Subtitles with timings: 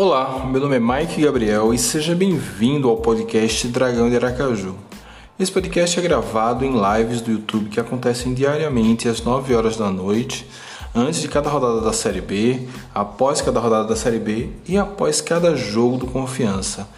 [0.00, 4.76] Olá, meu nome é Mike Gabriel e seja bem-vindo ao podcast Dragão de Aracaju.
[5.36, 9.90] Esse podcast é gravado em lives do YouTube que acontecem diariamente às 9 horas da
[9.90, 10.48] noite,
[10.94, 15.20] antes de cada rodada da Série B, após cada rodada da Série B e após
[15.20, 16.88] cada jogo do Confiança.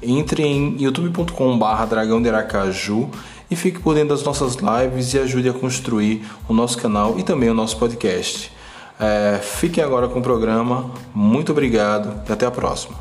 [0.00, 3.10] Entre em youtube.com.br Dragão de Aracaju
[3.50, 7.24] e fique por dentro das nossas lives e ajude a construir o nosso canal e
[7.24, 8.52] também o nosso podcast.
[8.98, 10.90] É, fiquem agora com o programa.
[11.14, 12.96] Muito obrigado e até a próxima.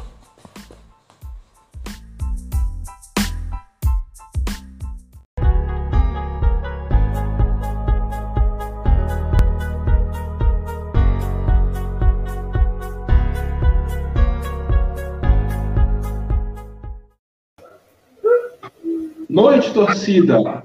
[19.29, 20.63] Noite, torcida!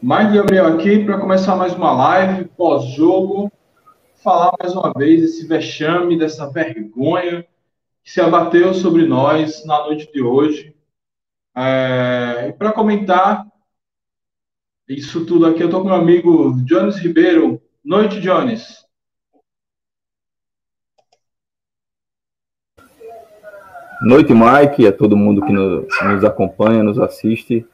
[0.00, 3.50] Mais Gabriel aqui para começar mais uma live pós-jogo
[4.22, 7.46] falar mais uma vez desse vexame, dessa vergonha
[8.02, 10.74] que se abateu sobre nós na noite de hoje.
[11.56, 13.46] É, para comentar
[14.88, 17.60] isso tudo aqui, eu estou com meu amigo Jones Ribeiro.
[17.84, 18.86] Noite, Jones.
[24.00, 27.66] Noite, Mike, a todo mundo que nos, nos acompanha, nos assiste.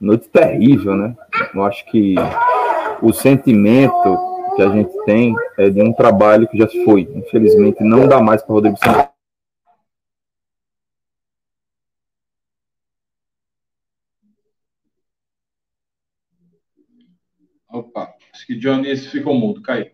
[0.00, 1.16] Noite terrível, né?
[1.54, 2.14] Eu acho que
[3.02, 4.27] o sentimento
[4.58, 7.02] que a gente tem é de um trabalho que já se foi.
[7.14, 9.12] Infelizmente, não dá mais para Rodrigo Santana.
[17.70, 19.92] Opa, acho que Johnny ficou mudo, caiu.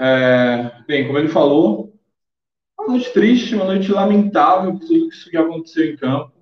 [0.00, 1.94] É, bem, como ele falou,
[2.78, 6.33] uma noite triste, uma noite lamentável por tudo isso que aconteceu em campo.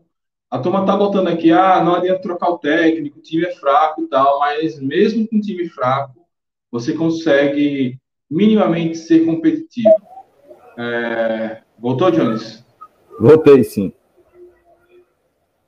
[0.52, 4.02] A turma tá botando aqui, ah, não adianta trocar o técnico, o time é fraco
[4.02, 6.26] e tal, mas mesmo com um time fraco,
[6.70, 7.98] você consegue
[8.30, 9.88] minimamente ser competitivo.
[10.76, 11.62] É...
[11.78, 12.62] Voltou, Jones?
[13.18, 13.94] Voltei, sim.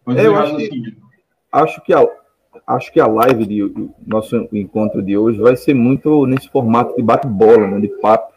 [0.06, 0.97] Eu acho que,
[1.50, 2.06] acho que, a,
[2.67, 7.03] acho que a live de nosso encontro de hoje vai ser muito nesse formato de
[7.03, 8.34] bate-bola, né, de papo.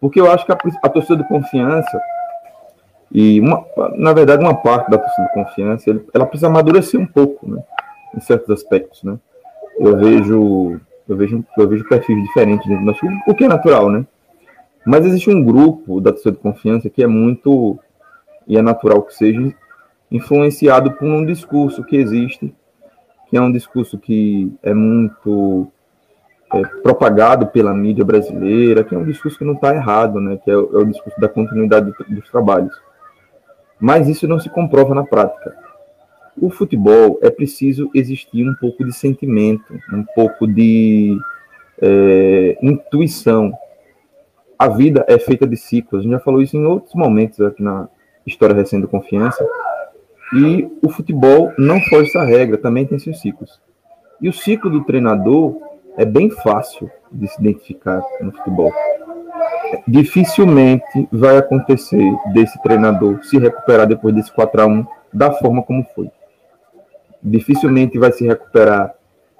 [0.00, 2.00] Porque eu acho que a, a torcida de confiança
[3.10, 3.64] e, uma,
[3.96, 7.62] na verdade, uma parte da torcida de confiança, ela precisa amadurecer um pouco, né?
[8.14, 9.18] Em certos aspectos, né?
[9.78, 13.90] Eu vejo, eu vejo, eu vejo perfis diferentes dentro do nosso o que é natural,
[13.90, 14.06] né?
[14.84, 17.78] Mas existe um grupo da torcida de confiança que é muito,
[18.46, 19.54] e é natural que seja,
[20.10, 22.54] influenciado por um discurso que existe,
[23.28, 25.68] que é um discurso que é muito
[26.52, 30.38] é, propagado pela mídia brasileira, que é um discurso que não está errado, né?
[30.44, 32.87] Que é, é o discurso da continuidade dos trabalhos
[33.80, 35.54] mas isso não se comprova na prática.
[36.40, 41.18] O futebol é preciso existir um pouco de sentimento, um pouco de
[41.80, 43.52] é, intuição.
[44.58, 46.00] A vida é feita de ciclos.
[46.00, 47.88] A gente já falou isso em outros momentos aqui na
[48.24, 49.44] história recente da confiança.
[50.34, 53.60] E o futebol não foge essa regra, também tem seus ciclos.
[54.20, 55.56] E o ciclo do treinador
[55.96, 58.72] é bem fácil de se identificar no futebol
[59.86, 65.84] dificilmente vai acontecer desse treinador se recuperar depois desse 4 a 1 da forma como
[65.94, 66.10] foi.
[67.22, 68.94] Dificilmente vai se recuperar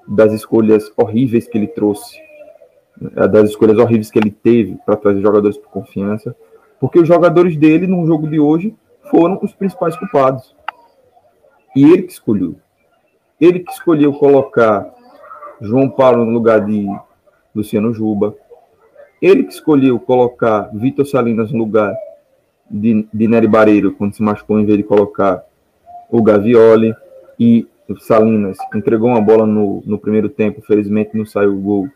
[0.07, 2.19] das escolhas horríveis que ele trouxe,
[2.99, 6.35] né, das escolhas horríveis que ele teve para trazer jogadores por confiança,
[6.79, 8.75] porque os jogadores dele no jogo de hoje
[9.09, 10.55] foram os principais culpados.
[11.75, 12.55] E ele que escolheu.
[13.39, 14.93] Ele que escolheu colocar
[15.61, 16.87] João Paulo no lugar de
[17.53, 18.35] Luciano Juba,
[19.21, 21.93] ele que escolheu colocar Vitor Salinas no lugar
[22.69, 25.43] de, de Nery Barreiro, quando se machucou, em vez de colocar
[26.09, 26.95] o Gavioli.
[27.39, 27.67] E
[27.99, 31.89] Salinas entregou uma bola no, no primeiro tempo, felizmente não saiu o gol.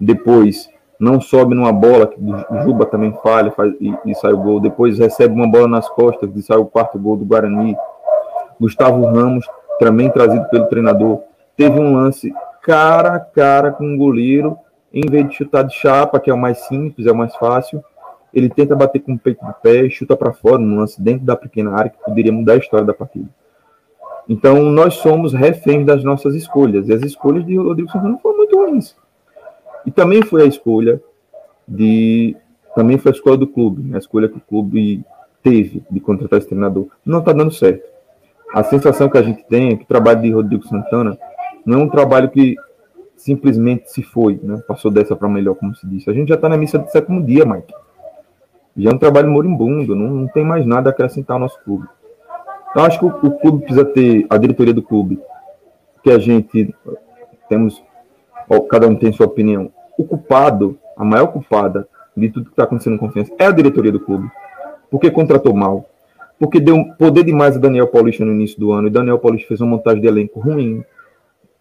[0.00, 4.38] Depois não sobe numa bola, que o Juba também falha faz, e, e sai o
[4.38, 4.60] gol.
[4.60, 7.76] Depois recebe uma bola nas costas e sai o quarto gol do Guarani.
[8.60, 9.46] Gustavo Ramos,
[9.78, 11.20] também trazido pelo treinador,
[11.56, 12.32] teve um lance
[12.62, 14.56] cara a cara com o goleiro
[14.94, 17.82] em vez de chutar de chapa, que é o mais simples, é o mais fácil,
[18.32, 21.34] ele tenta bater com o peito do pé, chuta para fora, num lance dentro da
[21.34, 23.28] pequena área, que poderia mudar a história da partida.
[24.28, 28.56] Então, nós somos reféns das nossas escolhas, e as escolhas de Rodrigo Santana foram muito
[28.56, 28.96] ruins.
[29.84, 31.00] E também foi a escolha
[31.66, 32.36] de.
[32.74, 33.96] Também foi a escolha do clube, né?
[33.96, 35.04] a escolha que o clube
[35.42, 36.88] teve de contratar esse treinador.
[37.04, 37.84] Não está dando certo.
[38.52, 41.18] A sensação que a gente tem é que o trabalho de Rodrigo Santana
[41.64, 42.56] não é um trabalho que
[43.16, 44.62] simplesmente se foi, né?
[44.66, 46.10] Passou dessa para melhor, como se disse.
[46.10, 47.72] A gente já está na missa do sétimo dia, Mike.
[48.76, 51.86] Já é um trabalho moribundo, não, não tem mais nada a acrescentar ao nosso clube.
[52.70, 55.20] Então, acho que o, o, clube precisa ter, a diretoria do clube,
[56.02, 56.74] que a gente
[57.48, 57.82] temos,
[58.48, 59.70] ó, cada um tem sua opinião.
[59.96, 63.92] O culpado, a maior culpada de tudo que está acontecendo com confiança é a diretoria
[63.92, 64.28] do clube.
[64.90, 65.88] Porque contratou mal.
[66.38, 68.88] Porque deu poder demais a Daniel Paulista no início do ano.
[68.88, 70.84] E Daniel Paulista fez uma montagem de elenco ruim.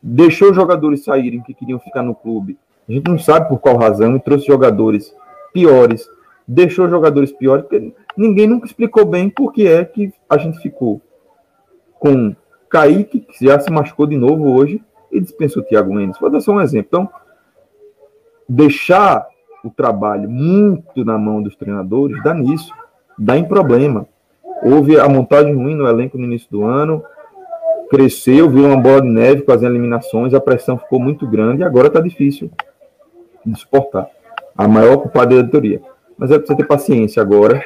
[0.06, 2.58] Deixou os jogadores saírem que queriam ficar no clube.
[2.90, 4.18] A gente não sabe por qual razão.
[4.18, 5.16] E trouxe jogadores
[5.54, 6.10] piores.
[6.46, 7.64] Deixou jogadores piores.
[7.64, 11.02] Porque ninguém nunca explicou bem por que é que a gente ficou
[12.00, 12.36] com
[12.70, 16.20] Kaique, que já se machucou de novo hoje, e dispensou o Thiago Mendes.
[16.20, 16.88] Vou dar só um exemplo.
[16.90, 17.10] Então,
[18.50, 19.26] deixar
[19.64, 22.74] o trabalho muito na mão dos treinadores dá nisso,
[23.18, 24.06] dá em problema.
[24.62, 27.04] Houve a montagem ruim no elenco no início do ano,
[27.94, 31.64] cresceu, virou uma bola de neve com as eliminações, a pressão ficou muito grande e
[31.64, 32.50] agora está difícil
[33.46, 34.08] de suportar.
[34.58, 35.80] A maior culpada é diretoria.
[36.18, 37.64] Mas é preciso ter paciência agora.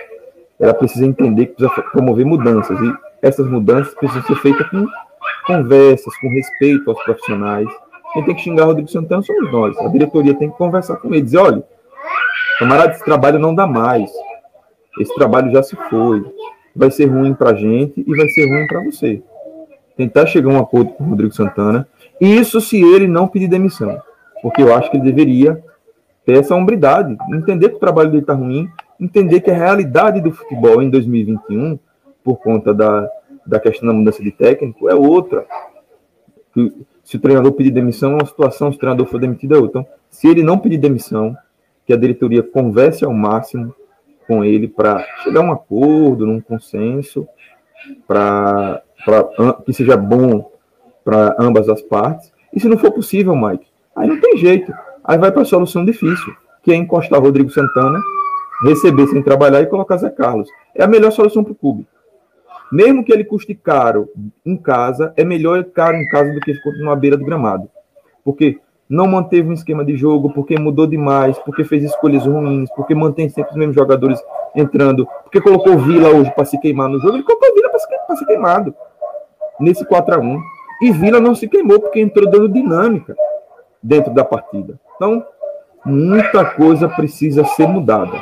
[0.59, 2.77] Ela precisa entender que precisa promover mudanças.
[2.77, 4.85] E essas mudanças precisam ser feitas com
[5.45, 7.68] conversas, com respeito aos profissionais.
[8.12, 9.77] Quem tem que xingar o Rodrigo Santana somos nós.
[9.77, 11.63] A diretoria tem que conversar com ele, dizer, olha,
[12.59, 14.12] camarada, esse trabalho não dá mais.
[15.00, 16.21] Esse trabalho já se foi.
[16.75, 19.23] Vai ser ruim para a gente e vai ser ruim para você.
[19.97, 21.88] Tentar chegar a um acordo com o Rodrigo Santana.
[22.21, 23.99] Isso se ele não pedir demissão.
[24.41, 25.61] Porque eu acho que ele deveria
[26.25, 30.31] ter essa hombridade, entender que o trabalho dele está ruim, entender que a realidade do
[30.31, 31.79] futebol em 2021,
[32.23, 33.09] por conta da,
[33.45, 35.45] da questão da mudança de técnico, é outra.
[37.03, 39.81] Se o treinador pedir demissão, é uma situação, se o treinador for demitido, é outra.
[39.81, 41.35] Então, se ele não pedir demissão,
[41.85, 43.73] que a diretoria converse ao máximo
[44.27, 47.25] com ele para chegar a um acordo, num consenso,
[48.05, 48.81] para
[49.65, 50.51] que seja bom
[51.04, 52.31] para ambas as partes.
[52.54, 54.74] E se não for possível, Mike, aí não tem jeito.
[55.04, 58.00] Aí vai para a solução difícil, que é encostar Rodrigo Santana,
[58.63, 60.50] receber sem trabalhar e colocar Zé Carlos.
[60.75, 61.88] É a melhor solução para o clube.
[62.71, 64.09] Mesmo que ele custe caro
[64.45, 67.69] em casa, é melhor caro em casa do que continuar à beira do gramado.
[68.25, 68.59] Porque
[68.89, 73.30] não manteve um esquema de jogo, porque mudou demais, porque fez escolhas ruins, porque mantém
[73.30, 74.21] sempre os mesmos jogadores
[74.56, 78.19] entrando, porque colocou Vila hoje para se queimar no jogo, ele colocou Vila para se,
[78.19, 78.74] ser queimado
[79.59, 80.42] nesse 4 a 1
[80.81, 83.15] E Vila não se queimou porque entrou dando dinâmica
[83.81, 84.80] dentro da partida.
[84.95, 85.25] Então,
[85.86, 88.19] muita coisa precisa ser mudada.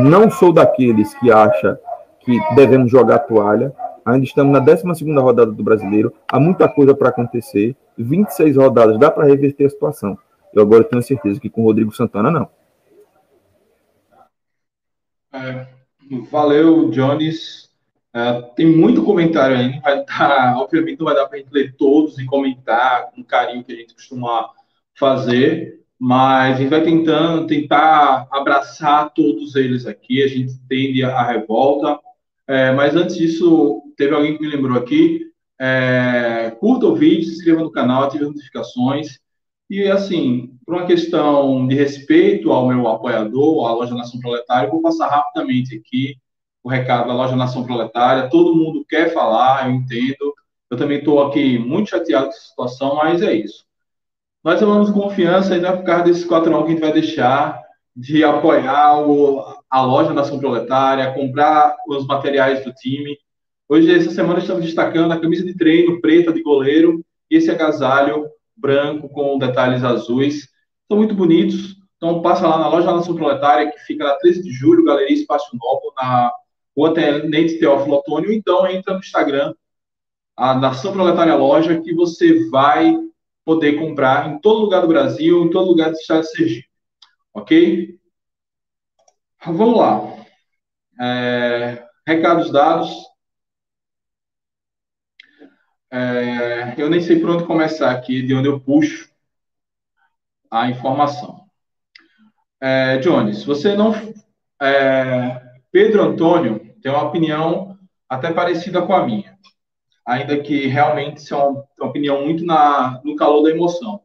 [0.00, 1.78] Não sou daqueles que acha
[2.20, 3.72] que devemos jogar toalha.
[4.04, 6.12] Ainda estamos na 12 rodada do Brasileiro.
[6.28, 7.76] Há muita coisa para acontecer.
[7.96, 10.18] 26 rodadas dá para reverter a situação.
[10.52, 12.48] Eu agora tenho certeza que com o Rodrigo Santana não.
[15.32, 15.66] É,
[16.30, 17.63] valeu, Jones.
[18.14, 19.80] É, tem muito comentário aí.
[19.80, 23.64] Vai dar, obviamente não vai dar para a gente ler todos e comentar com carinho
[23.64, 24.50] que a gente costuma
[24.96, 30.22] fazer, mas a gente vai tentando tentar abraçar todos eles aqui.
[30.22, 31.98] A gente entende a revolta,
[32.46, 35.26] é, mas antes disso, teve alguém que me lembrou aqui.
[35.60, 39.18] É, curta o vídeo, se inscreva no canal, ative as notificações.
[39.68, 44.82] E, assim, por uma questão de respeito ao meu apoiador, à Loja Nação Proletária, vou
[44.82, 46.16] passar rapidamente aqui
[46.64, 48.30] o recado da Loja Nação Proletária.
[48.30, 50.34] Todo mundo quer falar, eu entendo.
[50.70, 53.64] Eu também estou aqui muito chateado com essa situação, mas é isso.
[54.42, 57.62] Nós amamos confiança e não é por causa quatro anos que a gente vai deixar
[57.94, 63.16] de apoiar o, a loja Nação Proletária, comprar os materiais do time.
[63.68, 68.26] Hoje, essa semana, estamos destacando a camisa de treino preta de goleiro e esse agasalho
[68.56, 70.48] branco com detalhes azuis.
[70.88, 71.76] São muito bonitos.
[71.96, 75.56] Então, passa lá na loja Nação Proletária, que fica na 13 de julho, Galeria Espaço
[75.56, 76.32] Novo, na
[76.76, 78.32] Rua Tenente Teófilo Otônio.
[78.32, 79.54] Então, entra no Instagram,
[80.36, 82.96] a Nação Proletária Loja, que você vai
[83.44, 86.68] poder comprar em todo lugar do Brasil, em todo lugar do estado de Sergipe.
[87.32, 87.98] Ok?
[89.46, 90.26] Vamos lá.
[91.00, 92.90] É, recados dados.
[95.90, 99.08] É, eu nem sei por onde começar aqui, de onde eu puxo
[100.50, 101.44] a informação.
[102.60, 103.92] É, Jones, você não.
[104.60, 105.43] É,
[105.74, 107.76] Pedro Antônio tem uma opinião
[108.08, 109.34] até parecida com a minha
[110.06, 114.02] ainda que realmente é uma opinião muito na, no calor da emoção.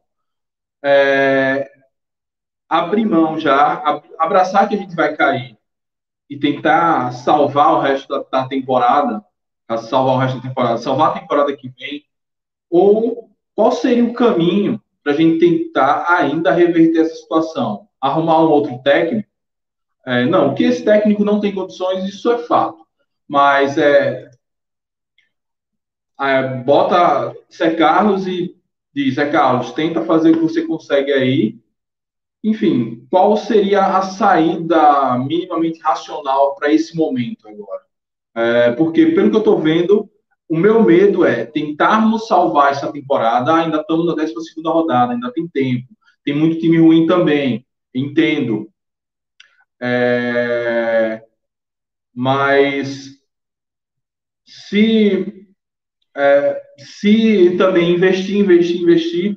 [0.82, 1.70] É,
[2.68, 5.58] abrir mão já, abraçar que a gente vai cair
[6.28, 9.22] e tentar salvar o resto da, da temporada,
[9.82, 12.04] salvar o resto da temporada, salvar a temporada que vem,
[12.70, 17.88] ou qual seria o caminho para a gente tentar ainda reverter essa situação?
[18.00, 19.28] Arrumar um outro técnico?
[20.06, 22.86] É, não, que esse técnico não tem condições, isso é fato.
[23.28, 24.30] Mas é,
[26.20, 28.56] é, bota Zé Carlos e
[28.94, 31.58] diz, Zé Carlos, tenta fazer o que você consegue aí.
[32.42, 37.82] Enfim, qual seria a saída minimamente racional para esse momento agora?
[38.34, 40.10] É, porque, pelo que eu estou vendo,
[40.48, 43.54] o meu medo é tentarmos salvar essa temporada.
[43.54, 44.32] Ainda estamos na 12
[44.64, 45.86] rodada, ainda tem tempo.
[46.24, 47.64] Tem muito time ruim também,
[47.94, 48.68] entendo.
[49.80, 51.22] É,
[52.14, 53.20] mas
[54.44, 55.46] se,
[56.16, 59.36] é, se também investir, investir, investir,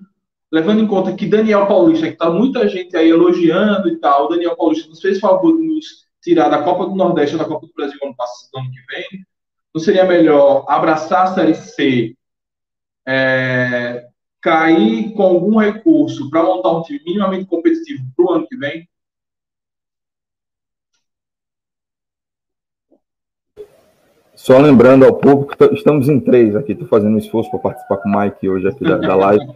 [0.52, 4.56] levando em conta que Daniel Paulista, que está muita gente aí elogiando e tal, Daniel
[4.56, 5.86] Paulista nos fez favor de nos
[6.22, 9.26] tirar da Copa do Nordeste ou da Copa do Brasil ano, passado, ano que vem,
[9.74, 12.16] não seria melhor abraçar a Série C,
[13.08, 14.08] é,
[14.42, 18.88] cair com algum recurso para montar um time minimamente competitivo para o ano que vem?
[24.44, 26.74] Só lembrando ao público, estamos em três aqui.
[26.74, 29.48] Estou fazendo um esforço para participar com o Mike hoje aqui da, da live.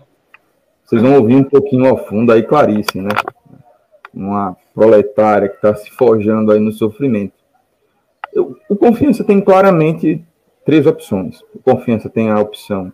[0.86, 3.10] Vocês vão ouvir um pouquinho ao fundo aí Clarice, né?
[4.14, 7.34] Uma proletária que está se forjando aí no sofrimento.
[8.34, 10.24] Eu, o Confiança tem claramente
[10.66, 11.42] três opções.
[11.54, 12.90] O Confiança tem a opção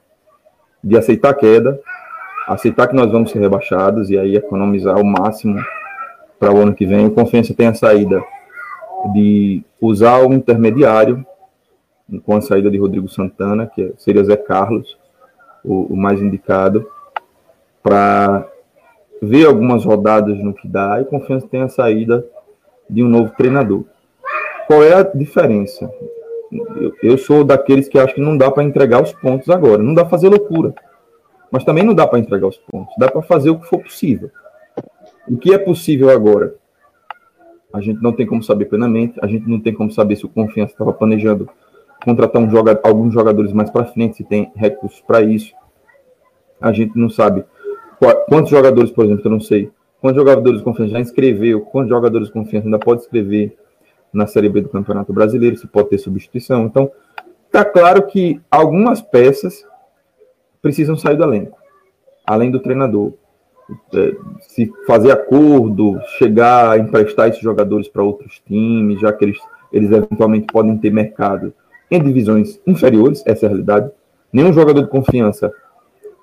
[0.83, 1.79] de aceitar a queda,
[2.47, 5.63] aceitar que nós vamos ser rebaixados e aí economizar o máximo
[6.39, 7.05] para o ano que vem.
[7.05, 8.19] O Confiança tem a saída
[9.13, 11.23] de usar o intermediário
[12.25, 14.97] com a saída de Rodrigo Santana, que seria Zé Carlos,
[15.63, 16.87] o, o mais indicado,
[17.81, 18.47] para
[19.21, 22.25] ver algumas rodadas no que dá, e confiança tem a saída
[22.89, 23.85] de um novo treinador.
[24.67, 25.89] Qual é a diferença?
[26.51, 29.93] Eu, eu sou daqueles que acho que não dá para entregar os pontos agora, não
[29.93, 30.73] dá para fazer loucura,
[31.49, 34.29] mas também não dá para entregar os pontos, dá para fazer o que for possível.
[35.27, 36.55] O que é possível agora?
[37.73, 40.29] A gente não tem como saber plenamente, a gente não tem como saber se o
[40.29, 41.49] Confiança estava planejando
[42.03, 45.53] contratar um joga, alguns jogadores mais para frente, se tem recursos para isso.
[46.59, 47.43] A gente não sabe
[48.27, 52.27] quantos jogadores, por exemplo, eu não sei, quantos jogadores de confiança já inscreveu, quantos jogadores
[52.27, 53.57] de confiança ainda pode escrever
[54.11, 56.65] na Série B do Campeonato Brasileiro, se pode ter substituição.
[56.65, 56.91] Então,
[57.45, 59.65] está claro que algumas peças
[60.61, 61.57] precisam sair do elenco,
[62.25, 63.13] além do treinador.
[63.93, 69.39] É, se fazer acordo, chegar a emprestar esses jogadores para outros times, já que eles,
[69.71, 71.53] eles eventualmente podem ter mercado
[71.93, 73.91] em divisões inferiores, essa é a realidade.
[74.31, 75.53] Nenhum jogador de confiança.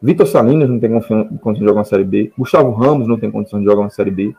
[0.03, 2.33] Vitor Salinas não tem condição de jogar uma Série B.
[2.37, 4.35] Gustavo Ramos não tem condição de jogar uma Série B.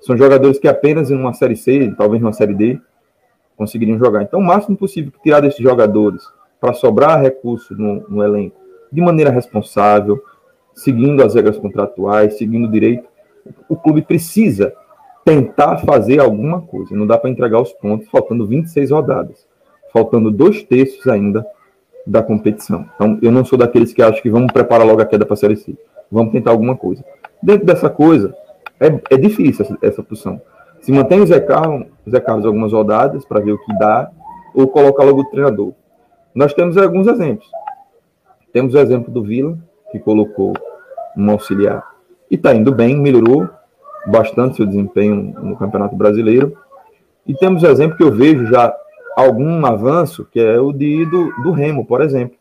[0.00, 2.78] São jogadores que apenas em uma Série C, talvez numa Série D,
[3.56, 4.22] conseguiriam jogar.
[4.22, 6.22] Então, o máximo possível que tirar desses jogadores
[6.60, 8.56] para sobrar recurso no, no elenco
[8.92, 10.22] de maneira responsável,
[10.72, 13.08] seguindo as regras contratuais, seguindo o direito,
[13.68, 14.72] o clube precisa
[15.24, 16.94] tentar fazer alguma coisa.
[16.94, 19.49] Não dá para entregar os pontos faltando 26 rodadas
[19.92, 21.44] faltando dois terços ainda
[22.06, 22.86] da competição.
[22.94, 25.36] Então, eu não sou daqueles que acham que vamos preparar logo a queda para a
[25.36, 25.76] Série C.
[26.10, 27.04] Vamos tentar alguma coisa.
[27.42, 28.34] Dentro dessa coisa,
[28.78, 30.40] é, é difícil essa, essa.
[30.80, 34.10] Se mantém o Zé Carlos, Zé Carlos algumas rodadas para ver o que dá,
[34.54, 35.72] ou colocar logo o treinador.
[36.34, 37.48] Nós temos alguns exemplos.
[38.52, 39.58] Temos o exemplo do Vila,
[39.92, 40.54] que colocou
[41.16, 41.90] um auxiliar
[42.30, 43.48] e está indo bem, melhorou
[44.06, 46.56] bastante seu desempenho no Campeonato Brasileiro.
[47.26, 48.72] E temos o exemplo que eu vejo já
[49.16, 52.36] algum avanço, que é o de, do, do Remo, por exemplo.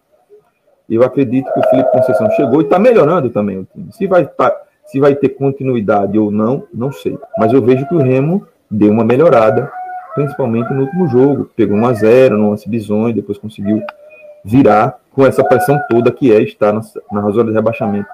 [0.89, 3.91] Eu acredito que o Felipe Conceição chegou e está melhorando também o time.
[3.91, 7.17] Se vai, tá, se vai ter continuidade ou não, não sei.
[7.37, 9.71] Mas eu vejo que o Remo deu uma melhorada,
[10.15, 11.49] principalmente no último jogo.
[11.55, 13.83] Pegou 1 a 0 no lance bizonho, depois conseguiu
[14.43, 18.09] virar com essa pressão toda que é estar na, na zona de rebaixamento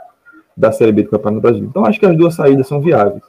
[0.58, 1.70] da Série B do Campeonato Brasileiro.
[1.70, 3.24] Então acho que as duas saídas são viáveis.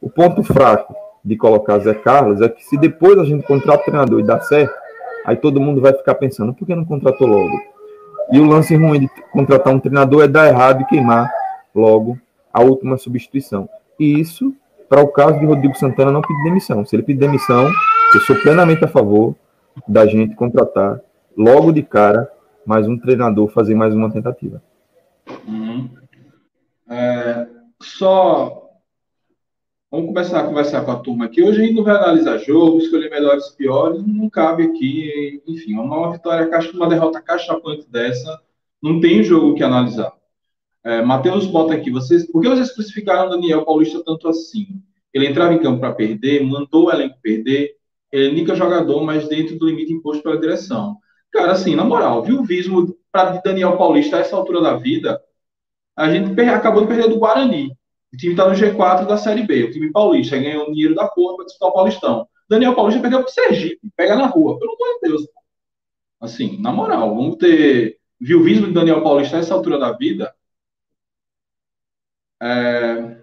[0.00, 0.94] O ponto fraco
[1.28, 4.40] de colocar Zé Carlos é que se depois a gente contrata o treinador e dá
[4.40, 4.74] certo,
[5.26, 7.60] aí todo mundo vai ficar pensando, por que não contratou logo?
[8.32, 11.30] E o lance ruim de contratar um treinador é dar errado e queimar
[11.74, 12.18] logo
[12.52, 13.68] a última substituição.
[14.00, 14.54] E isso,
[14.88, 16.84] para o caso de Rodrigo Santana, não pedir demissão.
[16.84, 17.70] Se ele pedir demissão,
[18.14, 19.34] eu sou plenamente a favor
[19.86, 21.00] da gente contratar
[21.36, 22.30] logo de cara
[22.64, 24.62] mais um treinador, fazer mais uma tentativa.
[25.46, 25.90] Uhum.
[26.88, 27.46] É,
[27.80, 28.67] só
[29.90, 31.42] Vamos começar a conversar com a turma aqui.
[31.42, 35.42] Hoje a gente não vai analisar jogo, escolher melhores e piores, não cabe aqui.
[35.46, 38.38] Enfim, uma vitória, uma derrota cachapante dessa,
[38.82, 40.12] não tem jogo que analisar.
[40.84, 44.82] É, Matheus bota aqui, vocês, por que vocês crucificaram Daniel Paulista tanto assim?
[45.12, 47.74] Ele entrava em campo para perder, mandou o elenco perder,
[48.12, 50.98] ele é único jogador, mas dentro do limite imposto pela direção.
[51.32, 55.18] Cara, assim, na moral, viu o vismo para Daniel Paulista a essa altura da vida?
[55.96, 57.77] A gente acabou de perder do Guarani.
[58.12, 59.64] O time está no G4 da Série B.
[59.64, 62.28] O time paulista ganhou dinheiro da porra para disputar o Paulistão.
[62.48, 63.90] Daniel Paulista perdeu para o Sergipe.
[63.96, 64.58] Pega na rua.
[64.58, 65.28] Pelo amor de Deus.
[66.20, 70.34] Assim, na moral, vamos ter viu de Daniel Paulista a essa altura da vida.
[72.40, 73.18] É...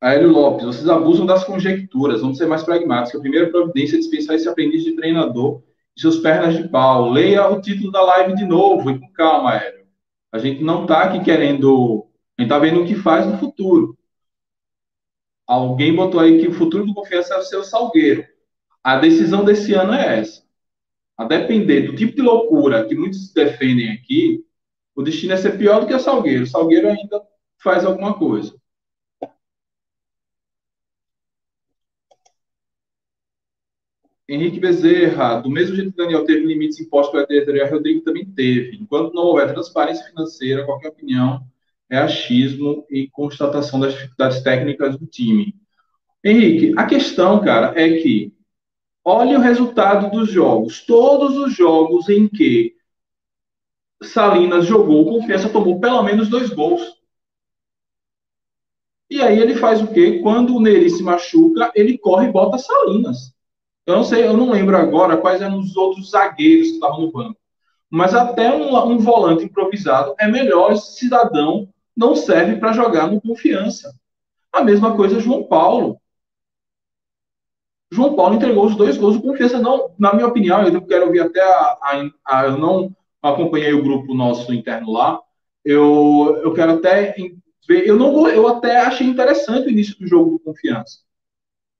[0.00, 3.18] Aélio Lopes, vocês abusam das conjecturas, vamos ser mais pragmáticos.
[3.18, 5.62] A primeira providência é dispensar esse aprendiz de treinador
[6.00, 7.10] seus pernas de pau.
[7.10, 9.86] Leia o título da live de novo e com calma, Aéreo.
[10.32, 12.06] A gente não está aqui querendo.
[12.36, 13.96] A gente está vendo o que faz no futuro.
[15.46, 18.24] Alguém botou aí que o futuro do confiança é o seu Salgueiro.
[18.84, 20.42] A decisão desse ano é essa.
[21.16, 24.44] A depender do tipo de loucura que muitos defendem aqui,
[24.94, 26.44] o destino é ser pior do que o Salgueiro.
[26.44, 27.22] O Salgueiro ainda
[27.62, 28.54] faz alguma coisa.
[34.28, 38.76] Henrique Bezerra, do mesmo jeito que Daniel teve limites impostos pela diretoria, Rodrigo também teve.
[38.76, 41.42] Enquanto não houver transparência financeira, qualquer opinião
[41.88, 45.54] é achismo e constatação das dificuldades técnicas do time.
[46.22, 48.34] Henrique, a questão, cara, é que
[49.02, 50.84] olhe o resultado dos jogos.
[50.84, 52.76] Todos os jogos em que
[54.02, 56.82] Salinas jogou, Confiança tomou pelo menos dois gols.
[59.08, 60.18] E aí ele faz o quê?
[60.18, 63.37] Quando o Neri se machuca, ele corre e bota Salinas.
[63.88, 67.10] Eu não sei, eu não lembro agora quais eram os outros zagueiros que estavam no
[67.10, 67.40] banco.
[67.88, 70.72] Mas até um, um volante improvisado é melhor.
[70.72, 73.98] Esse cidadão não serve para jogar no confiança.
[74.52, 75.98] A mesma coisa João Paulo.
[77.90, 79.58] João Paulo entregou os dois gols do confiança.
[79.58, 83.82] Não, na minha opinião, eu quero ouvir até a, a, a eu não acompanhei o
[83.82, 85.18] grupo nosso interno lá.
[85.64, 87.14] Eu, eu quero até
[87.66, 87.88] ver.
[87.88, 91.07] Eu não eu até achei interessante o início do jogo do confiança.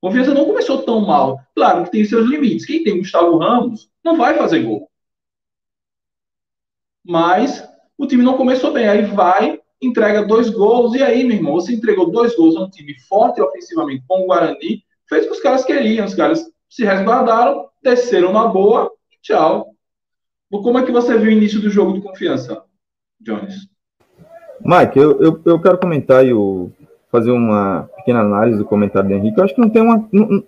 [0.00, 1.40] Confiança não começou tão mal.
[1.54, 2.64] Claro que tem seus limites.
[2.64, 4.88] Quem tem Gustavo Ramos não vai fazer gol.
[7.04, 8.88] Mas o time não começou bem.
[8.88, 10.94] Aí vai, entrega dois gols.
[10.94, 14.26] E aí, meu irmão, você entregou dois gols a um time forte ofensivamente com o
[14.26, 14.84] Guarani.
[15.08, 16.06] Fez o que os caras queriam.
[16.06, 18.92] Os caras se resguardaram, desceram na boa.
[19.20, 19.74] Tchau.
[20.50, 22.62] Como é que você viu o início do jogo de confiança,
[23.20, 23.68] Jones?
[24.60, 26.70] Mike, eu, eu, eu quero comentar e o,
[27.10, 29.38] fazer uma pequena análise do comentário do Henrique.
[29.38, 30.06] Eu acho que não tem uma.
[30.12, 30.42] Não,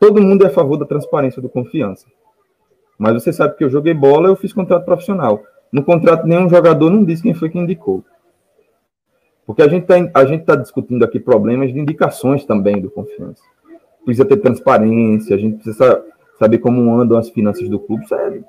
[0.00, 2.06] todo mundo é a favor da transparência do confiança.
[2.98, 5.42] Mas você sabe que eu joguei bola, eu fiz contrato profissional.
[5.72, 8.04] No contrato, nenhum jogador não disse quem foi que indicou.
[9.46, 13.42] Porque a gente está tá discutindo aqui problemas de indicações também do confiança.
[14.04, 16.02] Precisa ter transparência, a gente precisa
[16.38, 18.06] saber como andam as finanças do clube.
[18.08, 18.44] Sério.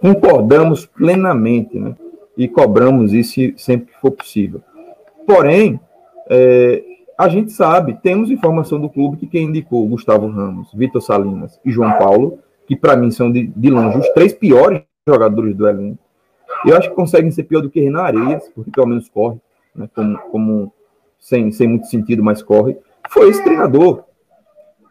[0.00, 1.94] Concordamos plenamente, né?
[2.36, 4.62] E cobramos isso sempre que for possível.
[5.26, 5.78] Porém,
[6.30, 6.82] é,
[7.18, 11.70] a gente sabe, temos informação do clube que quem indicou Gustavo Ramos, Vitor Salinas e
[11.70, 15.98] João Paulo, que para mim são de, de, longe os três piores jogadores do elenco.
[16.66, 19.38] Eu acho que conseguem ser pior do que Renan Areias, porque pelo menos corre,
[19.74, 20.72] né, como, como
[21.18, 22.76] sem, sem muito sentido, mas corre.
[23.08, 24.04] Foi esse treinador.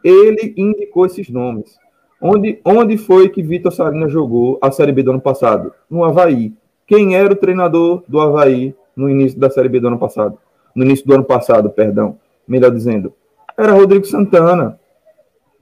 [0.04, 1.78] Ele indicou esses nomes.
[2.22, 5.74] Onde, onde foi que Vitor Salinas jogou a Série B do ano passado?
[5.90, 6.54] No Havaí.
[6.86, 10.38] Quem era o treinador do Havaí no início da Série B do ano passado?
[10.76, 13.14] No início do ano passado, perdão, melhor dizendo,
[13.58, 14.80] era Rodrigo Santana.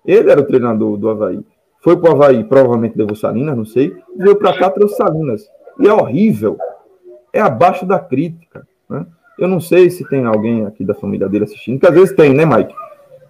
[0.06, 1.44] Ele era o treinador do Havaí.
[1.82, 3.96] Foi para o Havaí, provavelmente levou Salinas, não sei.
[4.16, 5.50] Veio para cá, trouxe Salinas.
[5.80, 6.58] E é horrível.
[7.34, 8.68] É abaixo da crítica.
[8.90, 9.06] Né?
[9.38, 12.34] Eu não sei se tem alguém aqui da família dele assistindo, que às vezes tem,
[12.34, 12.74] né, Mike?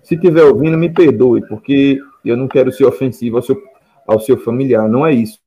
[0.03, 3.61] Se tiver ouvindo, me perdoe, porque eu não quero ser ofensivo ao seu,
[4.07, 4.87] ao seu familiar.
[4.87, 5.39] Não é isso.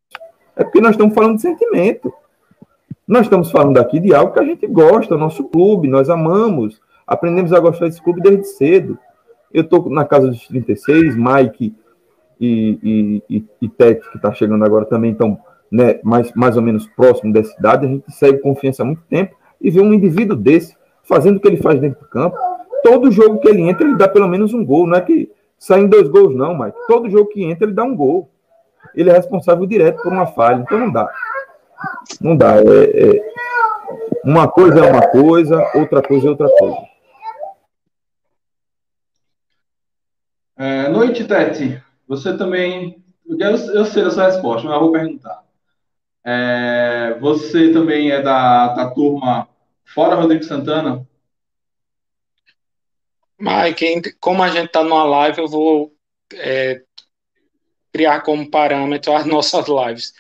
[0.55, 2.13] É porque nós estamos falando de sentimento.
[3.07, 7.53] Nós estamos falando aqui de algo que a gente gosta, nosso clube, nós amamos, aprendemos
[7.53, 8.97] a gostar desse clube desde cedo.
[9.53, 11.75] Eu estou na casa dos 36, Mike
[12.41, 15.39] e, e, e, e Tete, que está chegando agora também, então,
[15.71, 19.35] né, mais, mais ou menos próximo dessa idade, a gente segue confiança há muito tempo
[19.61, 22.37] e vê um indivíduo desse fazendo o que ele faz dentro do campo.
[22.83, 24.87] Todo jogo que ele entra, ele dá pelo menos um gol.
[24.87, 26.77] Não é que saem dois gols, não, Mike.
[26.89, 28.29] Todo jogo que entra, ele dá um gol.
[28.95, 31.09] Ele é responsável direto por uma falha, então não dá.
[32.21, 32.57] Não dá.
[32.57, 33.33] É, é,
[34.25, 36.77] uma coisa é uma coisa, outra coisa é outra coisa.
[40.57, 41.83] É, noite, Tete.
[42.07, 43.03] Você também.
[43.27, 45.43] Eu, eu sei sua resposta, mas eu vou perguntar.
[46.25, 49.49] É, você também é da, da turma
[49.85, 51.07] fora Rodrigo Santana?
[53.39, 55.93] Mike, como a gente está numa live, eu vou
[56.35, 56.83] é,
[57.93, 60.15] criar como parâmetro as nossas lives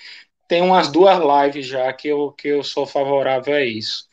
[0.52, 4.06] tem umas duas lives já que eu, que eu sou favorável a isso.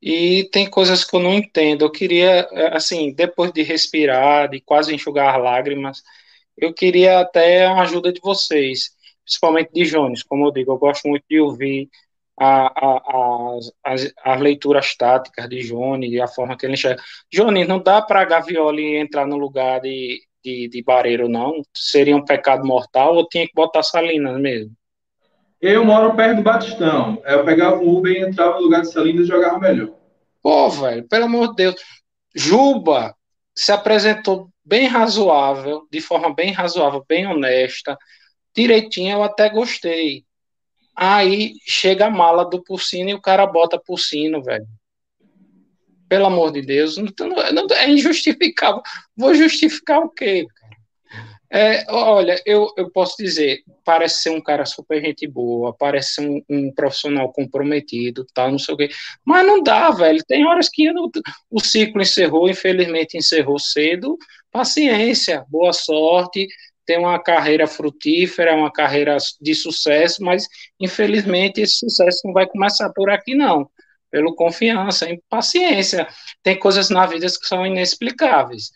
[0.00, 1.84] E tem coisas que eu não entendo.
[1.84, 6.02] Eu queria, assim, depois de respirar, de quase enxugar lágrimas,
[6.56, 10.22] eu queria até a ajuda de vocês, principalmente de Jones.
[10.22, 11.90] Como eu digo, eu gosto muito de ouvir
[12.40, 15.70] a, a, as, as, as, leituras táticas de
[16.06, 17.02] e a forma que ele enxerga.
[17.30, 21.60] Jones, não dá para Gavioli entrar no lugar de, de, de Bareiro, não?
[21.76, 24.77] Seria um pecado mortal ou tinha que botar Salinas mesmo?
[25.60, 27.20] Eu moro perto do Batistão.
[27.24, 29.90] Eu pegava o Uber e entrava no lugar de Salinas e jogava melhor.
[30.40, 31.76] Pô, velho, pelo amor de Deus.
[32.34, 33.14] Juba
[33.54, 37.98] se apresentou bem razoável, de forma bem razoável, bem honesta,
[38.54, 40.24] direitinho, eu até gostei.
[40.94, 44.66] Aí chega a mala do Porcino e o cara bota Porcino, velho.
[46.08, 47.12] Pelo amor de Deus, não,
[47.52, 48.82] não, é injustificável.
[49.16, 50.46] Vou justificar o quê?
[51.50, 56.42] É, olha, eu, eu posso dizer, parece ser um cara super gente boa, parece um,
[56.48, 58.90] um profissional comprometido, tal, não sei o quê,
[59.24, 60.22] mas não dá, velho.
[60.26, 61.10] Tem horas que no,
[61.50, 64.18] o ciclo encerrou, infelizmente encerrou cedo.
[64.52, 66.46] Paciência, boa sorte,
[66.84, 70.46] tem uma carreira frutífera, uma carreira de sucesso, mas
[70.78, 73.70] infelizmente esse sucesso não vai começar por aqui, não.
[74.10, 76.06] Pelo confiança, paciência.
[76.42, 78.70] Tem coisas na vida que são inexplicáveis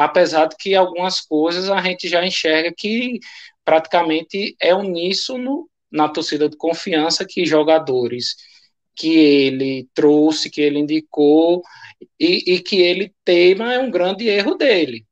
[0.00, 3.20] apesar de que algumas coisas a gente já enxerga que
[3.62, 8.34] praticamente é uníssono na torcida de confiança que jogadores
[8.96, 11.62] que ele trouxe, que ele indicou
[12.18, 15.04] e, e que ele tema é um grande erro dele,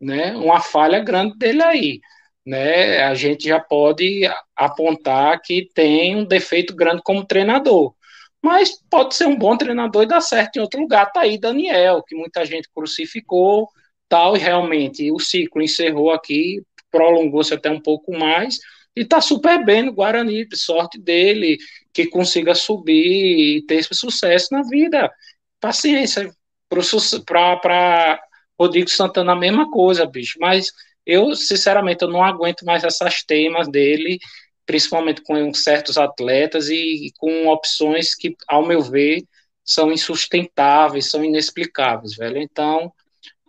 [0.00, 0.36] né?
[0.36, 2.00] Uma falha grande dele aí,
[2.46, 3.02] né?
[3.02, 7.92] A gente já pode apontar que tem um defeito grande como treinador,
[8.40, 11.10] mas pode ser um bom treinador e dar certo em outro lugar.
[11.10, 13.68] Tá aí Daniel, que muita gente crucificou,
[14.08, 18.58] tal, e realmente o ciclo encerrou aqui, prolongou-se até um pouco mais,
[18.94, 21.58] e está super bem no Guarani, sorte dele,
[21.92, 25.10] que consiga subir e ter sucesso na vida.
[25.60, 26.32] Paciência,
[27.20, 28.20] para
[28.58, 30.68] Rodrigo Santana a mesma coisa, bicho, mas
[31.04, 34.18] eu, sinceramente, eu não aguento mais essas temas dele,
[34.64, 39.22] principalmente com certos atletas e, e com opções que, ao meu ver,
[39.64, 42.38] são insustentáveis, são inexplicáveis, velho.
[42.38, 42.92] Então,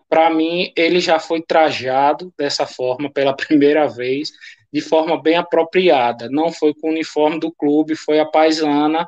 [0.09, 4.31] para mim, ele já foi trajado dessa forma pela primeira vez,
[4.71, 6.29] de forma bem apropriada.
[6.29, 9.05] Não foi com o uniforme do clube, foi a paisana,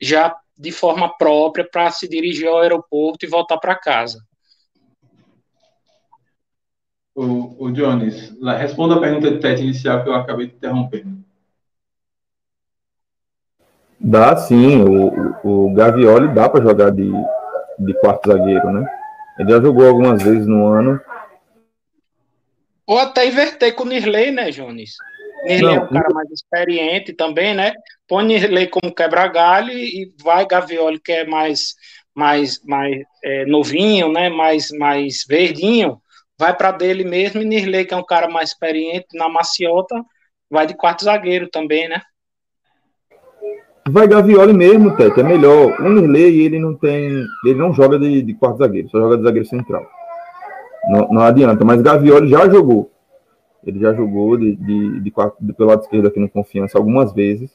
[0.00, 4.22] já de forma própria, para se dirigir ao aeroporto e voltar para casa.
[7.14, 11.04] O, o Jones, responda a pergunta de teste inicial que eu acabei de interromper.
[13.98, 17.10] Dá sim, o, o Gavioli dá para jogar de,
[17.78, 18.99] de quarto zagueiro, né?
[19.40, 21.00] Ele já jogou algumas vezes no ano.
[22.86, 24.96] Ou até inverter com o Nirley, né, Jones?
[25.46, 27.72] Nirley é um cara mais experiente também, né?
[28.06, 31.74] Põe Nirley como quebra-galho e vai Gavioli, que é mais,
[32.14, 34.28] mais, mais é, novinho, né?
[34.28, 36.02] Mais, mais verdinho.
[36.38, 37.40] Vai para dele mesmo.
[37.40, 40.04] E Nirley, que é um cara mais experiente na maciota,
[40.50, 42.02] vai de quarto zagueiro também, né?
[43.90, 45.80] Vai Gavioli mesmo, Tete, é melhor.
[45.80, 47.24] O Nirley, ele não tem.
[47.44, 49.84] Ele não joga de, de quarto zagueiro, só joga de zagueiro central.
[50.88, 52.90] Não, não adianta, mas Gavioli já jogou.
[53.64, 57.12] Ele já jogou de, de, de, quarto, de, pelo lado esquerdo aqui no Confiança algumas
[57.12, 57.50] vezes.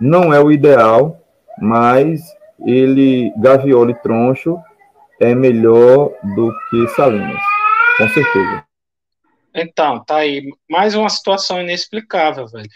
[0.00, 1.20] Não é o ideal,
[1.60, 2.20] mas
[2.64, 4.58] ele, Gavioli troncho,
[5.20, 7.42] é melhor do que Salinas,
[7.98, 8.64] com certeza.
[9.54, 10.44] Então, tá aí.
[10.70, 12.68] Mais uma situação inexplicável, velho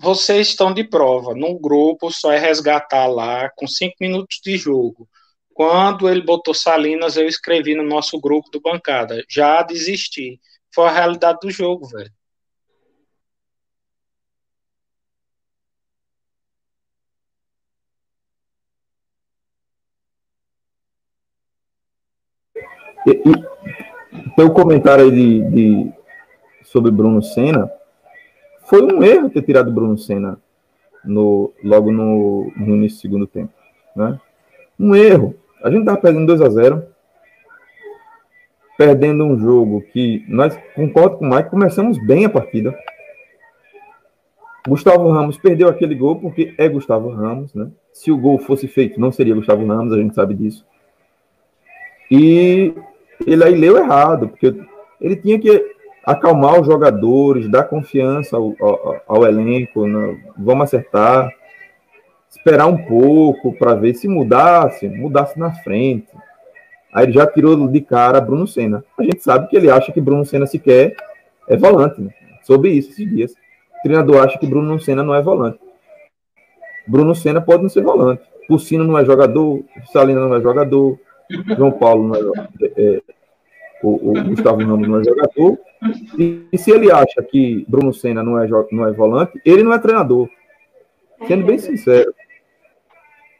[0.00, 1.34] vocês estão de prova.
[1.34, 5.08] Num grupo, só é resgatar lá com cinco minutos de jogo.
[5.52, 9.22] Quando ele botou Salinas, eu escrevi no nosso grupo do bancada.
[9.28, 10.40] Já desisti.
[10.74, 12.10] Foi a realidade do jogo, velho.
[23.06, 23.12] E,
[24.36, 25.92] tem um comentário aí de, de,
[26.64, 27.70] sobre Bruno Senna
[28.70, 30.38] foi um erro ter tirado o Bruno Senna
[31.04, 33.52] no, logo no, no início do segundo tempo.
[33.96, 34.18] Né?
[34.78, 35.34] Um erro.
[35.60, 36.86] A gente estava perdendo 2 a 0
[38.78, 42.74] perdendo um jogo que nós, concordo com o Mike, começamos bem a partida.
[44.66, 47.70] Gustavo Ramos perdeu aquele gol porque é Gustavo Ramos, né?
[47.92, 50.64] Se o gol fosse feito, não seria Gustavo Ramos, a gente sabe disso.
[52.08, 52.72] E
[53.26, 54.54] ele aí leu errado, porque
[55.00, 60.18] ele tinha que acalmar os jogadores, dar confiança ao, ao, ao elenco, né?
[60.36, 61.30] vamos acertar,
[62.30, 66.08] esperar um pouco para ver se mudasse, mudasse na frente.
[66.92, 68.84] Aí ele já tirou de cara Bruno Senna.
[68.98, 70.96] A gente sabe que ele acha que Bruno Senna sequer
[71.48, 72.10] é volante, né?
[72.42, 73.32] Sobre isso esses dias.
[73.78, 75.60] O treinador acha que Bruno Senna não é volante.
[76.86, 78.22] Bruno Senna pode não ser volante.
[78.50, 80.98] Pucino não é jogador, Salina não é jogador,
[81.56, 83.02] João Paulo não é, é, é
[83.82, 85.58] o, o Gustavo Ramos não é jogador,
[86.18, 89.72] e, e, se ele acha que Bruno Senna não é, não é volante, ele não
[89.72, 90.28] é treinador.
[91.26, 92.14] Sendo bem sincero.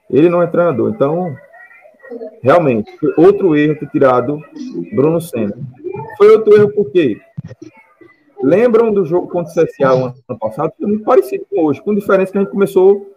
[0.09, 0.91] Ele não é treinador.
[0.91, 1.37] Então,
[2.43, 4.41] realmente, foi outro erro ter tirado
[4.95, 5.57] Bruno Senna.
[6.17, 7.21] Foi outro erro porque
[8.43, 10.73] lembram do jogo contra o CSA ano passado?
[10.79, 13.15] Foi muito parecido com hoje, com diferença que a gente começou,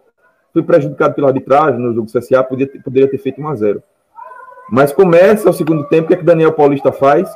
[0.52, 3.84] foi prejudicado pela arbitragem no jogo do CSA, poderia ter, feito 1 a 0
[4.70, 7.30] Mas começa o segundo tempo, o que é que Daniel Paulista faz?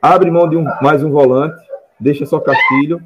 [0.00, 1.60] abre mão de um, mais um volante,
[1.98, 3.02] deixa só Castilho,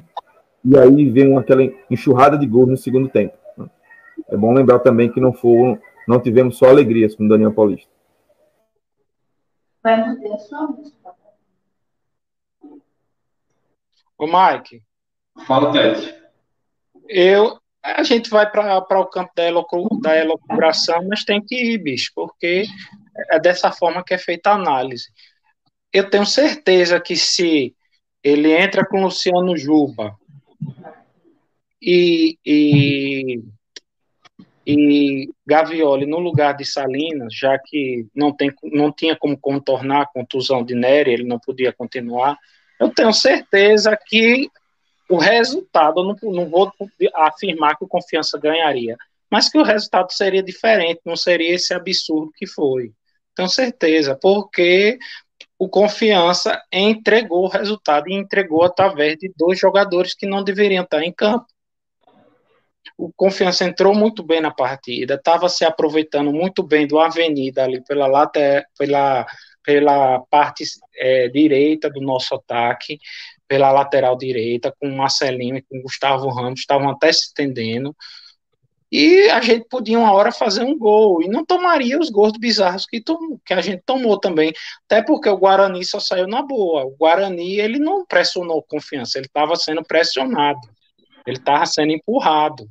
[0.63, 3.37] e aí vem uma, aquela enxurrada de gols no segundo tempo.
[4.29, 7.91] É bom lembrar também que não foram, não tivemos só alegrias com o Daniel Paulista.
[9.83, 11.13] Vai manter a sua música.
[14.17, 14.81] Ô, Mike.
[15.45, 16.15] Fala, Tete.
[17.07, 19.43] Eu, a gente vai para o campo da,
[20.01, 22.65] da elucubração, mas tem que ir, bicho, porque
[23.31, 25.07] é dessa forma que é feita a análise.
[25.91, 27.75] Eu tenho certeza que se
[28.23, 30.15] ele entra com Luciano Juba
[31.81, 33.43] e, e,
[34.65, 40.07] e Gavioli no lugar de Salinas, já que não, tem, não tinha como contornar a
[40.07, 42.37] contusão de Nery, ele não podia continuar,
[42.79, 44.49] eu tenho certeza que
[45.09, 46.71] o resultado, eu não, não vou
[47.13, 48.97] afirmar que o Confiança ganharia,
[49.29, 52.91] mas que o resultado seria diferente, não seria esse absurdo que foi.
[53.35, 54.97] Tenho certeza, porque
[55.57, 61.01] o Confiança entregou o resultado e entregou através de dois jogadores que não deveriam estar
[61.03, 61.45] em campo.
[62.97, 67.83] O Confiança entrou muito bem na partida, estava se aproveitando muito bem do Avenida ali
[67.83, 69.25] pela, later, pela,
[69.63, 70.63] pela parte
[70.95, 72.99] é, direita do nosso ataque,
[73.47, 77.95] pela lateral direita, com Marcelinho e com Gustavo Ramos, estavam até se estendendo.
[78.97, 82.85] E a gente podia uma hora fazer um gol e não tomaria os gols bizarros
[82.85, 84.53] que, tom, que a gente tomou também.
[84.85, 86.85] Até porque o Guarani só saiu na boa.
[86.85, 90.61] O Guarani ele não pressionou confiança, ele estava sendo pressionado,
[91.27, 92.69] ele estava sendo empurrado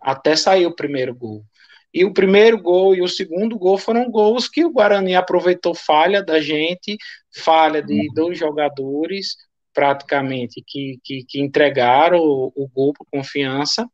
[0.00, 1.44] até sair o primeiro gol.
[1.92, 6.22] E o primeiro gol e o segundo gol foram gols que o Guarani aproveitou falha
[6.22, 6.96] da gente,
[7.44, 9.36] falha de dois jogadores,
[9.74, 13.86] praticamente, que, que, que entregaram o, o gol por confiança,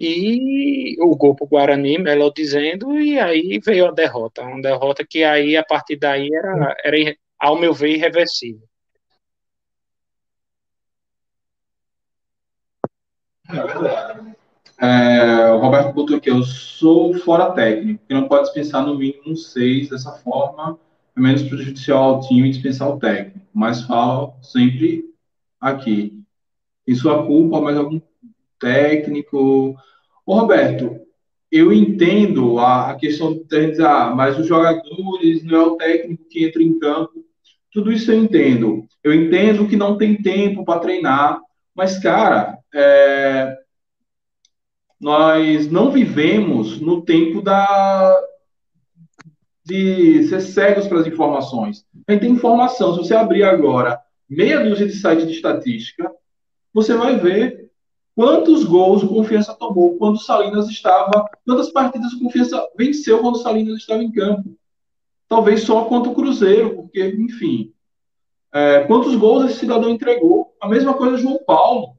[0.00, 4.42] e o gol para o Guarani, melhor dizendo, e aí veio a derrota.
[4.42, 8.62] Uma derrota que aí, a partir daí, era, era ao meu ver, irreversível.
[13.50, 14.38] É.
[14.80, 19.32] É, o Roberto botou aqui, eu sou fora técnico, que não pode dispensar no mínimo
[19.32, 20.78] um 6 dessa forma,
[21.16, 23.40] é menos prejudicial ao time dispensar o técnico.
[23.52, 25.04] Mas falo sempre
[25.60, 26.22] aqui.
[26.86, 28.00] Em sua culpa, mais algum
[28.58, 29.74] técnico.
[30.26, 31.00] Ô, Roberto,
[31.50, 36.24] eu entendo a, a questão de dizer, ah, mas os jogadores, não é o técnico
[36.28, 37.24] que entra em campo.
[37.72, 38.86] Tudo isso eu entendo.
[39.02, 41.40] Eu entendo que não tem tempo para treinar,
[41.74, 43.56] mas, cara, é,
[45.00, 48.20] nós não vivemos no tempo da,
[49.64, 51.86] de ser cegos para as informações.
[52.06, 52.92] A gente tem informação.
[52.92, 56.10] Se você abrir agora meia dúzia de sites de estatística,
[56.72, 57.67] você vai ver
[58.18, 63.36] quantos gols o Confiança tomou quando o Salinas estava, quantas partidas o Confiança venceu quando
[63.36, 64.58] o Salinas estava em campo.
[65.28, 67.72] Talvez só contra o Cruzeiro, porque, enfim.
[68.52, 70.52] É, quantos gols esse cidadão entregou?
[70.60, 71.96] A mesma coisa João Paulo.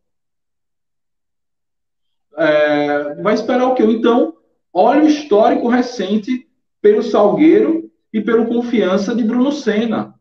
[2.35, 3.83] É, vai esperar o quê?
[3.83, 4.35] Então,
[4.73, 6.49] olha o histórico recente
[6.81, 10.13] pelo Salgueiro e pelo Confiança de Bruno Senna.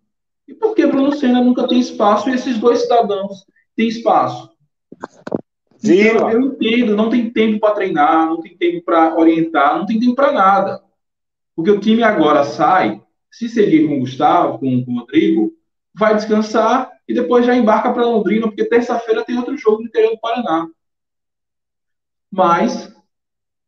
[0.46, 4.56] E por que Bruno Senna nunca tem espaço e esses dois cidadãos têm espaço?
[5.82, 9.98] Então, eu entendo, não tem tempo para treinar, não tem tempo para orientar, não tem
[9.98, 10.82] tempo para nada.
[11.54, 15.52] Porque o time agora sai, se seguir com o Gustavo, com, com o Rodrigo,
[15.94, 20.12] vai descansar e depois já embarca para Londrina, porque terça-feira tem outro jogo no interior
[20.12, 20.68] do Paraná.
[22.30, 22.94] Mas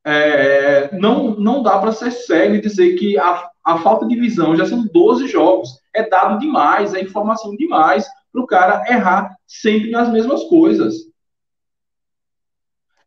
[0.04, 4.56] é, não, não dá para ser cego e dizer que a, a falta de visão
[4.56, 5.80] já são 12 jogos.
[5.94, 11.09] É dado demais, é informação demais para o cara errar sempre nas mesmas coisas.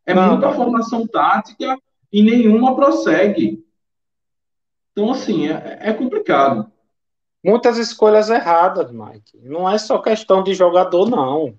[0.06, 1.78] É não, muita formação tática
[2.12, 3.64] e nenhuma prossegue.
[4.92, 6.70] Então, assim, é, é complicado.
[7.44, 9.38] Muitas escolhas erradas, Mike.
[9.42, 11.58] Não é só questão de jogador, não.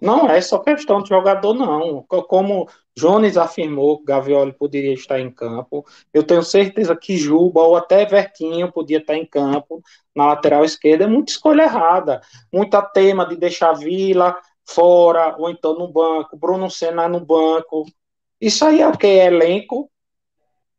[0.00, 2.02] Não é só questão de jogador, não.
[2.02, 7.76] Como Jones afirmou que Gavioli poderia estar em campo, eu tenho certeza que Juba ou
[7.76, 9.82] até Vertinho podia estar em campo
[10.14, 11.04] na lateral esquerda.
[11.04, 12.20] É muita escolha errada.
[12.52, 17.86] Muita tema de deixar Vila fora, ou então no banco, Bruno Senna no banco.
[18.40, 19.06] Isso aí é o que?
[19.06, 19.90] É elenco?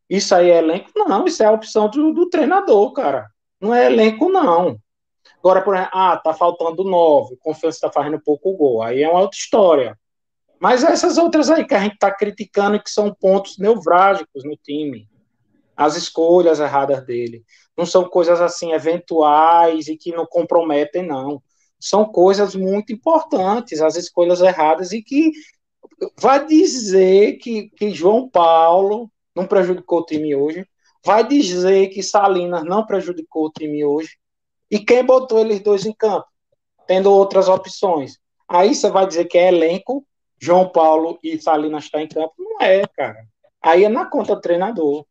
[0.09, 0.91] Isso aí é elenco?
[0.95, 3.29] Não, isso é a opção do, do treinador, cara.
[3.59, 4.77] Não é elenco, não.
[5.39, 8.81] Agora, por exemplo, ah, tá faltando nove, confiança está fazendo pouco gol.
[8.81, 9.97] Aí é uma outra história.
[10.59, 15.07] Mas essas outras aí que a gente está criticando que são pontos nevrálgicos no time.
[15.75, 17.43] As escolhas erradas dele.
[17.77, 21.41] Não são coisas assim eventuais e que não comprometem, não.
[21.79, 25.31] São coisas muito importantes, as escolhas erradas, e que
[26.19, 30.65] vai dizer que, que João Paulo não prejudicou o time hoje.
[31.05, 34.17] Vai dizer que Salinas não prejudicou o time hoje
[34.69, 36.25] e quem botou eles dois em campo?
[36.85, 38.17] Tendo outras opções.
[38.47, 40.05] Aí você vai dizer que é elenco,
[40.39, 42.33] João Paulo e Salinas está em campo?
[42.37, 43.17] Não é, cara.
[43.61, 45.05] Aí é na conta do treinador.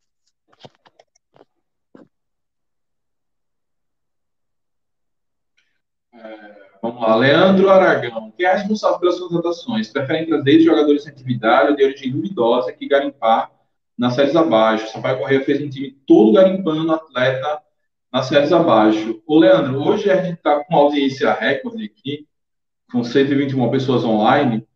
[6.83, 8.33] Vamos lá, Leandro Aragão.
[8.37, 9.89] Quem é responsável pelas contratações?
[9.89, 13.51] Preferem trazer jogadores sem atividade ou de origem duvidosa que garimpar
[13.99, 14.93] nas séries abaixo?
[14.93, 17.61] Sampaio Correia fez um time todo garimpando atleta
[18.13, 19.21] nas séries abaixo.
[19.27, 22.27] Ô, Leandro, hoje a gente está com uma audiência recorde aqui,
[22.91, 24.67] com 121 pessoas online,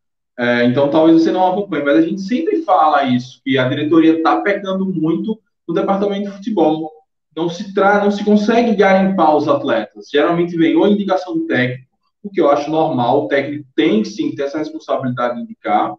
[0.41, 4.17] é, então talvez você não acompanhe, mas a gente sempre fala isso, que a diretoria
[4.17, 6.91] está pecando muito no departamento de futebol.
[7.37, 10.09] Não se, tra não se consegue garimpar os atletas.
[10.11, 11.91] Geralmente vem ou indicação do técnico,
[12.23, 15.95] o que eu acho normal, o técnico tem sim ter essa responsabilidade de indicar,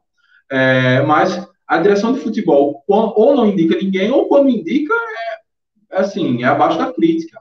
[0.50, 6.00] é, mas a direção de futebol ou não indica ninguém, ou quando indica, é, é
[6.02, 7.40] assim, é abaixo da crítica.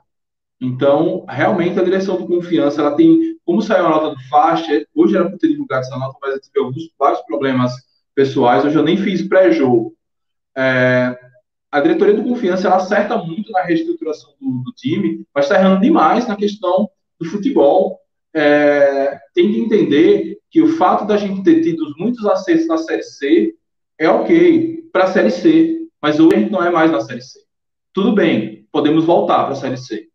[0.61, 5.17] Então, realmente, a direção do confiança, ela tem, como saiu a nota do faixa, hoje
[5.17, 7.73] era para ter divulgado essa nota, mas tive alguns, vários problemas
[8.15, 9.95] pessoais, hoje eu nem fiz pré-jogo.
[10.57, 11.19] É,
[11.71, 15.81] a diretoria do confiança, ela acerta muito na reestruturação do, do time, mas está errando
[15.81, 17.99] demais na questão do futebol.
[18.35, 23.03] É, tem que entender que o fato da gente ter tido muitos acessos na Série
[23.03, 23.55] C
[23.99, 27.23] é ok para a Série C, mas hoje a gente não é mais na Série
[27.23, 27.41] C.
[27.93, 30.11] Tudo bem, podemos voltar para a Série C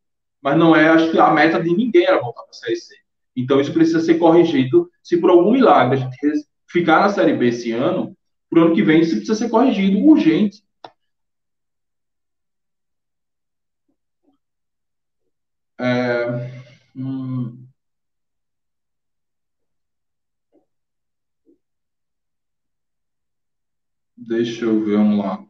[0.46, 2.94] mas não é, acho que a meta de ninguém era voltar para a Série C.
[3.36, 4.88] Então isso precisa ser corrigido.
[5.02, 6.15] Se por algum milagre a gente
[6.68, 8.15] ficar na Série B esse ano,
[8.48, 10.62] para o ano que vem isso precisa ser corrigido urgente.
[15.77, 16.25] É,
[16.95, 17.67] hum,
[24.15, 25.45] deixa eu ver, vamos lá.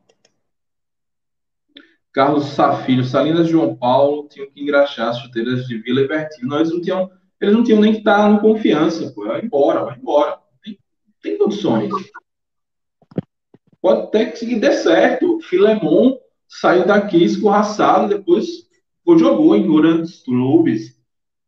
[2.12, 6.48] Carlos Safilho, Salinas João Paulo tinham que engraxar as chuteiras de Vila e Bertinho.
[6.48, 7.12] Não, eles não tinham,
[7.42, 9.26] eles não tinham nem que estar no confiança, pô.
[9.26, 10.40] Vai embora, vai embora.
[10.64, 10.80] Tem,
[11.22, 11.92] tem condições.
[13.82, 15.42] Pode até que dê certo.
[15.42, 18.66] Filemon saiu daqui escorraçado, depois
[19.06, 21.00] pô, jogou em grandes clubes.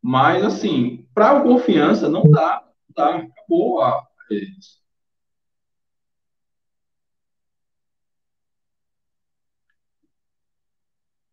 [0.02, 2.64] Mas, assim, para o confiança, não dá.
[2.90, 3.18] Não dá.
[3.18, 4.08] Acabou a.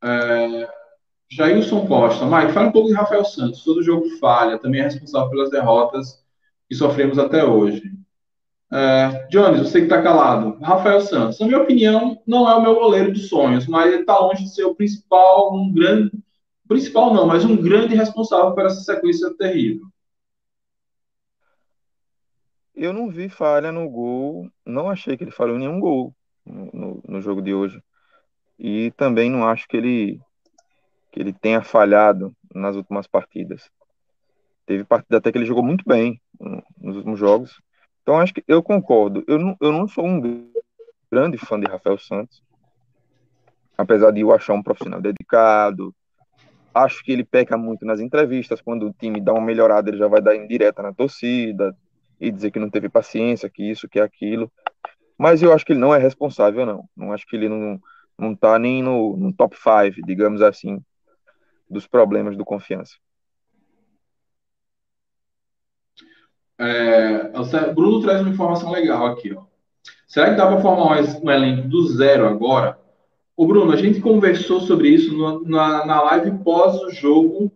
[0.03, 0.69] É,
[1.31, 2.27] Jailson Costa.
[2.27, 3.65] Mike, fala um pouco de Rafael Santos.
[3.65, 6.25] Todo jogo falha, também é responsável pelas derrotas
[6.69, 7.83] que sofremos até hoje.
[8.73, 10.59] É, Jones, você que está calado.
[10.61, 14.19] Rafael Santos, na minha opinião, não é o meu goleiro de sonhos, mas ele está
[14.19, 16.13] longe de ser o principal, um grande.
[16.67, 19.87] Principal não, mas um grande responsável por essa sequência terrível.
[22.75, 27.03] Eu não vi falha no gol, não achei que ele falhou nenhum gol no, no,
[27.07, 27.81] no jogo de hoje.
[28.59, 30.21] E também não acho que ele
[31.13, 33.71] que ele tenha falhado nas últimas partidas.
[34.67, 36.21] Teve partida até que ele jogou muito bem
[36.81, 37.63] nos últimos jogos.
[38.05, 39.25] Então acho que eu concordo.
[39.27, 40.47] Eu não, eu não sou um
[41.11, 42.43] grande fã de Rafael Santos,
[43.79, 45.95] apesar de eu achar um profissional dedicado.
[46.75, 50.07] Acho que ele peca muito nas entrevistas, quando o time dá uma melhorada, ele já
[50.07, 51.75] vai dar indireta na torcida
[52.21, 54.53] e dizer que não teve paciência, que isso, que aquilo.
[55.17, 56.87] Mas eu acho que ele não é responsável, não.
[56.95, 57.81] Não acho que ele não,
[58.19, 60.79] não está nem no, no top 5, digamos assim,
[61.71, 62.97] dos problemas do confiança.
[66.59, 69.35] É, o Bruno traz uma informação legal aqui.
[69.35, 69.43] Ó.
[70.07, 72.79] Será que dá para formar um, elenco do zero agora?
[73.37, 77.51] O Bruno, a gente conversou sobre isso no, na, na live pós o jogo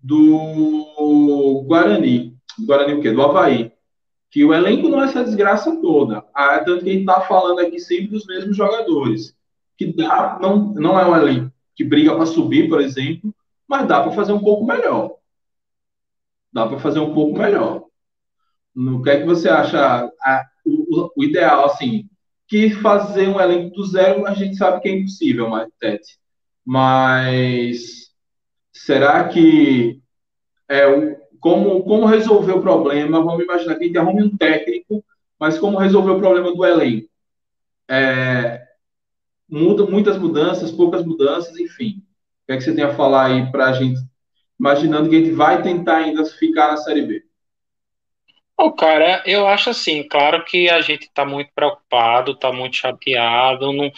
[0.00, 2.36] do Guarani.
[2.58, 3.10] Do Guarani o quê?
[3.10, 3.72] Do Havaí.
[4.30, 6.24] Que o elenco não é essa desgraça toda.
[6.32, 9.34] Ah, tanto que a gente está falando aqui sempre dos mesmos jogadores
[9.76, 13.34] que dá, não, não é um elenco que briga para subir, por exemplo,
[13.66, 15.16] mas dá para fazer um pouco melhor.
[16.52, 17.83] Dá para fazer um pouco melhor.
[18.74, 22.08] No que é que você acha a, o, o, ideal, assim,
[22.48, 26.18] que fazer um elenco do zero, a gente sabe que é impossível, mas, Tete.
[26.64, 28.10] Mas
[28.72, 30.00] será que
[30.68, 33.22] é o, como, como resolver o problema?
[33.22, 35.04] Vamos imaginar que a gente arrume um técnico,
[35.38, 37.08] mas como resolver o problema do elenco?
[37.88, 38.62] É,
[39.48, 42.02] muda, muitas mudanças, poucas mudanças, enfim.
[42.42, 44.00] O que, é que você tem a falar aí para a gente,
[44.58, 47.24] imaginando que a gente vai tentar ainda ficar na Série B?
[48.56, 53.72] O cara, eu acho assim, claro que a gente está muito preocupado, está muito chateado,
[53.72, 53.90] não,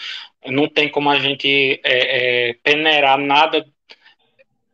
[0.47, 3.67] não tem como a gente é, é, peneirar nada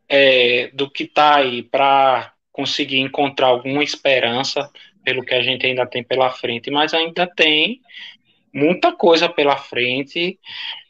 [0.08, 4.70] é, do que está aí para conseguir encontrar alguma esperança
[5.02, 7.80] pelo que a gente ainda tem pela frente, mas ainda tem
[8.54, 10.38] muita coisa pela frente.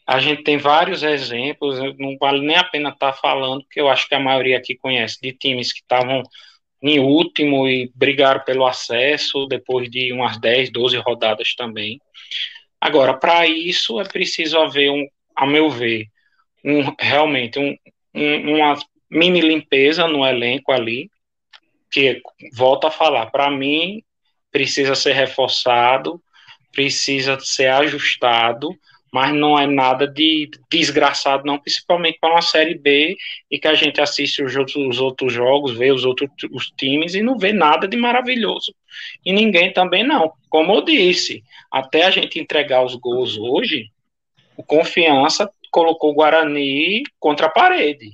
[0.07, 3.89] A gente tem vários exemplos, não vale nem a pena estar tá falando, porque eu
[3.89, 6.23] acho que a maioria aqui conhece, de times que estavam
[6.83, 12.01] em último e brigaram pelo acesso depois de umas 10, 12 rodadas também.
[12.81, 15.07] Agora, para isso é preciso haver, um,
[15.37, 16.07] a meu ver,
[16.65, 17.77] um, realmente um,
[18.13, 18.77] um, uma
[19.09, 21.09] mini limpeza no elenco ali,
[21.91, 22.21] que
[22.55, 24.03] volta a falar, para mim
[24.51, 26.21] precisa ser reforçado,
[26.73, 28.71] precisa ser ajustado,
[29.13, 33.15] mas não é nada de desgraçado, não, principalmente para uma Série B
[33.51, 37.15] e que a gente assiste os outros, os outros jogos, vê os outros os times
[37.15, 38.75] e não vê nada de maravilhoso.
[39.23, 40.33] E ninguém também não.
[40.49, 43.91] Como eu disse, até a gente entregar os gols hoje,
[44.57, 48.13] o Confiança colocou o Guarani contra a parede.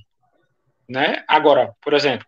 [0.88, 1.22] Né?
[1.28, 2.26] Agora, por exemplo,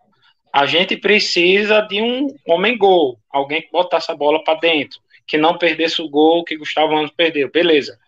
[0.52, 5.58] a gente precisa de um homem-gol, alguém que botasse a bola para dentro, que não
[5.58, 7.50] perdesse o gol que Gustavo Ramos perdeu.
[7.50, 7.98] Beleza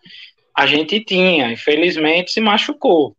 [0.55, 3.15] a gente tinha, infelizmente se machucou.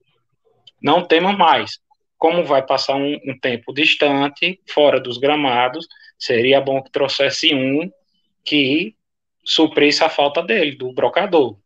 [0.81, 1.79] Não temos mais.
[2.17, 5.87] Como vai passar um, um tempo distante, fora dos gramados,
[6.19, 7.91] seria bom que trouxesse um
[8.45, 8.95] que
[9.45, 11.57] suprisse a falta dele, do brocador.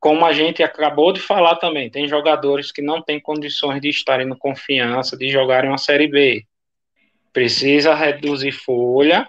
[0.00, 4.26] Como a gente acabou de falar também, tem jogadores que não têm condições de estarem
[4.26, 6.44] no confiança, de jogarem uma Série B.
[7.32, 9.26] Precisa reduzir folha,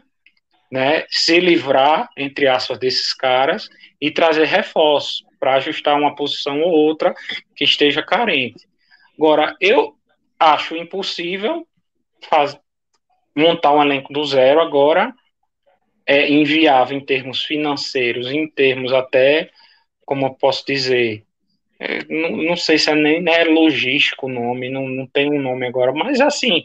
[0.71, 3.69] né, se livrar, entre aspas, desses caras
[3.99, 7.13] e trazer reforços para ajustar uma posição ou outra
[7.55, 8.67] que esteja carente.
[9.17, 9.95] Agora, eu
[10.39, 11.67] acho impossível
[12.29, 12.59] faz,
[13.35, 15.13] montar um elenco do zero agora,
[16.05, 19.51] é inviável em termos financeiros, em termos até,
[20.05, 21.23] como eu posso dizer,
[21.79, 25.41] é, não, não, sei se é nem é logístico o nome, não, não tem um
[25.41, 26.63] nome agora, mas assim,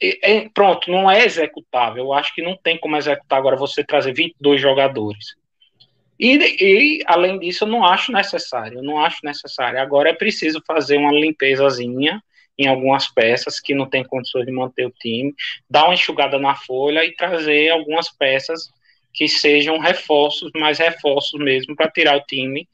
[0.00, 2.04] é, é, pronto, não é executável.
[2.04, 5.34] Eu acho que não tem como executar agora você trazer 22 jogadores.
[6.18, 9.80] E, e, além disso, eu não acho necessário, eu não acho necessário.
[9.80, 12.22] Agora é preciso fazer uma limpezazinha
[12.56, 15.34] em algumas peças que não tem condições de manter o time,
[15.68, 18.70] dar uma enxugada na folha e trazer algumas peças
[19.12, 22.68] que sejam reforços, mais reforços mesmo, para tirar o time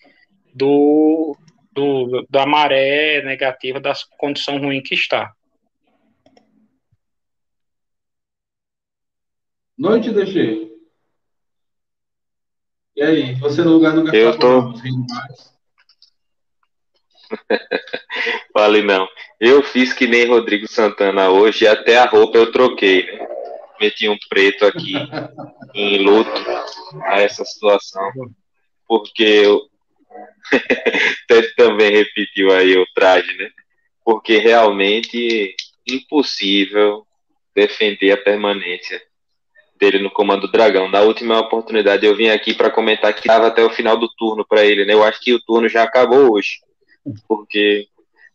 [0.55, 1.37] do,
[1.73, 5.33] do, da maré negativa, da condição ruim que está.
[9.79, 10.71] Noite, DG.
[13.01, 14.75] E aí, você no lugar do Gustavo eu tô...
[18.53, 19.09] Vale não.
[19.41, 23.27] Eu fiz que nem Rodrigo Santana hoje, até a roupa eu troquei, né?
[23.81, 24.93] Meti um preto aqui
[25.75, 26.31] em luto
[27.05, 28.13] a essa situação.
[28.87, 29.63] Porque eu
[31.57, 33.49] também repetiu aí o traje, né?
[34.05, 35.57] Porque realmente
[35.89, 37.07] impossível
[37.55, 39.01] defender a permanência
[39.81, 40.91] dele no comando do Dragão.
[40.91, 44.45] Na última oportunidade eu vim aqui para comentar que estava até o final do turno
[44.47, 44.93] para ele, né?
[44.93, 46.61] Eu acho que o turno já acabou hoje,
[47.27, 47.89] porque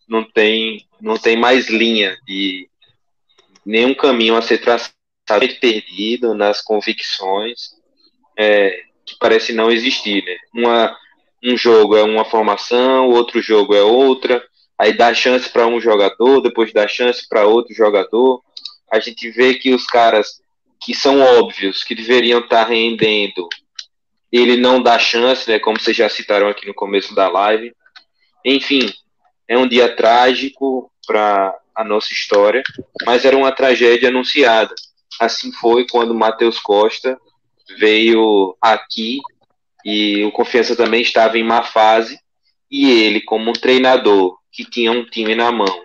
[0.07, 2.67] não tem não tem mais linha de
[3.63, 4.95] nenhum caminho a ser traçado
[5.61, 7.75] perdido nas convicções
[8.37, 10.37] é, que parece não existir, né?
[10.53, 10.97] Uma
[11.43, 14.43] um jogo é uma formação, outro jogo é outra,
[14.79, 18.41] aí dá chance para um jogador, depois dá chance para outro jogador.
[18.91, 20.41] A gente vê que os caras
[20.79, 23.47] que são óbvios, que deveriam estar rendendo,
[24.31, 27.73] ele não dá chance, né, como vocês já citaram aqui no começo da live.
[28.43, 28.91] Enfim,
[29.47, 32.63] é um dia trágico para a nossa história,
[33.05, 34.73] mas era uma tragédia anunciada.
[35.19, 37.17] Assim foi quando Matheus Costa
[37.77, 39.19] veio aqui
[39.83, 42.19] e o Confiança também estava em má fase
[42.69, 45.83] e ele, como um treinador que tinha um time na mão,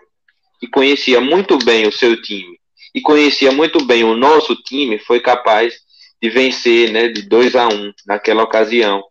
[0.58, 2.59] que conhecia muito bem o seu time
[2.94, 5.74] e conhecia muito bem o nosso time, foi capaz
[6.20, 9.02] de vencer né, de 2 a 1 um, naquela ocasião.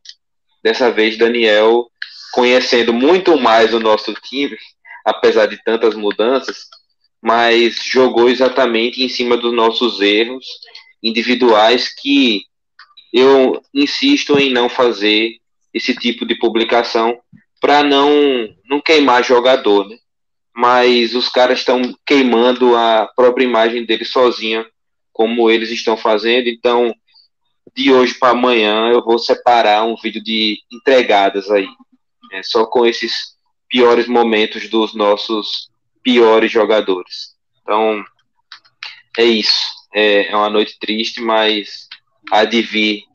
[0.63, 1.87] Dessa vez, Daniel,
[2.31, 4.57] conhecendo muito mais o nosso time,
[5.05, 6.67] apesar de tantas mudanças,
[7.21, 10.45] mas jogou exatamente em cima dos nossos erros
[11.01, 12.43] individuais que
[13.11, 15.37] eu insisto em não fazer
[15.73, 17.17] esse tipo de publicação
[17.59, 18.09] para não,
[18.65, 19.97] não queimar jogador, né?
[20.59, 24.69] Mas os caras estão queimando a própria imagem dele sozinha,
[25.13, 26.49] como eles estão fazendo.
[26.49, 26.93] Então,
[27.73, 31.65] de hoje para amanhã, eu vou separar um vídeo de entregadas aí,
[32.29, 33.37] né, só com esses
[33.69, 35.71] piores momentos dos nossos
[36.03, 37.37] piores jogadores.
[37.61, 38.03] Então,
[39.17, 39.65] é isso.
[39.93, 41.87] É, é uma noite triste, mas
[42.29, 43.05] há de vir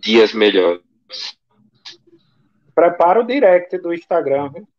[0.00, 0.82] dias melhores.
[2.74, 4.71] Prepara o direct do Instagram, viu?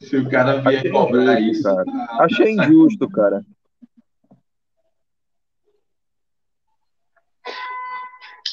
[0.00, 1.62] Se o cara vier Achei cobrar injusto, isso.
[1.62, 1.84] Cara.
[1.84, 2.16] Tá...
[2.20, 3.44] Achei injusto, cara.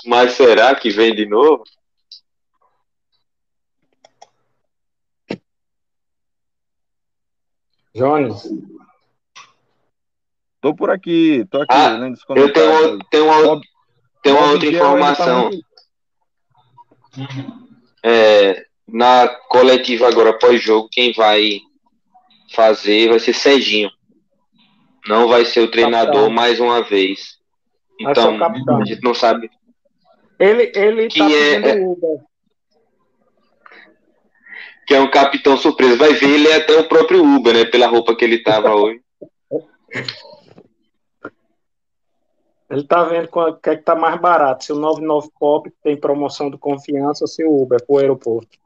[0.06, 1.64] Mas será que vem de novo?
[7.94, 8.50] Jones.
[10.62, 11.98] Tô por aqui, tô aqui ah,
[12.36, 13.62] Eu tenho, tenho uma,
[14.22, 15.50] tem uma outra informação.
[18.04, 21.60] É, na coletiva agora pós-jogo, quem vai
[22.54, 23.90] fazer vai ser Serginho.
[25.08, 26.30] Não vai ser o treinador capitão.
[26.30, 27.40] mais uma vez.
[28.00, 29.50] Então, a gente não sabe.
[30.40, 32.20] Ele, ele que tá é, Uber.
[34.88, 35.96] Que é um capitão surpresa.
[35.96, 37.66] Vai ver, ele é até o próprio Uber, né?
[37.66, 39.00] Pela roupa que ele tava hoje.
[42.72, 46.00] Ele tá vendo o que é que tá mais barato, se o 99 Pop tem
[46.00, 48.58] promoção de confiança ou se o Uber pro aeroporto.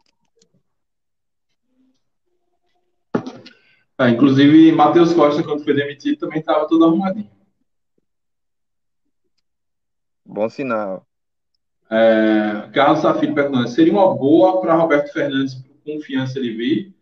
[3.97, 7.31] Ah, inclusive, Matheus Costa, quando foi demitido, também estava tudo arrumadinho.
[10.23, 11.03] Bom sinal.
[11.89, 16.95] É, Carlos Safiro perguntando, seria uma boa para Roberto Fernandes, por confiança ele vir?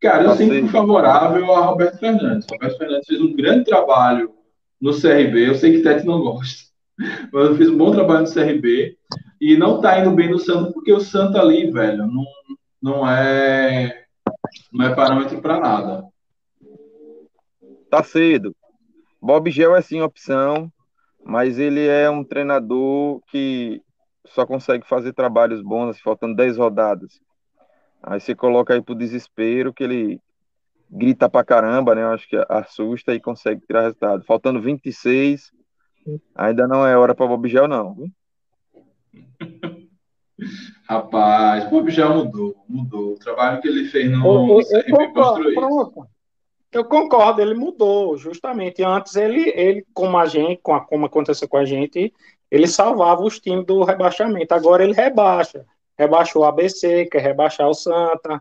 [0.00, 2.48] Cara, eu sempre fui favorável a Roberto Fernandes.
[2.50, 4.39] Roberto Fernandes fez um grande trabalho
[4.80, 5.48] no CRB.
[5.48, 6.70] Eu sei que Tete não gosta,
[7.32, 8.96] mas eu fiz um bom trabalho no CRB.
[9.40, 12.24] E não tá indo bem no Santos, porque o Santos ali, velho, não,
[12.82, 14.04] não é
[14.72, 16.04] não é parâmetro para nada.
[17.90, 18.54] Tá cedo.
[19.20, 20.72] Bob Gel é sim opção,
[21.24, 23.82] mas ele é um treinador que
[24.26, 27.20] só consegue fazer trabalhos bons faltando 10 rodadas.
[28.02, 30.20] Aí você coloca aí pro desespero que ele
[30.90, 32.02] grita pra caramba, né?
[32.02, 34.24] Eu acho que assusta e consegue tirar resultado.
[34.24, 35.52] Faltando 26,
[36.34, 37.96] ainda não é hora para Bob Gel, não.
[40.88, 43.12] Rapaz, Bob Gel mudou, mudou.
[43.12, 46.08] O trabalho que ele fez no, eu, eu, eu concordo,
[46.72, 48.82] eu concordo, ele mudou, justamente.
[48.82, 52.12] Antes ele, ele como a gente, como aconteceu com a gente,
[52.50, 54.54] ele salvava os times do rebaixamento.
[54.54, 55.64] Agora ele rebaixa.
[55.98, 58.40] Rebaixou o ABC, quer rebaixar o Santa.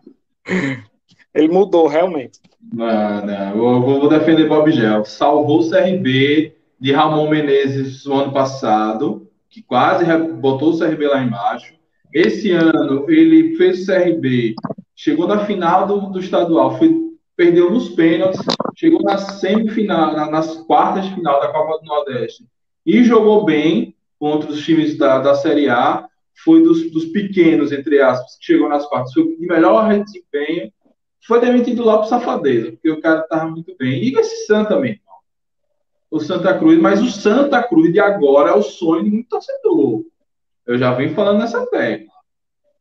[1.33, 2.39] Ele mudou, realmente.
[2.73, 3.49] Não, não.
[3.55, 5.05] Eu vou defender Bob Gel.
[5.05, 10.05] Salvou o CRB de Ramon Menezes no ano passado, que quase
[10.35, 11.73] botou o CRB lá embaixo.
[12.13, 14.55] Esse ano ele fez o CRB,
[14.95, 18.41] chegou na final do, do estadual, foi, perdeu nos pênaltis,
[18.75, 22.45] chegou na semifinal, na, nas quartas de final da Copa do Nordeste
[22.85, 26.07] e jogou bem contra os times da, da Série A.
[26.43, 30.71] Foi dos, dos pequenos, entre aspas, que chegou nas quartas, foi de melhor desempenho
[31.29, 34.03] foi demitido lá por safadeza, porque o cara estava muito bem.
[34.03, 34.99] E esse Santa também,
[36.09, 40.03] o Santa Cruz, mas o Santa Cruz de agora é o sonho de muito torcedor.
[40.65, 42.09] Eu já venho falando nessa tecla.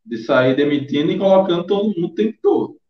[0.02, 2.80] De sair demitindo e colocando todo mundo o tempo todo.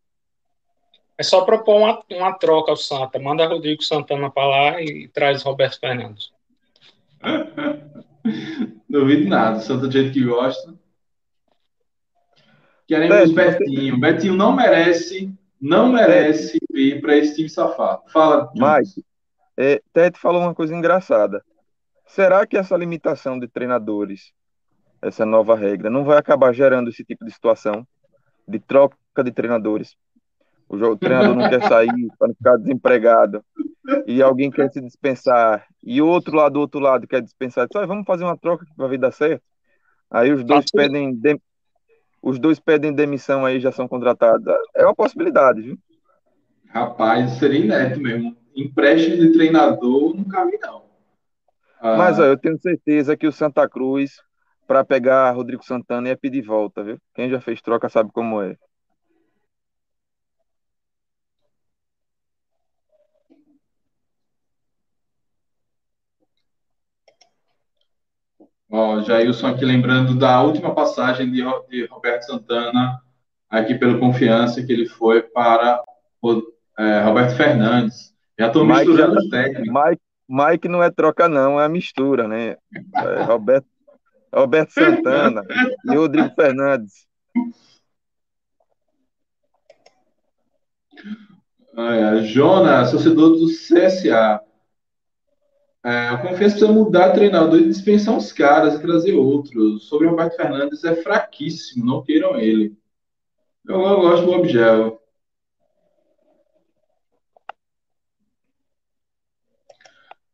[1.17, 3.19] É só propor uma, uma troca ao Santa.
[3.19, 6.31] Manda Rodrigo Santana para lá e traz Roberto Fernandes.
[8.89, 9.57] Duvido nada.
[9.57, 10.73] O Santa do jeito que gosta.
[12.87, 13.99] Queremos Betinho.
[13.99, 18.03] Betinho não merece não merece ir para esse time safado.
[18.07, 18.51] Fala.
[18.53, 19.03] Mike,
[19.57, 21.43] é, Tete falou uma coisa engraçada.
[22.07, 24.31] Será que essa limitação de treinadores,
[25.01, 27.85] essa nova regra, não vai acabar gerando esse tipo de situação
[28.47, 29.95] de troca de treinadores?
[30.67, 33.43] O, jogo, o treinador não quer sair para não ficar desempregado
[34.05, 37.67] e alguém quer se dispensar e outro lado do outro lado quer dispensar.
[37.71, 39.43] Só vamos fazer uma troca que vai dar certo.
[40.09, 41.15] Aí os dois pedem
[42.21, 44.45] os dois pedem demissão aí já são contratados.
[44.75, 45.77] É uma possibilidade, viu?
[46.67, 48.35] Rapaz, seria inédito mesmo.
[48.55, 50.83] Empréstimo de treinador, nunca vi, não.
[51.79, 51.97] Ah...
[51.97, 54.21] Mas ó, eu tenho certeza que o Santa Cruz,
[54.67, 56.97] para pegar Rodrigo Santana, ia pedir volta, viu?
[57.15, 58.55] Quem já fez troca sabe como é.
[68.71, 73.01] Ó, Jailson aqui lembrando da última passagem de, de Roberto Santana
[73.49, 75.83] aqui pelo Confiança, que ele foi para
[76.21, 76.43] o,
[76.77, 78.13] é, Roberto Fernandes.
[78.37, 79.67] Já estou misturando os técnicos.
[79.67, 82.57] Mike, Mike não é troca, não, é mistura, né?
[82.95, 83.67] É Roberto,
[84.33, 85.43] Roberto Santana
[85.85, 87.07] e Rodrigo Fernandes.
[91.75, 94.41] É, Jonas, torcedor do CSA.
[95.83, 99.87] É, o Confiança precisa mudar treinador e dispensar os caras e trazer outros.
[99.87, 102.77] Sobre o Roberto Fernandes é fraquíssimo, não queiram ele.
[103.67, 105.01] Eu, eu gosto do Obgel.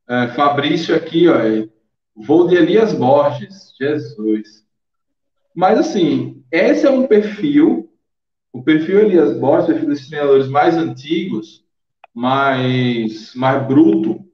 [0.07, 1.35] É, Fabrício aqui, ó.
[1.35, 1.69] É,
[2.15, 3.65] vou de Elias Borges.
[3.79, 4.65] Jesus.
[5.53, 7.89] Mas assim, esse é um perfil,
[8.51, 11.63] o perfil Elias Borges, o perfil dos treinadores mais antigos,
[12.13, 14.24] mais, mais bruto,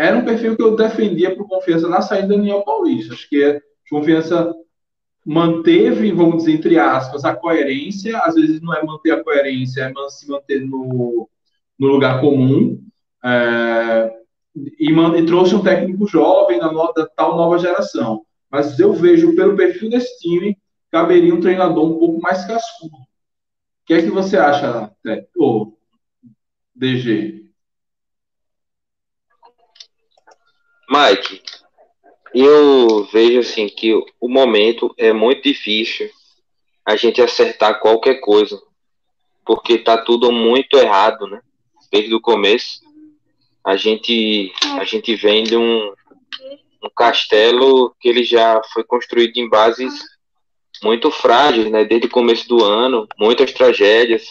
[0.00, 3.12] era um perfil que eu defendia para o Confiança na saída do Daniel Paulista.
[3.12, 4.50] Acho que a Confiança
[5.26, 8.18] manteve, vamos dizer, entre aspas, a coerência.
[8.20, 11.28] Às vezes não é manter a coerência, é se manter no,
[11.78, 12.82] no lugar comum.
[13.22, 14.10] É,
[14.56, 18.24] e, e, trouxe um técnico jovem da, no, da, tal nova geração.
[18.50, 20.56] Mas eu vejo, pelo perfil desse time,
[20.90, 22.96] caberia um treinador um pouco mais cascudo.
[22.96, 23.06] O
[23.84, 24.90] que é que você acha,
[25.36, 25.74] ô,
[26.74, 27.49] DG?
[30.90, 31.40] Mike,
[32.34, 36.10] eu vejo assim que o momento é muito difícil
[36.84, 38.60] a gente acertar qualquer coisa,
[39.46, 41.40] porque tá tudo muito errado, né?
[41.92, 42.80] Desde o começo,
[43.64, 45.92] a gente a gente vem de um,
[46.82, 49.94] um castelo que ele já foi construído em bases
[50.82, 51.84] muito frágeis, né?
[51.84, 54.26] Desde o começo do ano, muitas tragédias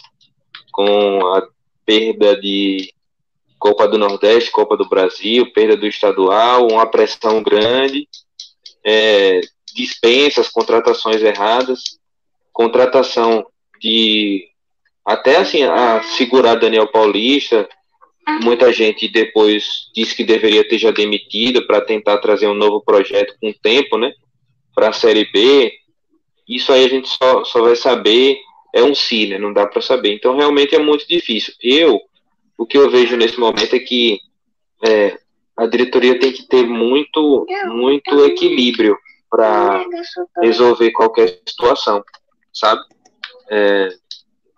[0.70, 1.48] com a
[1.86, 2.92] perda de
[3.60, 8.08] Copa do Nordeste, Copa do Brasil, perda do estadual, uma pressão grande,
[8.82, 9.42] é,
[9.74, 11.82] dispensas, contratações erradas,
[12.54, 13.46] contratação
[13.78, 14.48] de
[15.04, 17.68] até assim a segurar Daniel Paulista.
[18.42, 23.34] Muita gente depois disse que deveria ter já demitido para tentar trazer um novo projeto
[23.40, 24.10] com tempo, né?
[24.74, 25.70] Para a Série B.
[26.48, 28.38] Isso aí a gente só, só vai saber,
[28.74, 29.36] é um si, né?
[29.38, 30.14] Não dá para saber.
[30.14, 31.52] Então realmente é muito difícil.
[31.62, 32.00] Eu
[32.60, 34.20] o que eu vejo nesse momento é que
[34.86, 35.18] é,
[35.56, 38.98] a diretoria tem que ter muito, muito equilíbrio
[39.30, 39.82] para
[40.42, 42.04] resolver qualquer situação,
[42.52, 42.82] sabe?
[43.50, 43.88] É,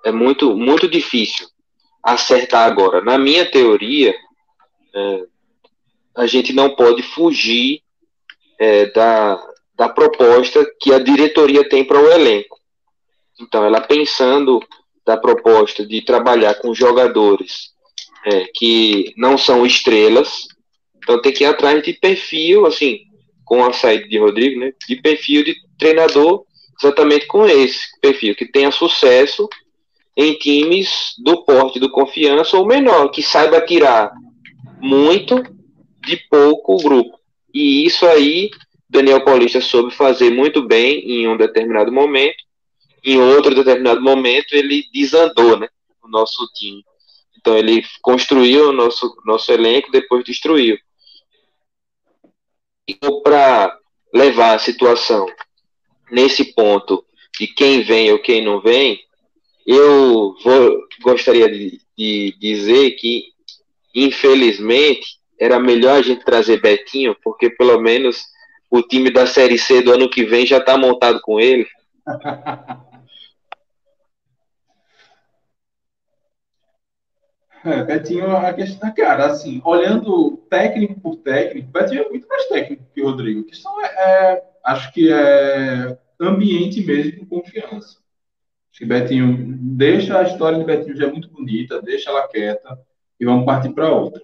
[0.06, 1.46] é, muito, muito difícil
[2.02, 3.00] acertar agora.
[3.02, 4.12] Na minha teoria,
[4.92, 5.24] é,
[6.16, 7.82] a gente não pode fugir
[8.58, 9.40] é, da,
[9.76, 12.58] da proposta que a diretoria tem para o elenco.
[13.40, 14.58] Então, ela pensando
[15.06, 17.71] da proposta de trabalhar com jogadores
[18.24, 20.46] é, que não são estrelas.
[20.96, 23.00] Então tem que ir atrás de perfil, assim,
[23.44, 24.72] com a saída de Rodrigo, né?
[24.88, 26.44] De perfil de treinador
[26.82, 29.48] exatamente com esse perfil, que tenha sucesso
[30.16, 34.12] em times do porte do confiança ou menor, que saiba tirar
[34.80, 35.42] muito
[36.04, 37.18] de pouco grupo.
[37.54, 38.50] E isso aí,
[38.88, 42.42] Daniel Paulista soube fazer muito bem em um determinado momento.
[43.04, 45.68] Em outro determinado momento, ele desandou, né?
[46.02, 46.84] O nosso time.
[47.38, 50.78] Então ele construiu o nosso, nosso elenco, depois destruiu.
[52.88, 53.76] E para
[54.12, 55.26] levar a situação
[56.10, 57.04] nesse ponto
[57.38, 59.00] de quem vem ou quem não vem,
[59.66, 63.24] eu vou, gostaria de, de dizer que,
[63.94, 68.24] infelizmente, era melhor a gente trazer Betinho, porque pelo menos
[68.70, 71.66] o time da Série C do ano que vem já está montado com ele.
[77.64, 82.84] É, Betinho, a questão cara, assim, olhando técnico por técnico, Betinho é muito mais técnico
[82.92, 83.42] que o Rodrigo.
[83.42, 87.98] A questão é, é acho que é ambiente mesmo com confiança.
[88.70, 92.78] Acho que Betinho, deixa a história de Betinho já muito bonita, deixa ela quieta
[93.20, 94.20] e vamos partir para outra.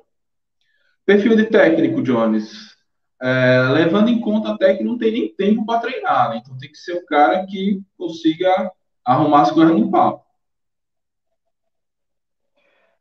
[1.07, 2.77] Perfil de técnico, Jones.
[3.21, 6.41] É, levando em conta até que não tem nem tempo para treinar, né?
[6.43, 8.71] Então tem que ser o cara que consiga
[9.05, 10.28] arrumar as coisas no papo.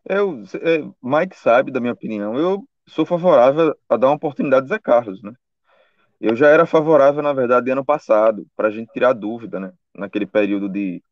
[0.10, 2.38] Eu, é, Mike sabe da minha opinião.
[2.38, 5.34] Eu sou favorável a dar uma oportunidade a Zé Carlos, né?
[6.20, 9.74] Eu já era favorável, na verdade, ano passado, para a gente tirar dúvida, né?
[9.94, 11.04] Naquele período de,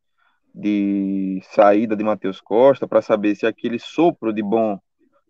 [0.53, 4.79] de saída de Matheus Costa, para saber se aquele sopro de bom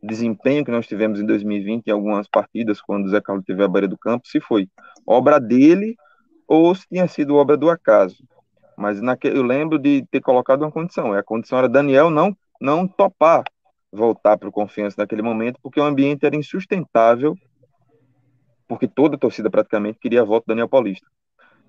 [0.01, 3.67] desempenho que nós tivemos em 2020 em algumas partidas, quando o Zé Carlos teve a
[3.67, 4.69] beira do campo, se foi
[5.07, 5.95] obra dele
[6.47, 8.23] ou se tinha sido obra do acaso.
[8.77, 11.13] Mas naquele, eu lembro de ter colocado uma condição.
[11.13, 13.43] A condição era Daniel não, não topar
[13.95, 17.35] voltar para o Confiança naquele momento, porque o ambiente era insustentável,
[18.67, 21.07] porque toda a torcida praticamente queria a volta do Daniel Paulista.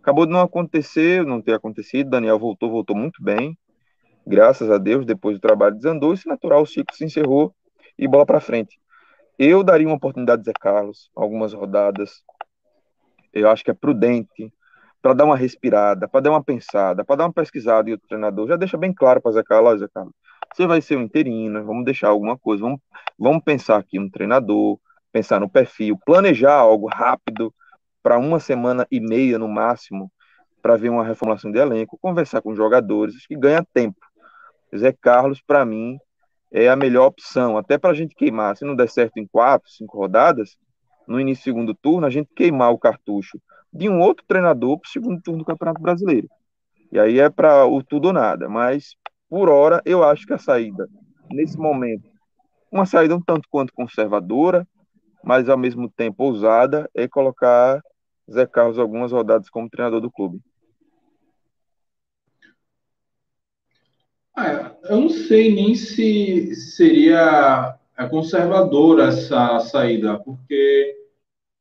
[0.01, 3.57] Acabou de não acontecer, não ter acontecido, Daniel voltou, voltou muito bem,
[4.27, 7.55] graças a Deus, depois do trabalho desandou, esse natural o ciclo se encerrou
[7.99, 8.79] e bola para frente.
[9.39, 12.23] Eu daria uma oportunidade Zé Carlos, algumas rodadas,
[13.33, 14.53] eu acho que é prudente,
[15.03, 18.49] para dar uma respirada, para dar uma pensada, para dar uma pesquisada e o treinador
[18.49, 20.13] já deixa bem claro para Zé Carlos, Zé Carlos,
[20.57, 22.81] você vai ser um interino, vamos deixar alguma coisa, vamos,
[23.19, 24.79] vamos pensar aqui no treinador,
[25.13, 27.55] pensar no perfil, planejar algo rápido
[28.03, 30.11] para uma semana e meia no máximo,
[30.63, 33.99] para ver uma reformulação de elenco, conversar com jogadores, acho que ganha tempo.
[34.75, 35.99] Zé Carlos, para mim,
[36.51, 39.69] é a melhor opção, até para a gente queimar, se não der certo em quatro,
[39.69, 40.57] cinco rodadas,
[41.07, 43.39] no início do segundo turno, a gente queimar o cartucho
[43.71, 46.29] de um outro treinador para o segundo turno do Campeonato Brasileiro.
[46.91, 48.97] E aí é para o tudo ou nada, mas
[49.29, 50.89] por hora, eu acho que a saída,
[51.31, 52.09] nesse momento,
[52.71, 54.67] uma saída um tanto quanto conservadora,
[55.25, 57.83] mas ao mesmo tempo ousada, é colocar
[58.31, 60.41] Zé Carlos algumas rodadas como treinador do clube.
[64.37, 67.79] Ah, eu não sei nem se seria
[68.11, 70.95] conservadora essa saída, porque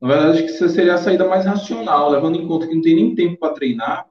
[0.01, 3.15] Na verdade, que seria a saída mais racional, levando em conta que não tem nem
[3.15, 4.07] tempo para treinar.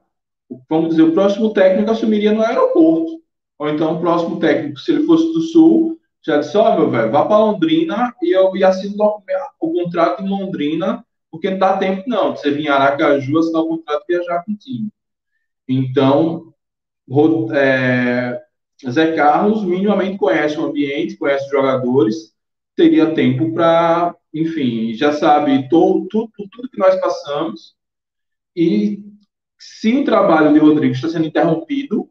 [0.69, 3.24] Vamos dizer, o próximo técnico assumiria no aeroporto.
[3.59, 6.91] Ou então o próximo técnico, se ele fosse do Sul, já disse, ó, oh, meu
[6.91, 8.97] velho, vá para Londrina e eu e assino
[9.61, 13.63] o contrato em Londrina, porque não dá tempo não, de você vir em Aracaju, assinar
[13.63, 14.91] o contrato e viajar com o time.
[15.69, 16.55] Então,
[17.53, 18.41] é,
[18.89, 22.35] Zé Carlos minimamente conhece o ambiente, conhece os jogadores,
[22.75, 27.75] teria tempo para, enfim, já sabe todo, tudo, tudo que nós passamos.
[28.57, 29.03] E
[29.59, 32.09] se o trabalho de Rodrigo está sendo interrompido,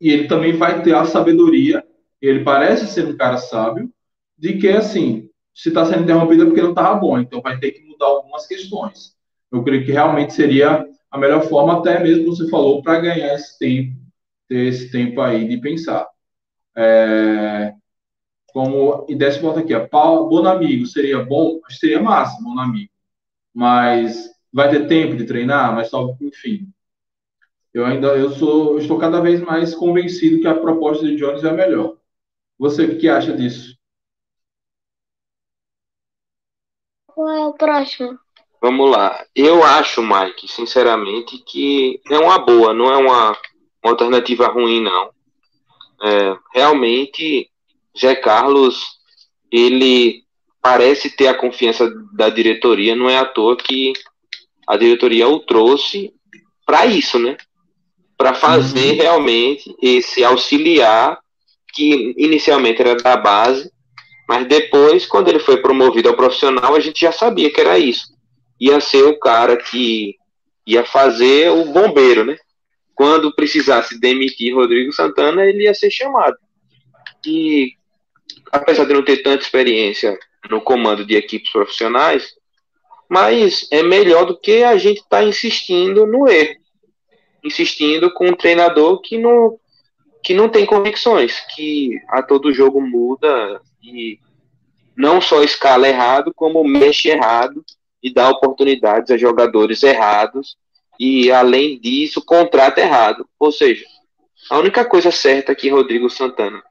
[0.00, 1.84] e ele também vai ter a sabedoria,
[2.20, 3.90] ele parece ser um cara sábio,
[4.36, 7.72] de que, assim, se está sendo interrompido é porque não estava bom, então vai ter
[7.72, 9.16] que mudar algumas questões.
[9.50, 13.58] Eu creio que realmente seria a melhor forma, até mesmo você falou, para ganhar esse
[13.58, 13.96] tempo,
[14.48, 16.06] ter esse tempo aí de pensar.
[16.76, 17.72] É,
[18.52, 22.90] como, e desse volta aqui, ó, bom amigo seria bom, seria massa, bom amigo,
[23.54, 26.68] mas vai ter tempo de treinar, mas só, enfim.
[27.72, 31.44] Eu ainda, eu sou, eu estou cada vez mais convencido que a proposta de Jones
[31.44, 31.96] é a melhor.
[32.58, 33.76] Você o que acha disso?
[37.06, 38.18] Qual é o próximo?
[38.60, 39.24] Vamos lá.
[39.34, 43.30] Eu acho, Mike, sinceramente, que é uma boa, não é uma,
[43.82, 45.10] uma alternativa ruim, não.
[46.02, 47.50] É, realmente,
[47.96, 48.98] Zé Carlos,
[49.50, 50.24] ele
[50.60, 53.92] parece ter a confiança da diretoria, não é à toa que
[54.66, 56.12] a diretoria o trouxe
[56.66, 57.36] para isso, né?
[58.18, 58.96] Para fazer uhum.
[58.96, 61.18] realmente esse auxiliar
[61.72, 63.70] que inicialmente era da base,
[64.28, 68.12] mas depois, quando ele foi promovido ao profissional, a gente já sabia que era isso.
[68.60, 70.16] Ia ser o cara que
[70.66, 72.36] ia fazer o bombeiro, né?
[72.94, 76.36] Quando precisasse demitir Rodrigo Santana, ele ia ser chamado.
[77.24, 77.72] E
[78.52, 80.18] apesar de não ter tanta experiência
[80.50, 82.34] no comando de equipes profissionais,
[83.08, 86.56] mas é melhor do que a gente estar tá insistindo no erro,
[87.42, 89.58] insistindo com um treinador que não
[90.22, 94.18] que não tem convicções, que a todo jogo muda e
[94.96, 97.64] não só escala errado, como mexe errado
[98.02, 100.56] e dá oportunidades a jogadores errados
[100.98, 103.28] e além disso contrata errado.
[103.38, 103.84] Ou seja,
[104.50, 106.62] a única coisa certa que Rodrigo Santana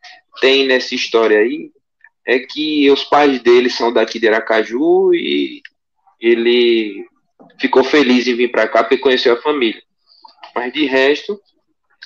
[0.41, 1.71] tem nessa história aí
[2.25, 5.61] é que os pais dele são daqui de Aracaju e
[6.19, 7.05] ele
[7.59, 9.81] ficou feliz em vir para cá porque conheceu a família.
[10.57, 11.39] Mas de resto,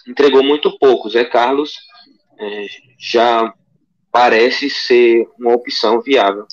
[0.05, 1.09] entregou muito pouco.
[1.09, 1.73] Zé Carlos
[2.37, 2.65] é,
[2.99, 3.53] já
[4.11, 6.45] parece ser uma opção viável.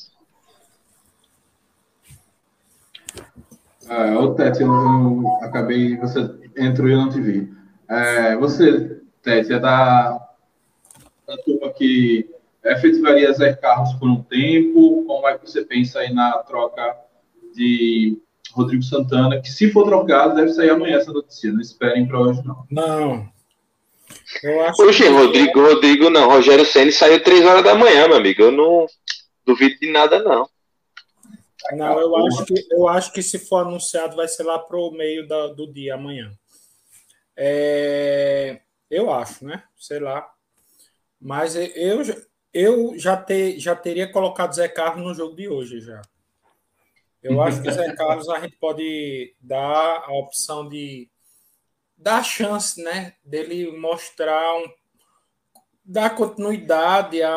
[3.89, 6.21] Ah, o Tete, eu, eu, acabei, você
[6.57, 7.53] entrou e eu não te vi.
[7.89, 10.25] É, você, Tete, é da,
[11.27, 12.33] da turma que
[12.63, 15.05] efetivaria Zé Carlos por um tempo?
[15.05, 16.97] Como é que você pensa aí na troca
[17.53, 18.23] de
[18.53, 21.53] Rodrigo Santana, que se for trocado, deve sair amanhã essa notícia.
[21.53, 22.67] Não esperem para hoje, não.
[22.71, 23.29] Não,
[24.43, 25.09] eu acho Oxe, que...
[25.09, 26.29] Rodrigo, Rodrigo não.
[26.29, 28.43] Rogério Senna saiu três horas da manhã, meu amigo.
[28.43, 28.87] Eu não
[29.45, 30.49] duvido de nada, não.
[31.73, 35.27] Não, eu acho que, eu acho que se for anunciado vai ser lá pro meio
[35.27, 36.33] da, do dia, amanhã.
[37.37, 39.63] É, eu acho, né?
[39.77, 40.27] Sei lá.
[41.21, 42.03] Mas eu,
[42.55, 46.01] eu já, ter, já teria colocado Zé Carlos no jogo de hoje já.
[47.29, 51.11] Eu acho que Zé Carlos a gente pode dar a opção de
[51.97, 54.73] dar chance, né, dele mostrar um,
[55.85, 57.35] dar continuidade a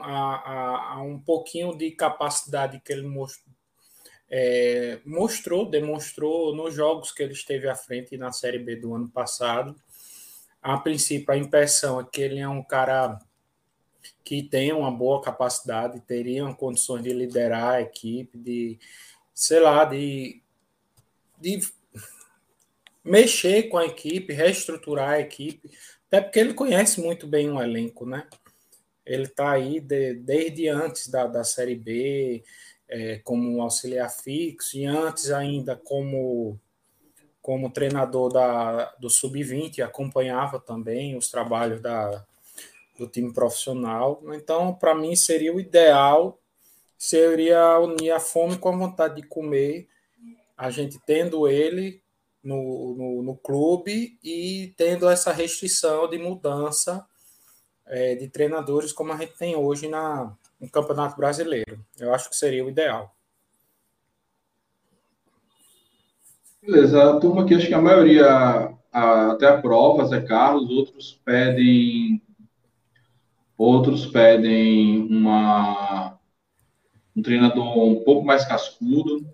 [0.00, 3.54] a, a, um pouquinho de capacidade que ele mostrou,
[4.30, 9.08] é, mostrou, demonstrou nos jogos que ele esteve à frente na Série B do ano
[9.08, 9.74] passado.
[10.62, 13.18] A princípio, a impressão é que ele é um cara
[14.24, 18.78] que tem uma boa capacidade, teria condições de liderar a equipe, de,
[19.36, 20.40] sei lá, de,
[21.38, 21.60] de
[23.04, 25.70] mexer com a equipe, reestruturar a equipe,
[26.06, 28.26] até porque ele conhece muito bem o elenco, né?
[29.04, 32.42] Ele está aí de, desde antes da, da Série B,
[32.88, 36.58] é, como auxiliar fixo, e antes ainda como,
[37.42, 42.24] como treinador da, do Sub-20, acompanhava também os trabalhos da,
[42.98, 44.22] do time profissional.
[44.32, 46.40] Então, para mim, seria o ideal,
[46.98, 49.88] seria unir a fome com a vontade de comer,
[50.56, 52.02] a gente tendo ele
[52.42, 57.04] no, no, no clube e tendo essa restrição de mudança
[57.84, 61.84] é, de treinadores como a gente tem hoje na, no Campeonato Brasileiro.
[61.98, 63.14] Eu acho que seria o ideal.
[66.62, 68.26] Beleza, a turma aqui, acho que a maioria
[68.92, 72.22] a, até aprova, Zé Carlos, outros pedem
[73.56, 76.15] outros pedem uma,
[77.16, 79.26] um treinador um pouco mais cascudo,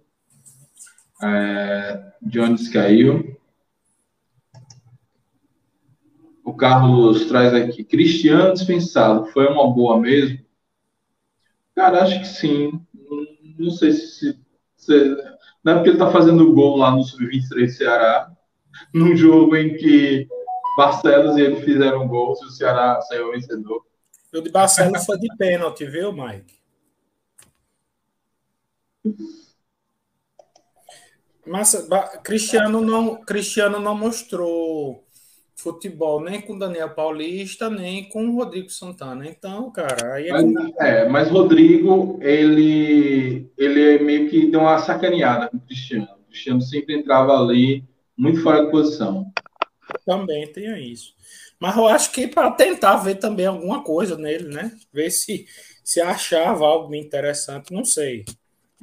[1.24, 3.39] É, Jones caiu.
[6.45, 7.85] O Carlos traz aqui.
[7.85, 9.26] Cristiano dispensado.
[9.26, 10.45] Foi uma boa mesmo?
[11.76, 12.85] Cara, acho que sim.
[13.57, 14.39] Não sei se.
[14.76, 15.16] se
[15.62, 18.33] não é porque ele está fazendo gol lá no Sub-23 Ceará,
[18.93, 20.26] num jogo em que
[20.76, 23.85] Barcelos e ele fizeram gol, se o Ceará saiu vencedor.
[24.35, 26.61] O de Barcelos foi de pênalti, viu, Mike?
[31.46, 31.88] Mas
[32.22, 35.05] Cristiano não, Cristiano não mostrou
[35.57, 39.26] futebol nem com Daniel Paulista, nem com o Rodrigo Santana.
[39.26, 40.32] Então, cara, aí é.
[40.32, 46.09] Mas, é, mas Rodrigo, ele, ele meio que deu uma sacaneada com o Cristiano.
[46.20, 47.84] O Cristiano sempre entrava ali,
[48.16, 49.30] muito fora de posição.
[50.05, 51.14] Também tem isso.
[51.61, 54.72] Mas eu acho que para tentar ver também alguma coisa nele, né?
[54.92, 55.46] Ver se,
[55.84, 58.24] se achava algo interessante, não sei.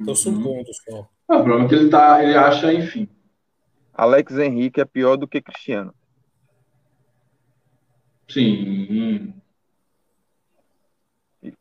[0.00, 0.16] Estou uhum.
[0.16, 1.08] supondo só.
[1.28, 3.08] Ah, o problema é que ele, tá, ele acha, enfim.
[3.92, 5.94] Alex Henrique é pior do que Cristiano.
[8.28, 9.34] Sim.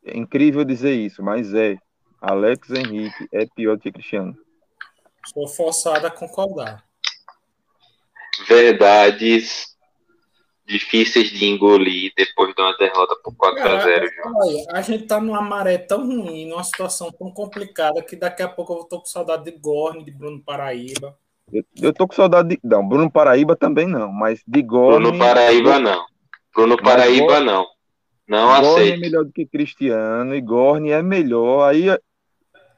[0.06, 1.78] É incrível dizer isso, mas é.
[2.22, 4.38] Alex Henrique é pior do que Cristiano.
[5.26, 6.84] Sou forçado a concordar.
[8.48, 9.78] Verdades
[10.70, 14.07] difíceis de engolir depois de uma derrota por 4x0.
[14.72, 18.74] A gente tá numa maré tão ruim, numa situação tão complicada, que daqui a pouco
[18.74, 21.17] eu tô com saudade de Gorne, de Bruno Paraíba.
[21.51, 22.59] Eu, eu tô com saudade de.
[22.63, 25.07] Não, Bruno Paraíba também não, mas de Gorne.
[25.07, 26.05] Bruno Paraíba não.
[26.53, 27.65] Bruno Paraíba Gorne, não.
[28.28, 28.93] Não Gorne é aceito.
[28.93, 31.67] é melhor do que Cristiano e Gorne é melhor.
[31.67, 31.88] Aí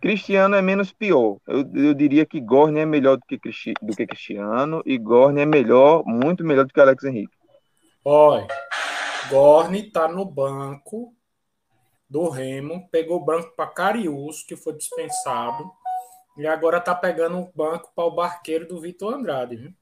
[0.02, 1.38] Cristiano é menos pior.
[1.46, 3.38] Eu, eu diria que Gorne é melhor do que,
[3.82, 7.41] do que Cristiano e Gorne é melhor, muito melhor do que Alex Henrique.
[8.04, 8.48] Olha,
[9.30, 11.16] Gorne tá no banco
[12.10, 15.72] do Remo, pegou o banco para Carius, que foi dispensado,
[16.38, 19.74] e agora tá pegando o banco para o barqueiro do Vitor Andrade, viu?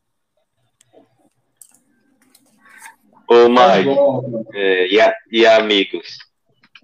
[3.27, 6.17] Ô, Mike, é, e, a, e amigos,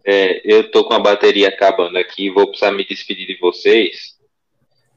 [0.05, 4.15] é, eu tô com a bateria acabando aqui, vou precisar me despedir de vocês.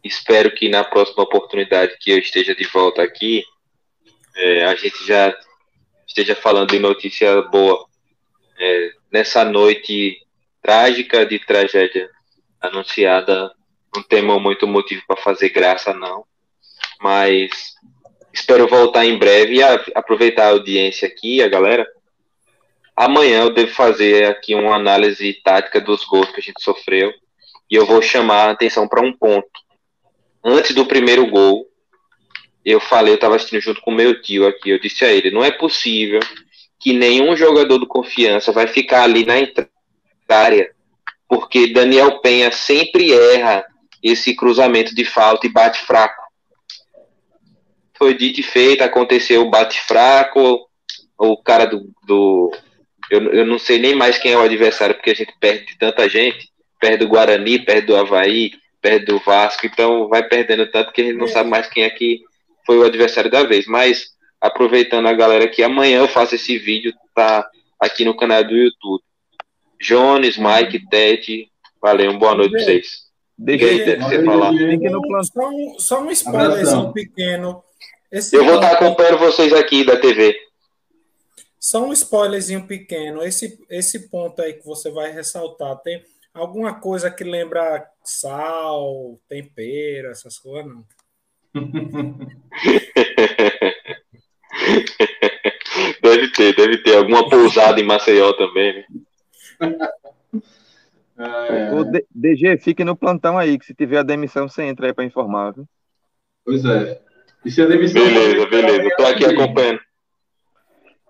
[0.04, 3.42] Espero que na próxima oportunidade que eu esteja de volta aqui,
[4.36, 5.34] é, a gente já
[6.20, 7.86] esteja falando de notícia boa.
[8.58, 10.18] É, nessa noite
[10.60, 12.10] trágica de tragédia
[12.60, 13.52] anunciada,
[13.94, 16.24] não temos muito motivo para fazer graça, não.
[17.00, 17.76] Mas
[18.32, 19.62] espero voltar em breve e
[19.94, 21.86] aproveitar a audiência aqui, a galera.
[22.96, 27.12] Amanhã eu devo fazer aqui uma análise tática dos gols que a gente sofreu
[27.70, 29.48] e eu vou chamar a atenção para um ponto.
[30.44, 31.68] Antes do primeiro gol,
[32.70, 35.44] eu falei, eu estava assistindo junto com meu tio aqui, eu disse a ele, não
[35.44, 36.20] é possível
[36.78, 39.34] que nenhum jogador do confiança vai ficar ali na
[40.28, 40.70] área,
[41.28, 43.64] porque Daniel Penha sempre erra
[44.02, 46.22] esse cruzamento de falta e bate fraco.
[47.96, 50.68] Foi dito e feito, aconteceu, bate fraco,
[51.18, 51.90] o cara do.
[52.06, 52.52] do
[53.10, 55.78] eu, eu não sei nem mais quem é o adversário, porque a gente perde de
[55.78, 56.48] tanta gente,
[56.78, 61.04] perde do Guarani, perde do Havaí, perde do Vasco, então vai perdendo tanto que a
[61.06, 61.28] gente não é.
[61.28, 62.20] sabe mais quem é que
[62.68, 63.66] foi o adversário da vez.
[63.66, 67.48] Mas aproveitando a galera que amanhã eu faço esse vídeo, tá
[67.80, 69.02] aqui no canal do YouTube.
[69.80, 71.48] Jones, Mike, Ted,
[71.80, 73.08] valeu, uma boa noite pra vocês.
[73.38, 74.52] Deixa aí, Ted, você falar.
[75.24, 77.64] Só um, só um spoilerzinho pequeno.
[78.12, 80.36] Esse eu vou estar acompanhando vocês aqui da TV.
[81.58, 83.22] Só um spoilerzinho pequeno.
[83.22, 86.02] Esse, esse ponto aí que você vai ressaltar, tem
[86.34, 90.84] alguma coisa que lembra sal, tempero, essas coisas, não?
[96.02, 96.96] deve ter, deve ter.
[96.96, 98.84] Alguma pousada em Maceió também, né?
[101.18, 101.74] É...
[101.74, 101.84] O
[102.14, 105.52] DG, fique no plantão aí, que se tiver a demissão, você entra aí para informar,
[105.52, 105.66] viu?
[106.44, 107.00] Pois é.
[107.44, 108.04] E se a demissão.
[108.04, 108.82] Beleza, beleza.
[108.82, 109.80] Eu tô aqui acompanhando.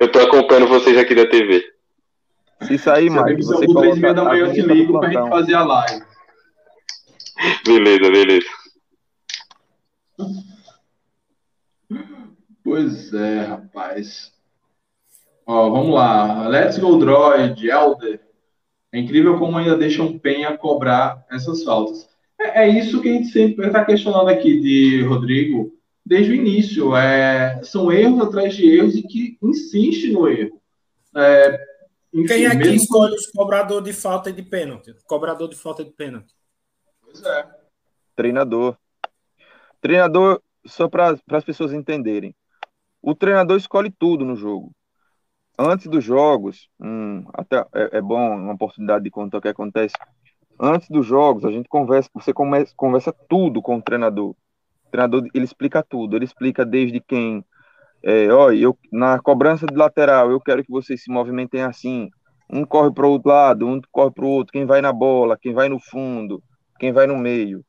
[0.00, 1.62] Eu tô acompanhando vocês aqui da TV.
[2.62, 3.36] Se sair, mais.
[3.36, 6.02] Você coloca da manhã eu te ligo pra gente fazer a live.
[7.64, 8.46] Beleza, beleza.
[12.62, 14.32] Pois é, rapaz.
[15.46, 16.46] Ó, vamos lá.
[16.48, 18.20] Let's Go Droid, Elder.
[18.92, 22.08] É incrível como ainda deixam Penha cobrar essas faltas.
[22.38, 25.72] É, é isso que a gente sempre está questionando aqui de Rodrigo
[26.04, 26.96] desde o início.
[26.96, 30.60] É, são erros atrás de erros e que insiste no erro.
[31.16, 31.58] É,
[32.12, 32.74] enfim, Quem é que mesmo...
[32.74, 34.94] escolhe os cobrador de falta e de pênalti?
[35.06, 36.34] Cobrador de falta e de pênalti.
[37.02, 37.46] Pois é.
[38.16, 38.76] Treinador.
[39.80, 42.34] Treinador, só para as pessoas entenderem,
[43.00, 44.72] o treinador escolhe tudo no jogo.
[45.58, 49.94] Antes dos jogos, hum, até é, é, bom uma oportunidade de contar o que acontece.
[50.60, 54.30] Antes dos jogos, a gente conversa, você conversa, conversa tudo com o treinador.
[54.30, 56.16] O treinador, ele explica tudo.
[56.16, 57.44] Ele explica desde quem,
[58.04, 62.08] é, ó, eu, na cobrança de lateral, eu quero que vocês se movimentem assim.
[62.50, 64.52] Um corre para o outro lado, um corre para o outro.
[64.52, 66.42] Quem vai na bola, quem vai no fundo,
[66.78, 67.64] quem vai no meio.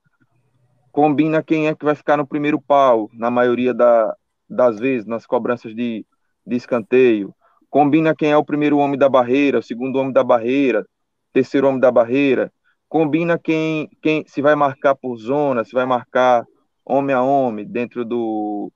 [0.91, 4.15] Combina quem é que vai ficar no primeiro pau, na maioria da,
[4.49, 6.05] das vezes, nas cobranças de,
[6.45, 7.33] de escanteio.
[7.69, 10.85] Combina quem é o primeiro homem da barreira, o segundo homem da barreira,
[11.31, 12.51] terceiro homem da barreira.
[12.87, 16.43] Combina quem, quem se vai marcar por zona, se vai marcar
[16.83, 18.71] homem a homem dentro do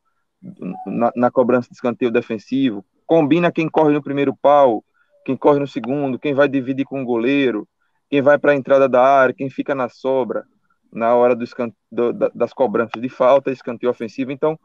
[0.85, 2.85] na, na cobrança de escanteio defensivo.
[3.07, 4.83] Combina quem corre no primeiro pau,
[5.25, 7.67] quem corre no segundo, quem vai dividir com o goleiro,
[8.07, 10.45] quem vai para a entrada da área, quem fica na sobra
[10.93, 11.45] na hora do,
[11.91, 14.31] do, das cobranças de falta, escanteio ofensivo.
[14.31, 14.59] Então,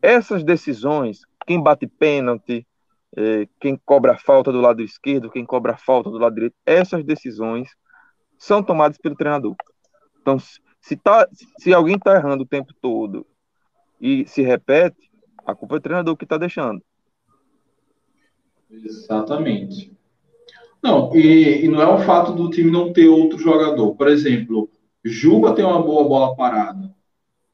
[0.00, 2.66] essas decisões, quem bate pênalti,
[3.16, 7.68] é, quem cobra falta do lado esquerdo, quem cobra falta do lado direito, essas decisões
[8.38, 9.56] são tomadas pelo treinador.
[10.20, 10.38] Então,
[10.80, 11.28] se, tá,
[11.58, 13.26] se alguém está errando o tempo todo
[14.00, 15.10] e se repete,
[15.44, 16.82] a culpa é do treinador que está deixando.
[18.70, 19.96] Exatamente.
[20.82, 23.96] Não, e, e, não é o fato do time não ter outro jogador.
[23.96, 24.70] Por exemplo,
[25.04, 26.94] Juba tem uma boa bola parada.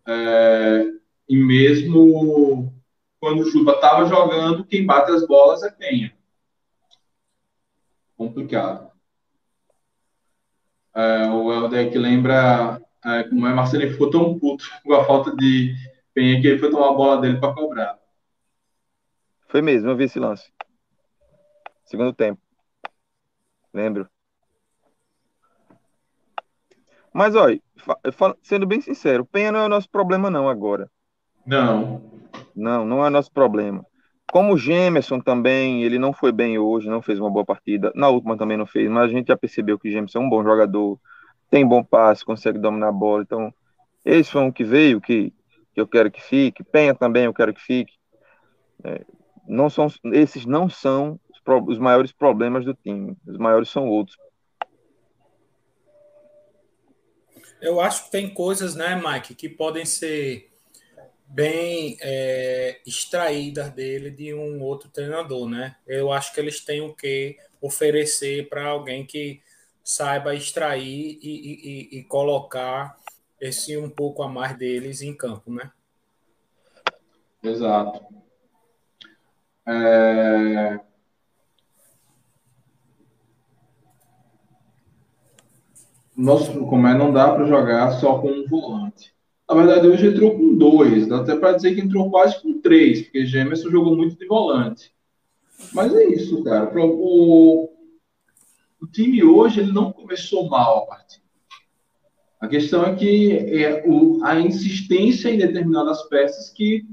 [0.07, 0.87] É,
[1.29, 2.73] e mesmo
[3.21, 6.15] quando o Juba estava jogando, quem bate as bolas é Penha.
[8.17, 8.91] Complicado.
[10.95, 15.35] É, o Helder que lembra é, como é Marcelinho ficou tão puto com a falta
[15.35, 15.75] de
[16.13, 17.99] Penha que ele foi tomar a bola dele para cobrar.
[19.49, 20.53] Foi mesmo, eu vi esse lance.
[21.85, 22.41] Segundo tempo.
[23.73, 24.09] Lembro.
[27.15, 27.61] Mas, olha,
[28.43, 30.91] sendo bem sincero, Penha não é o nosso problema, não, agora.
[31.47, 32.03] Não.
[32.57, 33.87] Não, não é nosso problema.
[34.33, 37.93] Como o Gemerson também, ele não foi bem hoje, não fez uma boa partida.
[37.95, 40.29] Na última também não fez, mas a gente já percebeu que o Gemerson é um
[40.29, 40.99] bom jogador,
[41.49, 43.23] tem bom passe, consegue dominar a bola.
[43.23, 43.55] Então,
[44.05, 45.33] esse foi um que veio, que,
[45.73, 46.65] que eu quero que fique.
[46.65, 47.95] Penha também, eu quero que fique.
[48.83, 49.05] É,
[49.47, 53.17] não são, esses não são os, os maiores problemas do time.
[53.25, 54.17] Os maiores são outros.
[57.65, 60.53] Eu acho que tem coisas, né, Mike, que podem ser
[61.27, 65.75] bem é, extraídas dele de um outro treinador, né?
[65.87, 69.41] Eu acho que eles têm o que oferecer para alguém que
[69.83, 72.99] saiba extrair e, e, e, colocar
[73.41, 75.73] esse um pouco a mais deles em campo, né?
[77.43, 78.05] Exato.
[79.67, 80.81] É...
[86.17, 89.13] Nosso, como é, não dá para jogar só com um volante.
[89.49, 91.07] Na verdade, hoje entrou com dois.
[91.07, 94.93] Dá até para dizer que entrou quase com três, porque Gemerson jogou muito de volante.
[95.73, 96.71] Mas é isso, cara.
[96.77, 97.71] O,
[98.81, 101.25] o time hoje ele não começou mal a partida.
[102.41, 106.85] A questão é que é o, a insistência em determinadas peças que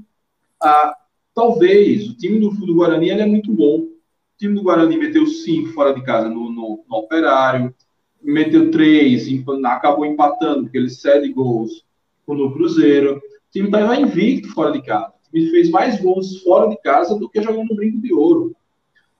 [0.62, 0.96] a,
[1.34, 3.80] talvez o time do, do Guarani ele é muito bom.
[3.80, 3.90] O
[4.38, 7.74] time do Guarani meteu cinco fora de casa no, no, no Operário,
[8.22, 9.26] meteu três,
[9.64, 11.84] acabou empatando porque ele cede gols
[12.26, 13.16] no Cruzeiro.
[13.16, 13.20] O
[13.52, 15.12] time estava invicto fora de casa.
[15.28, 18.56] O time fez mais gols fora de casa do que jogando no Brinco de Ouro.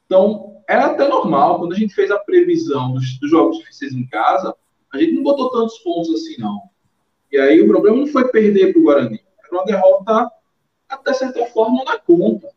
[0.07, 1.59] Então, era até normal.
[1.59, 4.55] Quando a gente fez a previsão dos, dos jogos difíceis em casa,
[4.93, 6.63] a gente não botou tantos pontos assim, não.
[7.31, 9.21] E aí o problema não foi perder para o Guarani.
[9.45, 10.31] Era uma derrota,
[10.89, 12.49] até certa forma, na conta.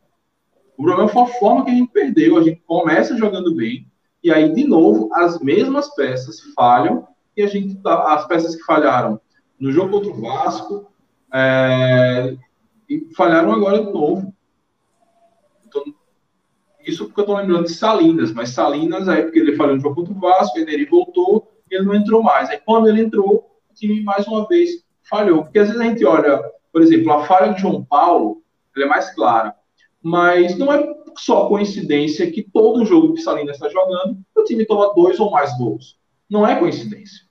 [0.78, 2.38] O problema foi a forma que a gente perdeu.
[2.38, 3.88] A gente começa jogando bem,
[4.26, 7.08] e aí, de novo, as mesmas peças falham,
[7.38, 9.22] e a gente tá, as peças que falharam
[9.60, 10.92] no jogo contra o Vasco,
[11.32, 12.36] é,
[12.90, 14.34] e falharam agora de novo.
[15.68, 15.84] Então,
[16.84, 19.94] isso porque eu estou lembrando de Salinas, mas Salinas, aí porque ele falhou no jogo
[19.94, 22.50] contra o Vasco, ele voltou, ele não entrou mais.
[22.50, 25.44] Aí quando ele entrou, o time mais uma vez falhou.
[25.44, 26.42] Porque às vezes a gente olha,
[26.74, 28.42] por exemplo, a falha de João Paulo,
[28.76, 29.54] ela é mais clara.
[30.02, 34.94] Mas não é só coincidência que todo jogo que Salinas está jogando, o time toma
[34.94, 35.98] dois ou mais gols.
[36.30, 37.26] Não é coincidência.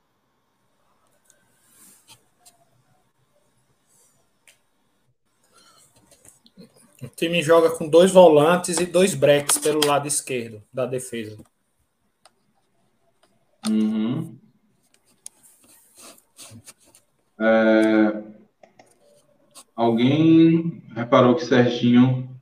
[7.02, 11.36] O time joga com dois volantes e dois breaks pelo lado esquerdo da defesa.
[13.68, 14.38] Uhum.
[17.38, 18.22] É...
[19.76, 22.33] Alguém reparou que Serginho,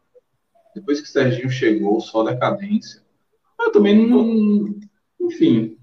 [0.74, 3.02] depois que Serginho chegou, só decadência.
[3.58, 4.74] Eu também não.
[5.20, 5.78] Enfim.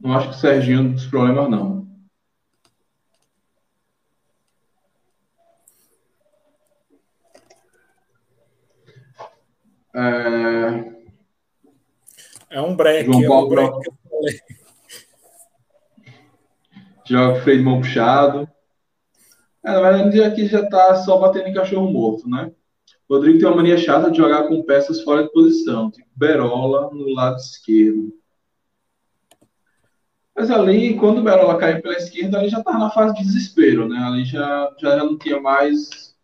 [0.00, 1.84] Não acho que Serginho é um dos problemas, não.
[9.96, 10.94] É,
[12.50, 13.06] é um break.
[13.06, 14.54] João Paulo é um break
[17.06, 18.48] Joga freio de mão puxado.
[19.64, 22.50] É, na verdade, aqui já tá só batendo em cachorro morto, né?
[23.08, 27.12] Rodrigo tem uma mania chata de jogar com peças fora de posição, tipo Berola no
[27.12, 28.12] lado esquerdo.
[30.34, 33.88] Mas ali, quando o Berola caiu pela esquerda, ali já estava na fase de desespero,
[33.88, 33.98] né?
[33.98, 36.14] Ali já, já não tinha mais.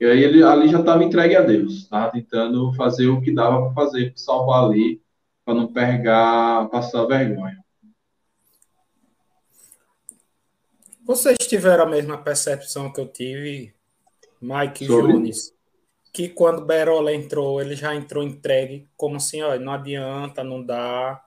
[0.00, 3.62] E aí ele ali já estava entregue a Deus, estava tentando fazer o que dava
[3.62, 5.02] para fazer, para salvar ali,
[5.44, 7.58] para não pegar, passar vergonha.
[11.04, 13.74] Vocês tiveram a mesma percepção que eu tive,
[14.40, 15.12] Mike Sobre?
[15.12, 15.55] Jones,
[16.16, 21.22] que quando Berola entrou, ele já entrou entregue, como assim, ó, não adianta, não dá.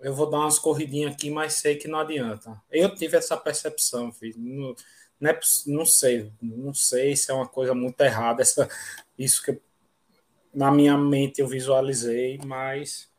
[0.00, 2.58] Eu vou dar umas corridinhas aqui, mas sei que não adianta.
[2.70, 4.36] Eu tive essa percepção, filho.
[4.38, 4.74] Não,
[5.20, 8.66] não, é, não sei, não sei se é uma coisa muito errada, essa,
[9.18, 9.60] isso que
[10.54, 13.12] na minha mente eu visualizei, mas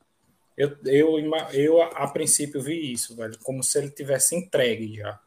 [0.57, 1.19] eu, eu,
[1.53, 5.19] eu a princípio vi isso, velho, como se ele tivesse entregue já.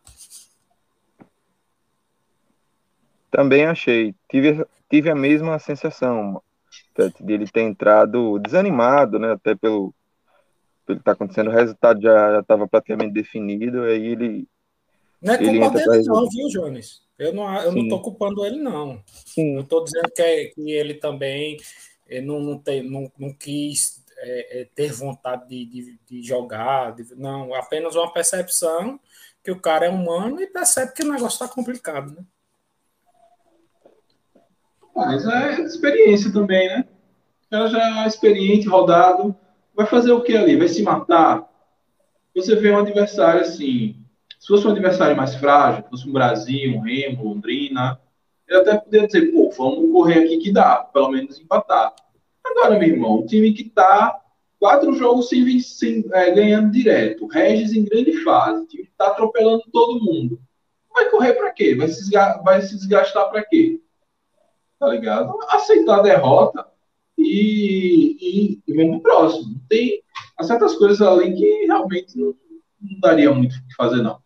[3.30, 4.16] Também achei.
[4.28, 6.42] Tive, tive a mesma sensação
[7.20, 9.32] de ele ter entrado desanimado, né?
[9.32, 9.94] Até pelo,
[10.84, 14.48] pelo que está acontecendo, o resultado já estava praticamente definido, aí ele.
[15.20, 17.02] Não é culpa dele, não, viu, Jones?
[17.18, 19.02] Eu não, eu não tô culpando ele, não.
[19.06, 19.56] Sim.
[19.56, 21.58] Eu estou dizendo que, é, que ele também
[22.22, 26.94] não, não, tem, não, não quis é, é, ter vontade de, de, de jogar.
[26.94, 29.00] De, não, apenas uma percepção
[29.42, 32.24] que o cara é humano e percebe que o negócio está complicado, né?
[34.98, 36.84] Mas é experiência também, né?
[37.46, 39.32] O cara já é experiente, rodado.
[39.72, 40.56] Vai fazer o que ali?
[40.56, 41.48] Vai se matar?
[42.34, 43.94] Você vê um adversário assim.
[44.40, 48.00] Se fosse um adversário mais frágil, fosse um Brasil, um Remo, Londrina,
[48.48, 51.94] ele até poderia dizer, pô, vamos correr aqui que dá, pelo menos empatar.
[52.44, 54.20] Agora, meu irmão, o time que tá
[54.58, 59.08] quatro jogos sem, sem é, ganhando direto, Regis em grande fase, o time que tá
[59.08, 60.40] atropelando todo mundo.
[60.92, 61.76] Vai correr para quê?
[61.76, 62.10] Vai se,
[62.42, 63.80] vai se desgastar para quê?
[64.78, 65.38] Tá ligado?
[65.48, 66.66] Aceitar a derrota
[67.16, 69.60] e, e, e vamos pro próximo.
[69.68, 70.02] Tem
[70.42, 72.34] certas coisas ali que realmente não,
[72.80, 74.18] não daria muito o que fazer, não.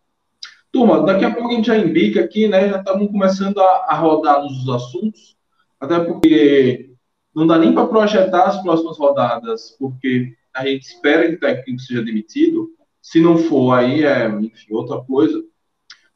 [0.71, 2.69] Turma, daqui a pouco a gente já indica aqui, né?
[2.69, 5.35] Já estamos começando a, a rodar nos assuntos,
[5.79, 6.91] até porque
[7.33, 11.79] não dá nem para projetar as próximas rodadas, porque a gente espera que o técnico
[11.79, 12.69] seja demitido.
[13.01, 15.43] Se não for, aí é enfim, outra coisa.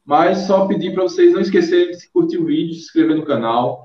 [0.04, 3.84] Mas só pedir para vocês não esquecerem de curtir o vídeo, se inscrever no canal,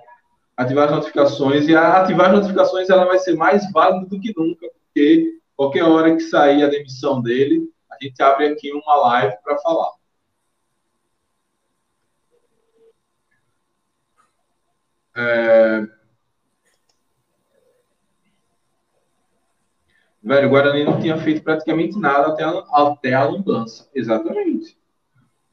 [0.56, 4.34] ativar as notificações, e a ativar as notificações ela vai ser mais válida do que
[4.38, 9.36] nunca, porque qualquer hora que sair a demissão dele, a gente abre aqui uma live
[9.44, 9.92] para falar.
[15.16, 15.88] É...
[20.24, 23.90] Velho, o Guarani não tinha feito praticamente nada até a, até a lambança.
[23.94, 24.78] Exatamente.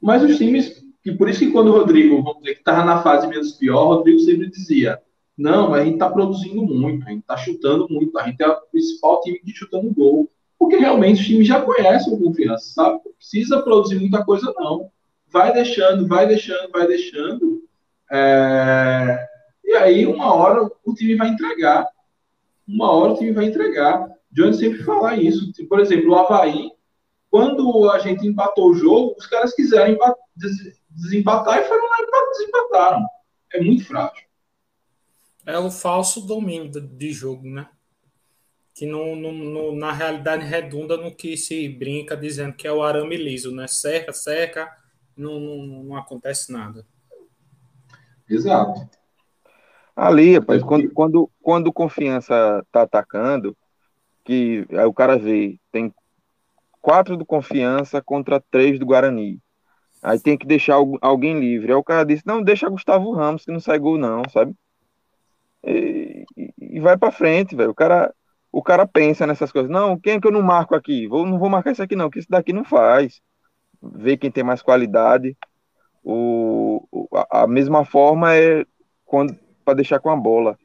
[0.01, 3.01] Mas os times e por isso que quando o Rodrigo, vamos dizer, que estava na
[3.01, 5.01] fase menos pior, o Rodrigo sempre dizia:
[5.37, 8.61] não, a gente está produzindo muito, a gente está chutando muito, a gente é o
[8.71, 10.29] principal time que chutando gol.
[10.59, 13.01] Porque realmente o time já conhece o confiança, sabe?
[13.03, 14.91] Não precisa produzir muita coisa, não.
[15.27, 17.63] Vai deixando, vai deixando, vai deixando.
[18.11, 19.25] É...
[19.65, 21.87] E aí, uma hora, o time vai entregar.
[22.67, 24.07] Uma hora o time vai entregar.
[24.31, 25.51] Johnny sempre fala isso.
[25.67, 26.71] Por exemplo, o Havaí,
[27.31, 29.97] quando a gente empatou o jogo, os caras quiseram
[30.89, 33.05] desempatar e foram lá e desempataram.
[33.53, 34.25] É muito frágil.
[35.45, 37.69] É o falso domínio de jogo, né?
[38.75, 42.83] Que no, no, no, na realidade redunda no que se brinca dizendo que é o
[42.83, 43.65] arame liso, né?
[43.65, 44.69] Cerca, cerca,
[45.15, 46.85] não, não, não acontece nada.
[48.29, 48.89] Exato.
[49.95, 53.55] Ali, rapaz, quando, quando, quando confiança tá atacando,
[54.25, 55.93] que aí o cara vê, tem
[56.81, 59.39] quatro do confiança contra três do Guarani.
[60.01, 61.71] Aí tem que deixar alguém livre.
[61.71, 64.55] Aí o cara disse: não, deixa Gustavo Ramos, que não sai gol, não, sabe?
[65.63, 66.25] E,
[66.59, 67.69] e vai para frente, velho.
[67.69, 68.13] O cara,
[68.51, 69.69] o cara pensa nessas coisas.
[69.69, 71.07] Não, quem é que eu não marco aqui?
[71.07, 73.21] Vou, não vou marcar isso aqui, não, que isso daqui não faz.
[73.81, 75.37] Vê quem tem mais qualidade.
[76.03, 78.65] O, a, a mesma forma é
[79.05, 80.57] quando para deixar com a bola.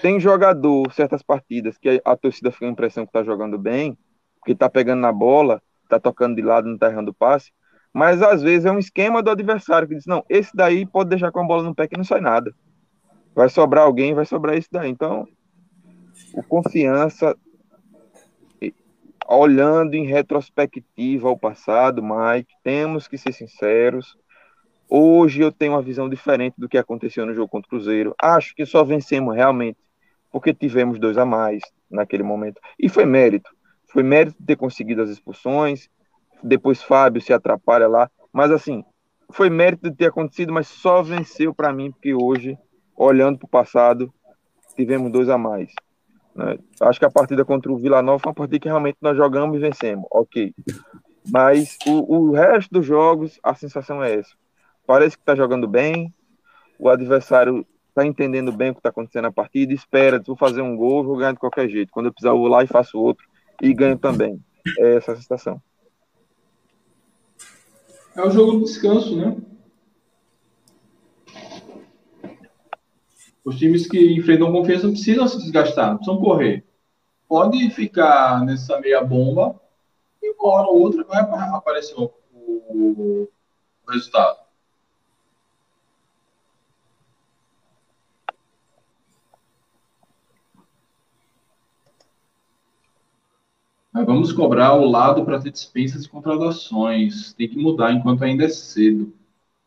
[0.00, 3.98] Tem jogador, certas partidas, que a, a torcida fica a impressão que tá jogando bem,
[4.44, 7.50] que tá pegando na bola, tá tocando de lado, não tá errando passe
[7.92, 11.32] mas às vezes é um esquema do adversário que diz: não, esse daí pode deixar
[11.32, 12.54] com a bola no pé que não sai nada.
[13.34, 14.90] Vai sobrar alguém, vai sobrar esse daí.
[14.90, 15.26] Então,
[16.34, 17.36] o confiança,
[19.26, 24.16] olhando em retrospectiva ao passado, Mike, temos que ser sinceros.
[24.88, 28.14] Hoje eu tenho uma visão diferente do que aconteceu no jogo contra o Cruzeiro.
[28.20, 29.78] Acho que só vencemos realmente
[30.32, 32.60] porque tivemos dois a mais naquele momento.
[32.78, 33.50] E foi mérito.
[33.92, 35.88] Foi mérito ter conseguido as expulsões,
[36.42, 38.10] depois Fábio se atrapalha lá.
[38.32, 38.84] Mas assim,
[39.32, 42.58] foi mérito de ter acontecido, mas só venceu para mim porque hoje,
[42.96, 44.12] olhando para o passado,
[44.76, 45.72] tivemos dois a mais.
[46.34, 46.58] Né?
[46.80, 49.56] Acho que a partida contra o Vila Nova foi uma partida que realmente nós jogamos
[49.56, 50.54] e vencemos, ok.
[51.28, 54.34] Mas o, o resto dos jogos, a sensação é essa.
[54.86, 56.14] Parece que está jogando bem,
[56.78, 60.76] o adversário está entendendo bem o que está acontecendo na partida, espera, vou fazer um
[60.76, 61.92] gol, vou ganhar de qualquer jeito.
[61.92, 63.29] Quando eu precisar, eu vou lá e faço outro
[63.60, 64.42] e ganho também.
[64.78, 65.62] É essa a sensação.
[68.16, 69.36] É o jogo do descanso, né?
[73.44, 76.64] Os times que enfrentam confiança não precisam se desgastar, não precisam correr.
[77.26, 79.60] Pode ficar nessa meia bomba
[80.22, 83.28] e uma hora ou outra vai aparecer o,
[83.88, 84.38] resultado.
[93.92, 97.32] Mas vamos cobrar o lado para ter dispensas e contratações.
[97.34, 99.12] Tem que mudar enquanto ainda é cedo.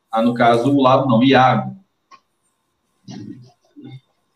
[0.10, 1.76] Ah, no caso, o lado não, Iago.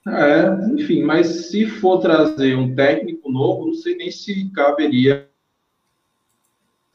[0.07, 5.29] É, enfim, mas se for trazer um técnico novo, não sei nem se caberia.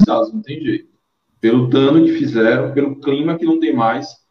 [0.06, 0.88] Não tem jeito.
[1.40, 4.22] Pelo dano que fizeram, pelo clima que não tem mais,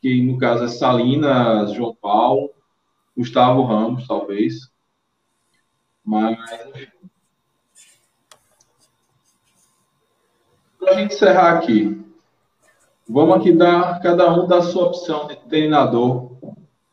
[0.00, 2.50] que no caso é Salinas, João Paulo,
[3.16, 4.70] Gustavo Ramos, talvez.
[6.04, 6.38] Mas,
[10.90, 12.04] Para a gente encerrar aqui,
[13.08, 16.32] vamos aqui dar cada um da sua opção de treinador,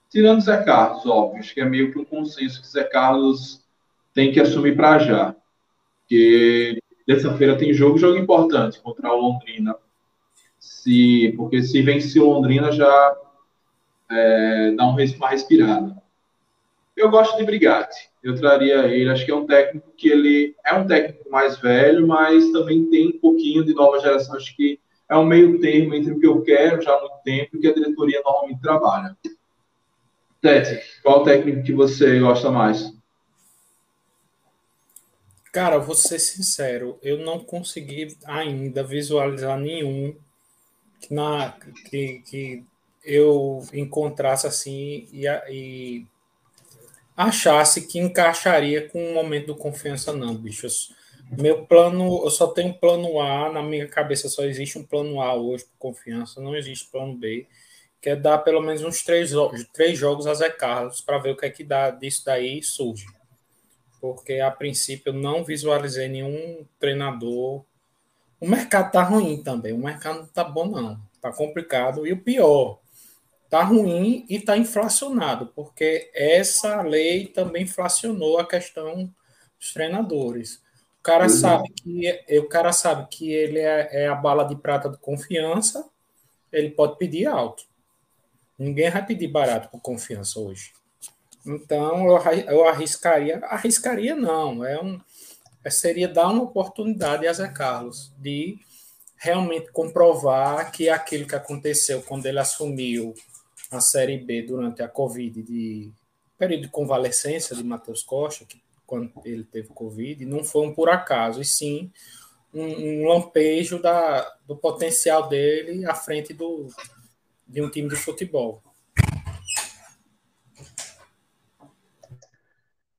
[0.08, 3.66] tirando Zé Carlos, óbvio, acho que é meio que um consenso que Zé Carlos
[4.14, 5.36] tem que assumir para já,
[6.02, 9.76] porque terça-feira tem jogo, jogo importante contra o Londrina,
[10.60, 13.18] se, porque se vencer o Londrina já
[14.12, 15.98] é, dá uma respirada.
[16.96, 19.10] Eu gosto de Brigatti eu traria ele.
[19.10, 23.08] Acho que é um técnico que ele é um técnico mais velho, mas também tem
[23.08, 24.36] um pouquinho de nova geração.
[24.36, 24.80] Acho que
[25.10, 27.68] é um meio termo entre o que eu quero já há muito tempo e que
[27.68, 29.18] a diretoria normalmente trabalha.
[30.42, 32.94] Tete, qual técnico que você gosta mais?
[35.52, 40.16] Cara, vou ser sincero, eu não consegui ainda visualizar nenhum
[41.00, 41.52] que, na,
[41.90, 42.64] que, que
[43.04, 46.06] eu encontrasse assim e, e
[47.18, 50.96] achasse que encaixaria com o momento do confiança, não, bichos.
[51.32, 55.34] Meu plano, eu só tenho plano A, na minha cabeça só existe um plano A
[55.34, 57.48] hoje por confiança, não existe plano B,
[58.00, 59.32] que é dar pelo menos uns três,
[59.74, 63.08] três jogos a Zé Carlos para ver o que é que dá disso daí surge.
[64.00, 67.66] Porque a princípio eu não visualizei nenhum treinador.
[68.40, 71.02] O mercado tá ruim também, o mercado não tá bom, não.
[71.20, 72.06] Tá complicado.
[72.06, 72.80] E o pior,
[73.48, 79.10] está ruim e está inflacionado, porque essa lei também inflacionou a questão
[79.58, 80.62] dos treinadores.
[81.00, 81.30] O cara uhum.
[81.30, 85.90] sabe que o cara sabe que ele é, é, a bala de prata de confiança,
[86.52, 87.64] ele pode pedir alto.
[88.60, 90.74] Ninguém vai pedir barato por confiança hoje.
[91.46, 92.18] Então eu,
[92.50, 95.00] eu arriscaria, arriscaria não, é um
[95.64, 98.60] é, seria dar uma oportunidade a Zé Carlos de
[99.16, 103.14] realmente comprovar que aquilo que aconteceu quando ele assumiu
[103.72, 105.92] a Série B durante a Covid, de
[106.38, 110.90] período de convalescência de Matheus Costa, que, quando ele teve Covid, não foi um por
[110.90, 111.92] acaso, e sim
[112.54, 116.68] um, um lampejo da, do potencial dele à frente do,
[117.48, 118.64] de um time de futebol.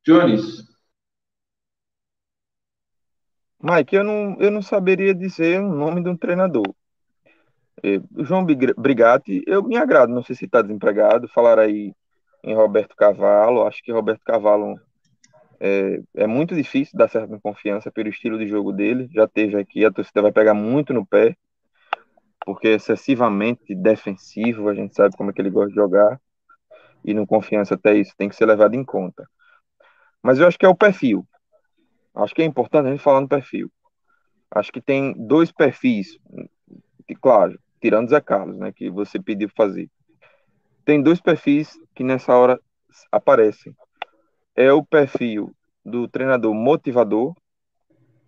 [0.04, 0.66] Jones.
[3.60, 6.74] Mike, eu não, eu não saberia dizer o nome de um treinador.
[8.14, 11.92] O João Brigatti, eu me agrado, não sei se está desempregado, falar aí
[12.42, 14.78] em Roberto Cavalo, acho que Roberto Cavalo
[15.60, 19.84] é, é, muito difícil dar certa confiança pelo estilo de jogo dele, já teve aqui,
[19.84, 21.36] a torcida vai pegar muito no pé,
[22.44, 26.20] porque é excessivamente defensivo, a gente sabe como é que ele gosta de jogar,
[27.04, 29.28] e no confiança até isso tem que ser levado em conta.
[30.22, 31.26] Mas eu acho que é o perfil,
[32.14, 33.70] acho que é importante a gente falar no perfil.
[34.50, 36.18] Acho que tem dois perfis,
[37.06, 39.90] que, claro, tirando Zé Carlos, né, que você pediu fazer.
[40.84, 42.58] Tem dois perfis que nessa hora
[43.12, 43.74] aparecem.
[44.56, 47.34] É o perfil do treinador motivador,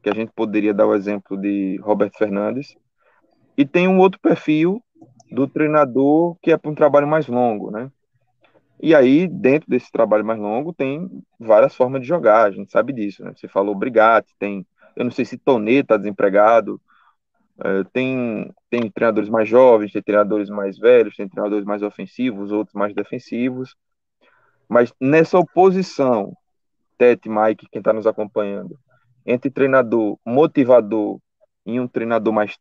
[0.03, 2.77] que a gente poderia dar o exemplo de Roberto Fernandes,
[3.57, 4.83] e tem um outro perfil
[5.31, 7.91] do treinador que é para um trabalho mais longo, né?
[8.83, 12.95] E aí, dentro desse trabalho mais longo, tem várias formas de jogar, a gente sabe
[12.95, 13.33] disso, né?
[13.37, 14.67] Você falou Brigatti, tem,
[14.97, 16.81] eu não sei se Tonê está desempregado,
[17.63, 22.75] é, tem, tem treinadores mais jovens, tem treinadores mais velhos, tem treinadores mais ofensivos, outros
[22.75, 23.75] mais defensivos.
[24.69, 26.33] Mas nessa oposição,
[26.97, 28.79] Tete, Mike, quem está nos acompanhando,
[29.27, 31.19] entre treinador motivador
[31.67, 32.57] e um treinador mais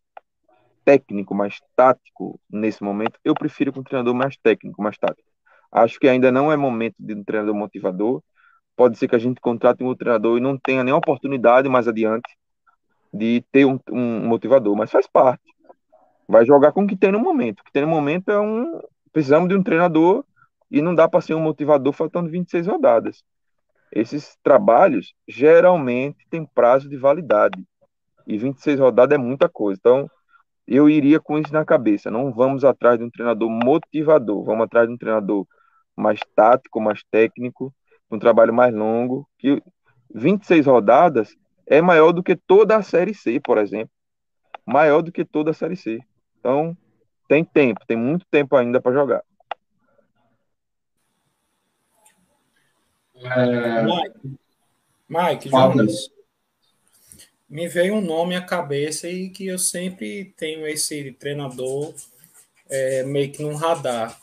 [0.84, 5.30] técnico, mais tático nesse momento, eu prefiro com um treinador mais técnico, mais tático.
[5.72, 8.24] Acho que ainda não é momento de um treinador motivador.
[8.76, 12.30] Pode ser que a gente contrate um treinador e não tenha nenhuma oportunidade mais adiante
[13.14, 15.44] de ter um, um motivador, mas faz parte.
[16.28, 17.62] Vai jogar com o que tem no momento.
[17.62, 18.80] O que tem no momento é um.
[19.12, 20.24] Precisamos de um treinador
[20.70, 23.24] e não dá para ser um motivador faltando 26 rodadas.
[23.92, 27.64] Esses trabalhos geralmente têm prazo de validade.
[28.28, 29.80] E 26 rodadas é muita coisa.
[29.80, 30.10] Então,
[30.68, 32.12] eu iria com isso na cabeça.
[32.12, 35.48] Não vamos atrás de um treinador motivador, vamos atrás de um treinador
[35.96, 37.74] mais tático, mais técnico,
[38.12, 39.62] um trabalho mais longo, que
[40.14, 41.36] 26 rodadas
[41.70, 43.92] é maior do que toda a Série C, por exemplo.
[44.66, 46.00] Maior do que toda a Série C.
[46.40, 46.76] Então,
[47.28, 49.24] tem tempo, tem muito tempo ainda para jogar.
[53.16, 53.84] É...
[53.84, 54.40] Mike,
[55.08, 56.10] Mike Jonas,
[57.48, 61.94] me veio um nome à cabeça e que eu sempre tenho esse treinador
[62.68, 64.18] é, meio que num radar.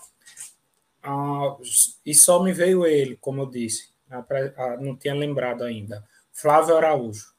[1.02, 1.56] Ah,
[2.04, 3.90] e só me veio ele, como eu disse.
[4.10, 6.04] Ah, não tinha lembrado ainda.
[6.32, 7.35] Flávio Araújo.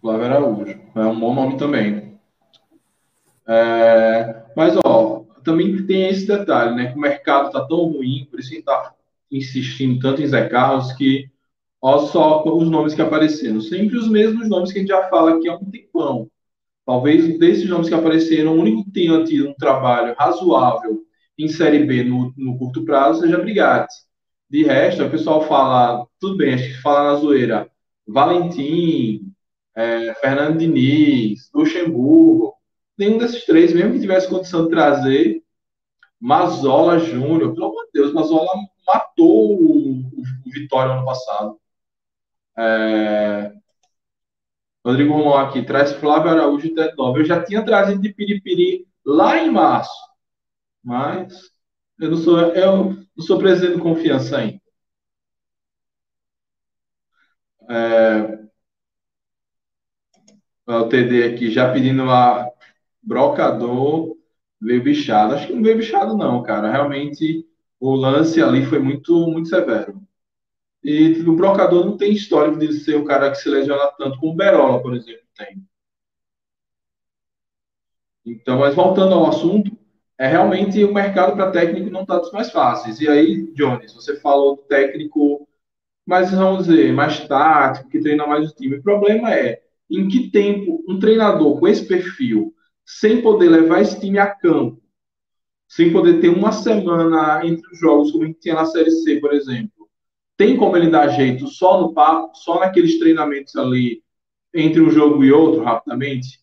[0.00, 0.80] Flávio Araújo.
[0.94, 2.18] É um bom nome também.
[3.46, 6.92] É, mas, ó, também tem esse detalhe, né?
[6.92, 8.94] Que o mercado está tão ruim, por isso a gente está
[9.30, 11.30] insistindo tanto em Zé Carlos, que
[11.80, 13.60] ó só os nomes que apareceram.
[13.60, 16.30] Sempre os mesmos nomes que a gente já fala aqui há um tempão.
[16.84, 21.02] Talvez desses nomes que apareceram, o único que tenha tido um trabalho razoável
[21.38, 23.94] em Série B no, no curto prazo seja Brigatti.
[24.50, 27.70] De resto, o pessoal fala, tudo bem, acho que fala na zoeira,
[28.06, 29.27] Valentim,
[29.78, 32.52] é, Fernando Diniz, Luxemburgo,
[32.98, 35.40] nenhum desses três, mesmo que tivesse condição de trazer,
[36.20, 38.48] Mazola Júnior, pelo amor de Deus, Mazola
[38.84, 41.60] matou o, o Vitória ano passado.
[42.58, 43.52] É...
[44.84, 49.38] Rodrigo Romão aqui, traz Flávio Araújo e Ted Eu já tinha trazido de Piripiri lá
[49.38, 49.94] em março,
[50.82, 51.32] mas
[52.00, 54.60] eu não sou, eu não sou presidente de confiança ainda.
[57.70, 58.47] É,
[60.76, 62.46] o TD aqui já pedindo a
[63.02, 64.16] brocador
[64.60, 65.34] veio bichado.
[65.34, 66.70] Acho que não veio bichado, não, cara.
[66.70, 67.46] Realmente
[67.80, 70.00] o lance ali foi muito, muito severo.
[70.84, 74.32] E o brocador não tem histórico de ser o cara que se lesiona tanto como
[74.32, 75.62] o Berola, por exemplo, tem.
[78.24, 79.76] Então, mas voltando ao assunto,
[80.18, 83.00] é realmente o mercado para técnico não está dos mais fáceis.
[83.00, 85.48] E aí, Jones, você falou técnico
[86.06, 88.76] mais, vamos dizer, mais tático, que treina mais o time.
[88.76, 92.54] O problema é em que tempo um treinador com esse perfil,
[92.84, 94.82] sem poder levar esse time a campo,
[95.68, 99.20] sem poder ter uma semana entre os jogos, como a gente tinha na Série C,
[99.20, 99.88] por exemplo,
[100.36, 104.02] tem como ele dar jeito só no papo, só naqueles treinamentos ali
[104.54, 106.40] entre um jogo e outro, rapidamente?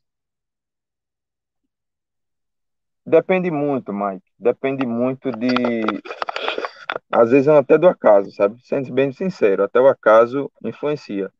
[3.05, 4.25] Depende muito, Mike.
[4.37, 5.47] Depende muito de.
[7.11, 8.59] Às vezes até do acaso, sabe?
[8.63, 11.31] Sendo bem sincero, até o acaso influencia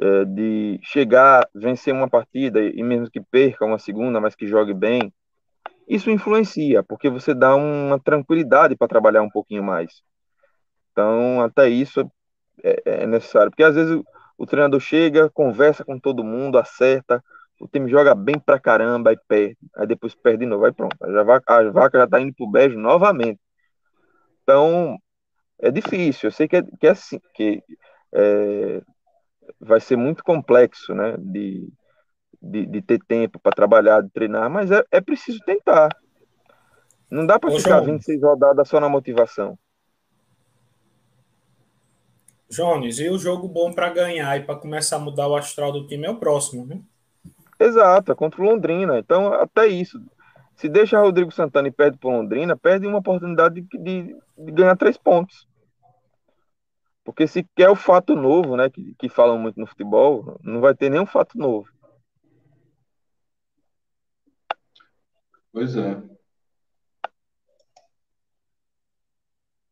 [0.00, 4.72] é, de chegar, vencer uma partida e mesmo que perca uma segunda, mas que jogue
[4.72, 5.12] bem,
[5.88, 10.02] isso influencia, porque você dá uma tranquilidade para trabalhar um pouquinho mais.
[10.92, 12.00] Então, até isso
[12.62, 14.04] é, é necessário, porque às vezes o,
[14.36, 17.24] o, treinador chega, conversa com todo mundo, acerta,
[17.60, 20.96] o time joga bem pra caramba, e perde, aí depois perde de novo, aí pronto,
[21.02, 23.40] a vaca, a vaca já tá indo pro beijo novamente.
[24.42, 24.96] Então,
[25.58, 27.62] é difícil, eu sei que é, que é assim, que
[28.12, 28.82] é,
[29.60, 31.16] vai ser muito complexo, né?
[31.18, 31.68] De,
[32.40, 35.88] de, de ter tempo para trabalhar, de treinar, mas é, é preciso tentar.
[37.10, 39.58] Não dá para ficar João, 26 rodadas só na motivação.
[42.50, 45.86] Jones, e o jogo bom para ganhar e para começar a mudar o astral do
[45.86, 46.80] time é o próximo, né?
[47.60, 48.98] Exato, é contra o Londrina.
[48.98, 50.00] Então, até isso.
[50.56, 54.76] Se deixa Rodrigo Santana e perde para Londrina, perde uma oportunidade de, de, de ganhar
[54.76, 55.46] três pontos.
[57.08, 60.74] Porque se quer o fato novo, né, que, que falam muito no futebol, não vai
[60.74, 61.66] ter nenhum fato novo.
[65.50, 66.02] Pois é.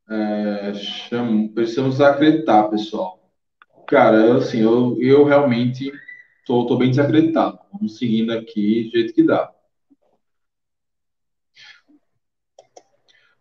[0.08, 3.20] é chamo, precisamos acreditar, pessoal.
[3.86, 5.92] Cara, assim, eu, eu realmente
[6.46, 7.58] tô, tô bem desacreditado.
[7.70, 9.52] Vamos seguindo aqui do jeito que dá.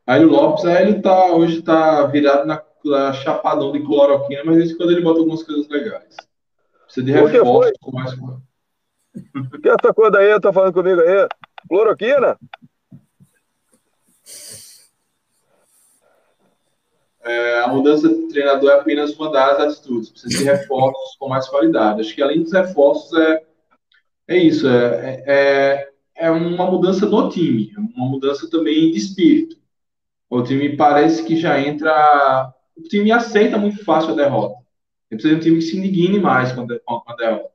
[0.06, 2.65] Aí o Lopes, aí ele tá, hoje tá virado na
[3.14, 6.16] chapadão de cloroquina, mas esse quando ele bota algumas coisas legais.
[6.86, 7.74] Precisa de reforço.
[7.82, 8.12] Com mais...
[9.62, 11.28] que essa coisa aí tá falando comigo aí?
[11.68, 12.38] Cloroquina?
[17.24, 20.10] É, a mudança de treinador é apenas uma das atitudes.
[20.10, 22.02] Precisa de reforços com mais qualidade.
[22.02, 23.44] Acho que além dos reforços é
[24.28, 29.58] é isso, é, é, é uma mudança no time, uma mudança também de espírito.
[30.30, 32.52] O time parece que já entra.
[32.78, 34.56] O time aceita muito fácil a derrota.
[35.10, 37.50] Precisa de um time que se indigne mais com a derrota.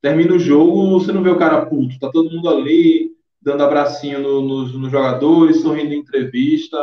[0.00, 4.20] Termina o jogo, você não vê o cara puto, tá todo mundo ali, dando abracinho
[4.20, 6.76] no, nos, nos jogadores, sorrindo em entrevista.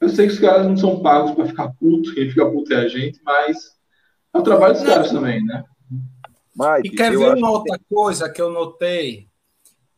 [0.00, 2.76] Eu sei que os caras não são pagos para ficar puto, quem fica puto é
[2.76, 3.76] a gente, mas
[4.34, 5.64] é o trabalho dos caras também, né?
[6.54, 7.84] Mike, e quer ver uma outra que...
[7.88, 9.28] coisa que eu notei?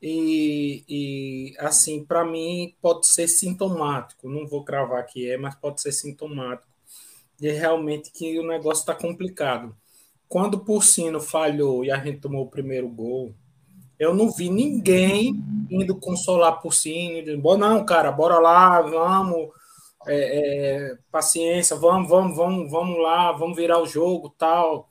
[0.01, 4.29] E, e assim, para mim, pode ser sintomático.
[4.29, 6.68] Não vou cravar que é, mas pode ser sintomático.
[7.39, 9.77] De realmente que o negócio está complicado.
[10.29, 13.35] Quando o Porcino falhou e a gente tomou o primeiro gol,
[13.99, 15.35] eu não vi ninguém
[15.71, 19.51] indo consolar Porcino, dizendo, não, cara, bora lá, vamos,
[20.07, 24.89] é, é, paciência, vamos, vamos, vamos, vamos lá, vamos virar o jogo, tal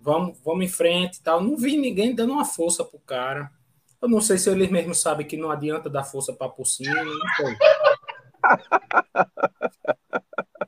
[0.00, 1.42] vamos, vamos em frente tal.
[1.42, 3.50] Não vi ninguém dando uma força pro cara.
[4.00, 7.02] Eu não sei se eles mesmos sabem que não adianta dar força para por cima,
[7.02, 7.56] não sei.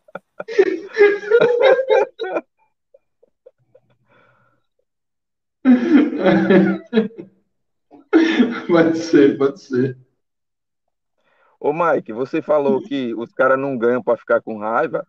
[8.66, 9.96] Pode ser, pode ser.
[11.58, 15.06] Ô, Mike, você falou que os caras não ganham para ficar com raiva.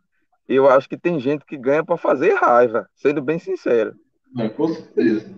[0.47, 3.95] Eu acho que tem gente que ganha para fazer raiva, sendo bem sincero.
[4.37, 5.33] É, com certeza.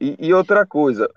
[0.00, 1.08] E, e, outra coisa,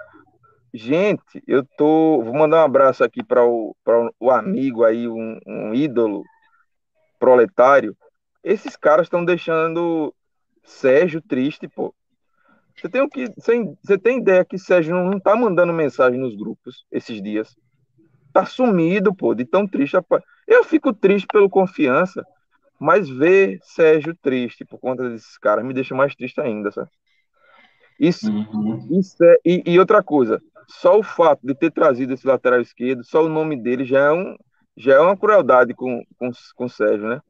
[0.74, 2.22] gente, eu tô.
[2.22, 3.76] Vou mandar um abraço aqui para o,
[4.20, 6.24] o amigo aí, um, um ídolo
[7.20, 7.96] proletário.
[8.44, 10.14] Esses caras estão deixando
[10.64, 11.94] Sérgio triste, pô.
[12.76, 16.86] Você tem, o que, você tem ideia que Sérgio não tá mandando mensagem nos grupos
[16.92, 17.56] esses dias?
[18.32, 19.98] Tá sumido, pô, de tão triste.
[20.48, 22.24] Eu fico triste pelo confiança.
[22.80, 26.90] Mas ver Sérgio triste por conta desses caras me deixa mais triste ainda, sabe?
[28.00, 28.88] Isso, uhum.
[29.00, 33.04] isso é, e, e, outra coisa, só o fato de ter trazido esse lateral esquerdo,
[33.04, 34.36] só o nome dele já é, um,
[34.78, 37.22] já é uma crueldade com, com, com o Sérgio, né?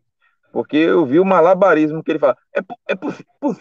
[0.51, 2.59] Porque eu vi o malabarismo que ele fala, é,
[2.89, 3.57] é por, por,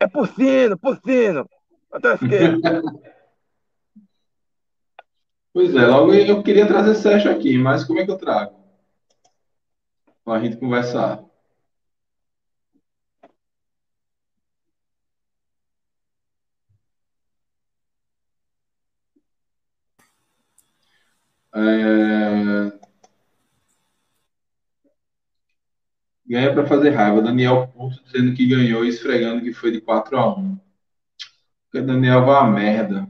[0.00, 1.48] é por sino, sino,
[1.90, 2.60] lateral esquerdo.
[5.52, 8.66] Pois é, logo eu queria trazer Sérgio aqui, mas como é que eu trago?
[10.26, 11.24] para a gente conversar.
[21.54, 22.85] É...
[26.28, 27.22] Ganha para fazer raiva.
[27.22, 30.58] Daniel Porto dizendo que ganhou e esfregando que foi de 4 a 1
[31.70, 33.08] Porque Daniel vai a merda.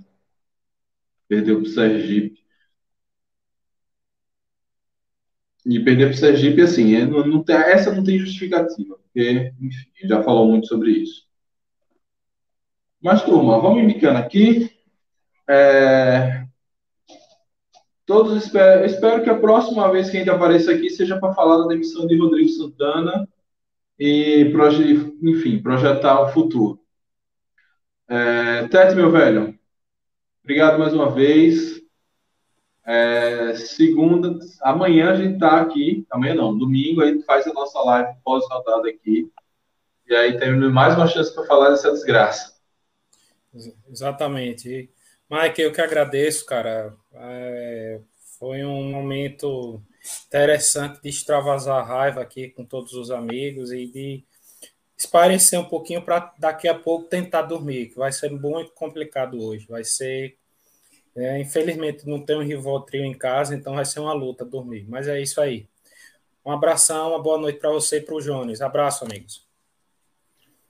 [1.29, 2.47] Perdeu para o Sergipe.
[5.65, 9.53] E perder para o Sergipe, assim, é, não, não tem, essa não tem justificativa, porque,
[9.61, 11.27] enfim, já falou muito sobre isso.
[13.03, 14.71] Mas, turma, vamos indicando aqui.
[15.49, 16.46] É,
[18.07, 21.59] todos espero, espero que a próxima vez que a gente apareça aqui seja para falar
[21.59, 23.29] da demissão de Rodrigo Santana
[23.99, 24.53] e,
[25.23, 26.81] enfim, projetar o futuro.
[28.09, 29.59] É, Tete, meu velho,
[30.43, 31.83] obrigado mais uma vez.
[32.87, 37.81] É, segunda, amanhã a gente tá aqui, amanhã não, domingo a gente faz a nossa
[37.81, 39.29] live pós-rodada aqui.
[40.09, 42.55] E aí temos mais uma chance para falar dessa desgraça.
[43.91, 44.89] Exatamente.
[45.31, 46.95] Mike, eu que agradeço, cara.
[47.15, 48.01] É,
[48.39, 49.83] foi um momento
[50.27, 54.25] interessante de extravasar a raiva aqui com todos os amigos e de
[54.97, 59.67] esparecer um pouquinho para daqui a pouco tentar dormir, que vai ser muito complicado hoje.
[59.69, 60.37] Vai ser
[61.17, 64.87] é, infelizmente não tem um Rivotril em casa, então vai ser uma luta dormir.
[64.89, 65.67] Mas é isso aí.
[66.45, 68.61] Um abração, uma boa noite para você e para o Jones.
[68.61, 69.46] Abraço, amigos.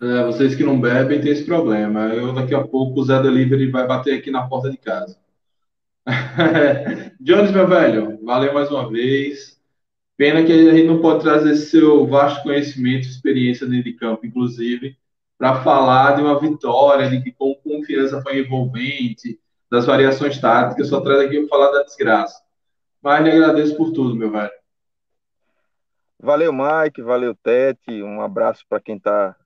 [0.01, 2.09] É, vocês que não bebem tem esse problema.
[2.09, 5.19] Eu daqui a pouco o Zé Delivery vai bater aqui na porta de casa.
[7.21, 9.61] Jones, meu velho, valeu mais uma vez.
[10.17, 14.97] Pena que a gente não pode trazer seu vasto conhecimento, experiência dentro de campo, inclusive,
[15.37, 19.39] para falar de uma vitória, de que com confiança foi envolvente,
[19.71, 22.41] das variações táticas, só traz aqui para falar da desgraça.
[23.03, 24.51] Mas lhe agradeço por tudo, meu velho.
[26.19, 28.03] Valeu, Mike, valeu, Tete.
[28.03, 29.37] Um abraço para quem está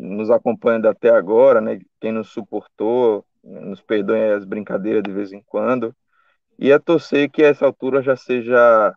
[0.00, 1.80] nos acompanhando até agora, né?
[2.00, 5.94] Quem nos suportou, nos perdoe as brincadeiras de vez em quando.
[6.58, 8.94] E a torcer que a essa altura já seja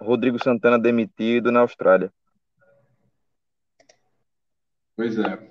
[0.00, 2.12] Rodrigo Santana demitido na Austrália.
[4.96, 5.48] Pois é.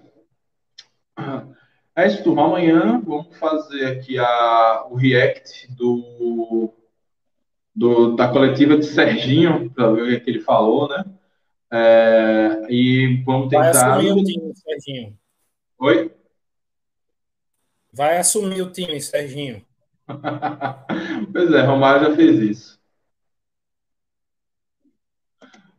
[1.95, 2.45] É isso, turma.
[2.45, 6.72] Amanhã vamos fazer aqui a, o react do,
[7.74, 11.04] do, da coletiva de Serginho, para ver o que ele falou, né?
[11.72, 13.72] É, e vamos tentar.
[13.72, 15.19] Vai assumir o time, Serginho.
[15.80, 16.11] Oi?
[17.91, 19.65] Vai assumir o time, Serginho.
[21.34, 22.77] pois é, Romário já fez isso.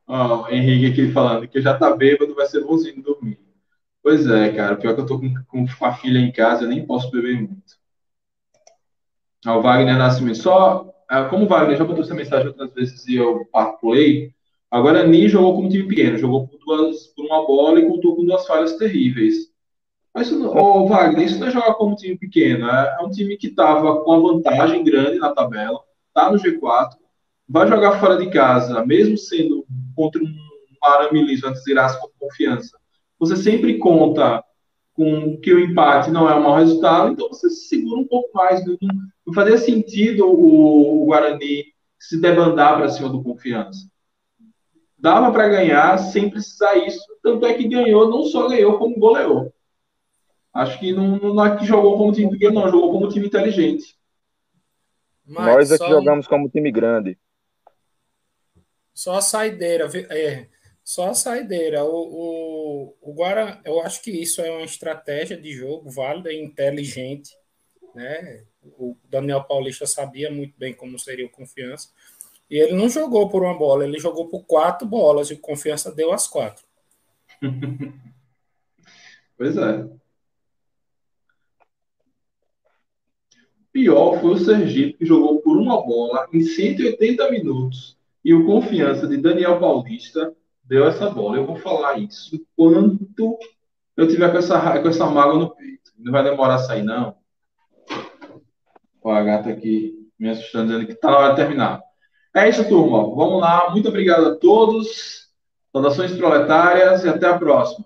[0.06, 3.38] Ó, oh, Henrique aqui falando que já tá bêbado, vai ser bonzinho dormir.
[4.02, 4.76] Pois é, cara.
[4.76, 7.78] Pior que eu tô com, com a filha em casa, eu nem posso beber muito.
[9.46, 10.38] Ó, o Wagner Nascimento.
[10.38, 13.46] Só, ah, como o Wagner já botou essa mensagem outras vezes e eu
[13.80, 14.34] play,
[14.70, 18.24] agora Ni jogou como time pequeno, jogou por, duas, por uma bola e contou com
[18.24, 19.48] duas falhas terríveis.
[20.14, 22.66] Mas, ô, Wagner, isso não é jogar como time pequeno.
[22.68, 25.80] É, é um time que estava com uma vantagem grande na tabela,
[26.12, 26.96] tá no G4,
[27.48, 29.64] vai jogar fora de casa, mesmo sendo
[29.94, 30.34] contra um
[30.82, 32.78] arame liso, antes de com confiança
[33.18, 34.44] você sempre conta
[34.94, 38.30] com que o empate não é um mau resultado, então você se segura um pouco
[38.34, 38.64] mais.
[38.64, 41.64] Não, fazia sentido o Guarani
[41.98, 43.88] se debandar para cima do confiança.
[44.98, 49.52] Dava para ganhar sem precisar isso, tanto é que ganhou, não só ganhou, como goleou.
[50.52, 53.96] Acho que não, não é que jogou como time pequeno, não, jogou como time inteligente.
[55.24, 57.16] Mas Nós é que jogamos como time grande.
[58.92, 59.88] Só a saideira.
[60.10, 60.48] É,
[60.82, 61.84] só a saideira.
[61.84, 66.42] O, o, o Guarani, eu acho que isso é uma estratégia de jogo válida e
[66.42, 67.36] inteligente.
[67.94, 68.44] Né?
[68.62, 71.90] O Daniel Paulista sabia muito bem como seria o confiança.
[72.50, 75.94] E ele não jogou por uma bola, ele jogou por quatro bolas e o confiança
[75.94, 76.64] deu as quatro.
[79.36, 79.88] pois é.
[83.70, 87.98] Pior foi o Sergipe, que jogou por uma bola em 180 minutos.
[88.24, 90.34] E o confiança de Daniel Paulista
[90.64, 91.36] deu essa bola.
[91.36, 93.38] Eu vou falar isso enquanto
[93.96, 95.92] eu tiver com essa, com essa mágoa no peito.
[95.98, 97.16] Não vai demorar a sair, não.
[99.02, 101.87] Ó, a gata aqui me assustando, dizendo que está na hora de terminar.
[102.34, 103.02] É isso, turma.
[103.14, 103.70] Vamos lá.
[103.70, 105.28] Muito obrigado a todos.
[105.72, 107.84] Saudações proletárias e até a próxima.